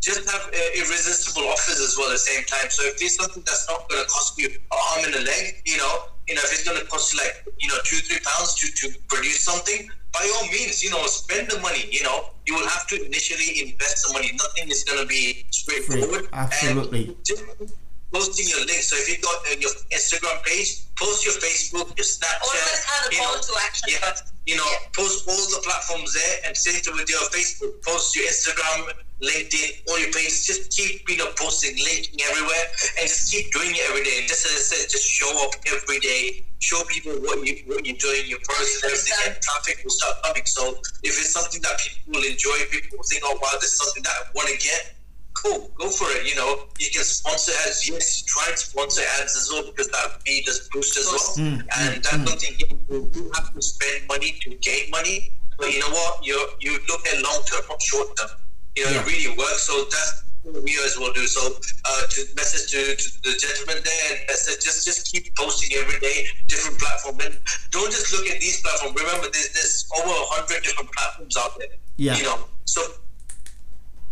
[0.00, 2.70] just have uh, irresistible offers as well at the same time.
[2.70, 5.62] So if there's something that's not going to cost you an arm and a leg,
[5.66, 8.20] you know, you know, if it's going to cost you like you know two three
[8.20, 11.84] pounds to to produce something, by all means, you know, spend the money.
[11.90, 14.30] You know, you will have to initially invest the money.
[14.32, 16.28] Nothing is going to be straightforward.
[16.32, 17.16] Absolutely.
[17.60, 17.70] And
[18.12, 18.80] posting your link.
[18.82, 22.42] So if you got uh, your Instagram page, post your Facebook, your Snapchat.
[22.42, 23.86] Always have a you call know, to action.
[23.92, 24.12] yeah,
[24.46, 24.88] you know, Yeah.
[24.96, 28.88] post all the platforms there and same thing with your Facebook, post your Instagram,
[29.20, 30.46] LinkedIn, all your pages.
[30.46, 32.64] Just keep, you know, posting, linking everywhere
[32.98, 34.24] and just keep doing it every day.
[34.26, 37.98] Just as I said, just show up every day, show people what you what you're
[37.98, 40.46] doing, your everything, and traffic will start coming.
[40.46, 43.78] So if it's something that people will enjoy, people will think, oh wow, this is
[43.78, 44.94] something that I want to get.
[45.34, 46.26] Cool, go for it.
[46.28, 47.88] You know, you can sponsor ads.
[47.88, 51.46] Yes, try and sponsor ads as well because that fee does boost as well.
[51.46, 52.66] Mm, and that's something you
[53.12, 55.30] do have to spend money to gain money.
[55.56, 56.24] But you know what?
[56.26, 58.30] You you look at long term, not short term.
[58.76, 59.00] You know, Yeah.
[59.00, 59.62] it really works.
[59.62, 61.24] So that's what we as well do.
[61.26, 65.70] So uh, to message to, to the gentleman there, and said just just keep posting
[65.78, 67.38] every day, different platform, and
[67.70, 68.98] don't just look at these platforms.
[68.98, 71.68] Remember, there's there's over a hundred different platforms out there.
[71.96, 72.16] Yeah.
[72.16, 72.82] You know, so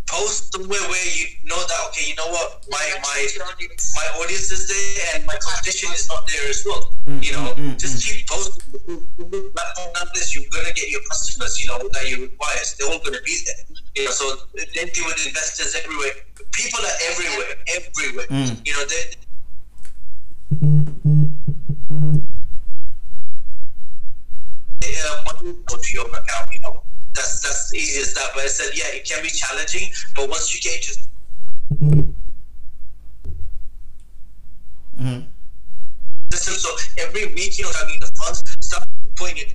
[0.07, 3.19] post somewhere where you know that okay, you know what, my my
[3.95, 6.93] my audience is there and my competition is not there as well.
[7.21, 8.63] You know, mm, mm, just keep posting.
[9.19, 11.61] The platform like this, you're gonna get your customers.
[11.61, 12.59] You know that you require.
[12.79, 13.77] They're all gonna be there.
[13.97, 14.37] You know, so
[14.75, 16.15] same thing with investors everywhere.
[16.53, 18.27] People are everywhere, everywhere.
[18.31, 18.67] Mm.
[18.67, 19.03] You know, they.
[24.97, 26.86] Uh, money go to your account, you know.
[27.17, 28.31] That's that's easy as that.
[28.35, 31.07] But I said, yeah, it can be challenging, but once you get into
[35.01, 35.27] Mhm.
[36.31, 38.85] So every week, you know, having the funds, start
[39.17, 39.55] putting it.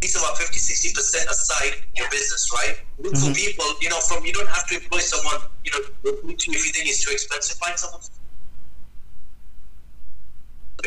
[0.00, 2.78] It's about 50 60% aside in your business, right?
[2.98, 6.38] Look for people, you know, from you don't have to employ someone, you know, if
[6.38, 8.00] you think it's too expensive, find someone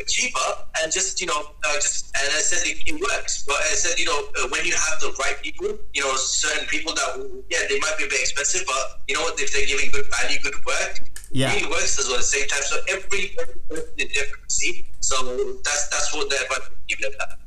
[0.08, 0.40] cheaper
[0.82, 3.44] and just, you know, uh, just, and I said it, it works.
[3.46, 6.68] But I said, you know, uh, when you have the right people, you know, certain
[6.68, 9.66] people that, yeah, they might be a bit expensive, but you know what, if they're
[9.66, 11.02] giving good value, good work,
[11.32, 11.54] Yeah.
[11.54, 12.62] really works as well at the same time.
[12.64, 14.86] So every, every person is different, see?
[15.00, 15.16] So
[15.64, 17.38] that's that's what they're about to give them that.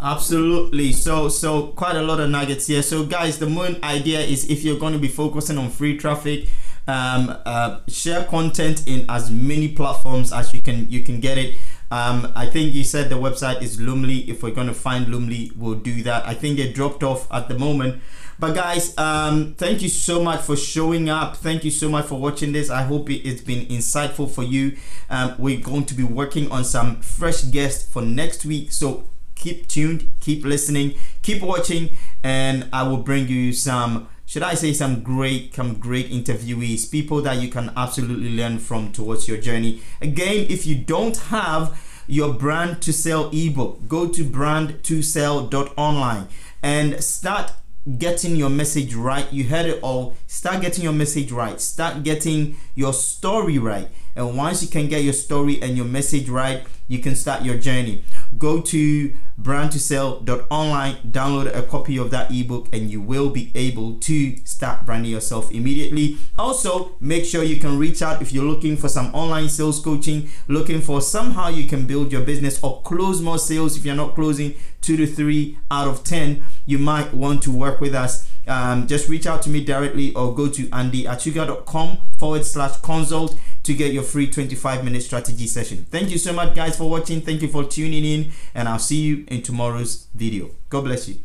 [0.00, 0.92] Absolutely.
[0.92, 2.82] So so quite a lot of nuggets here.
[2.82, 6.48] So guys, the main idea is if you're going to be focusing on free traffic,
[6.88, 11.54] um, uh, share content in as many platforms as you can you can get it.
[11.92, 14.26] Um, I think you said the website is Loomly.
[14.26, 16.26] If we're going to find Loomly, we'll do that.
[16.26, 18.00] I think they dropped off at the moment.
[18.38, 21.36] But guys, um, thank you so much for showing up.
[21.36, 22.70] Thank you so much for watching this.
[22.70, 24.78] I hope it's been insightful for you.
[25.10, 28.72] Um, we're going to be working on some fresh guests for next week.
[28.72, 29.04] So
[29.34, 31.90] keep tuned, keep listening, keep watching,
[32.22, 37.20] and I will bring you some should I say some great some great interviewees, people
[37.20, 39.82] that you can absolutely learn from towards your journey.
[40.00, 46.28] Again, if you don't have your brand to sell ebook, go to brand2sell.online
[46.62, 47.52] and start
[47.98, 49.30] getting your message right.
[49.30, 50.16] You heard it all.
[50.26, 51.60] Start getting your message right.
[51.60, 53.88] Start getting your story right.
[54.16, 57.58] And once you can get your story and your message right, you can start your
[57.58, 58.02] journey.
[58.38, 64.36] Go to brand2sell.online, download a copy of that ebook, and you will be able to
[64.44, 66.16] start branding yourself immediately.
[66.38, 70.28] Also, make sure you can reach out if you're looking for some online sales coaching,
[70.48, 74.14] looking for somehow you can build your business or close more sales if you're not
[74.14, 76.42] closing two to three out of 10.
[76.66, 80.34] You might want to work with us um, just reach out to me directly or
[80.34, 85.86] go to andyachuga.com forward slash consult to get your free 25 minute strategy session.
[85.90, 87.20] Thank you so much, guys, for watching.
[87.20, 90.50] Thank you for tuning in, and I'll see you in tomorrow's video.
[90.68, 91.16] God bless you.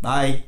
[0.00, 0.42] Bye.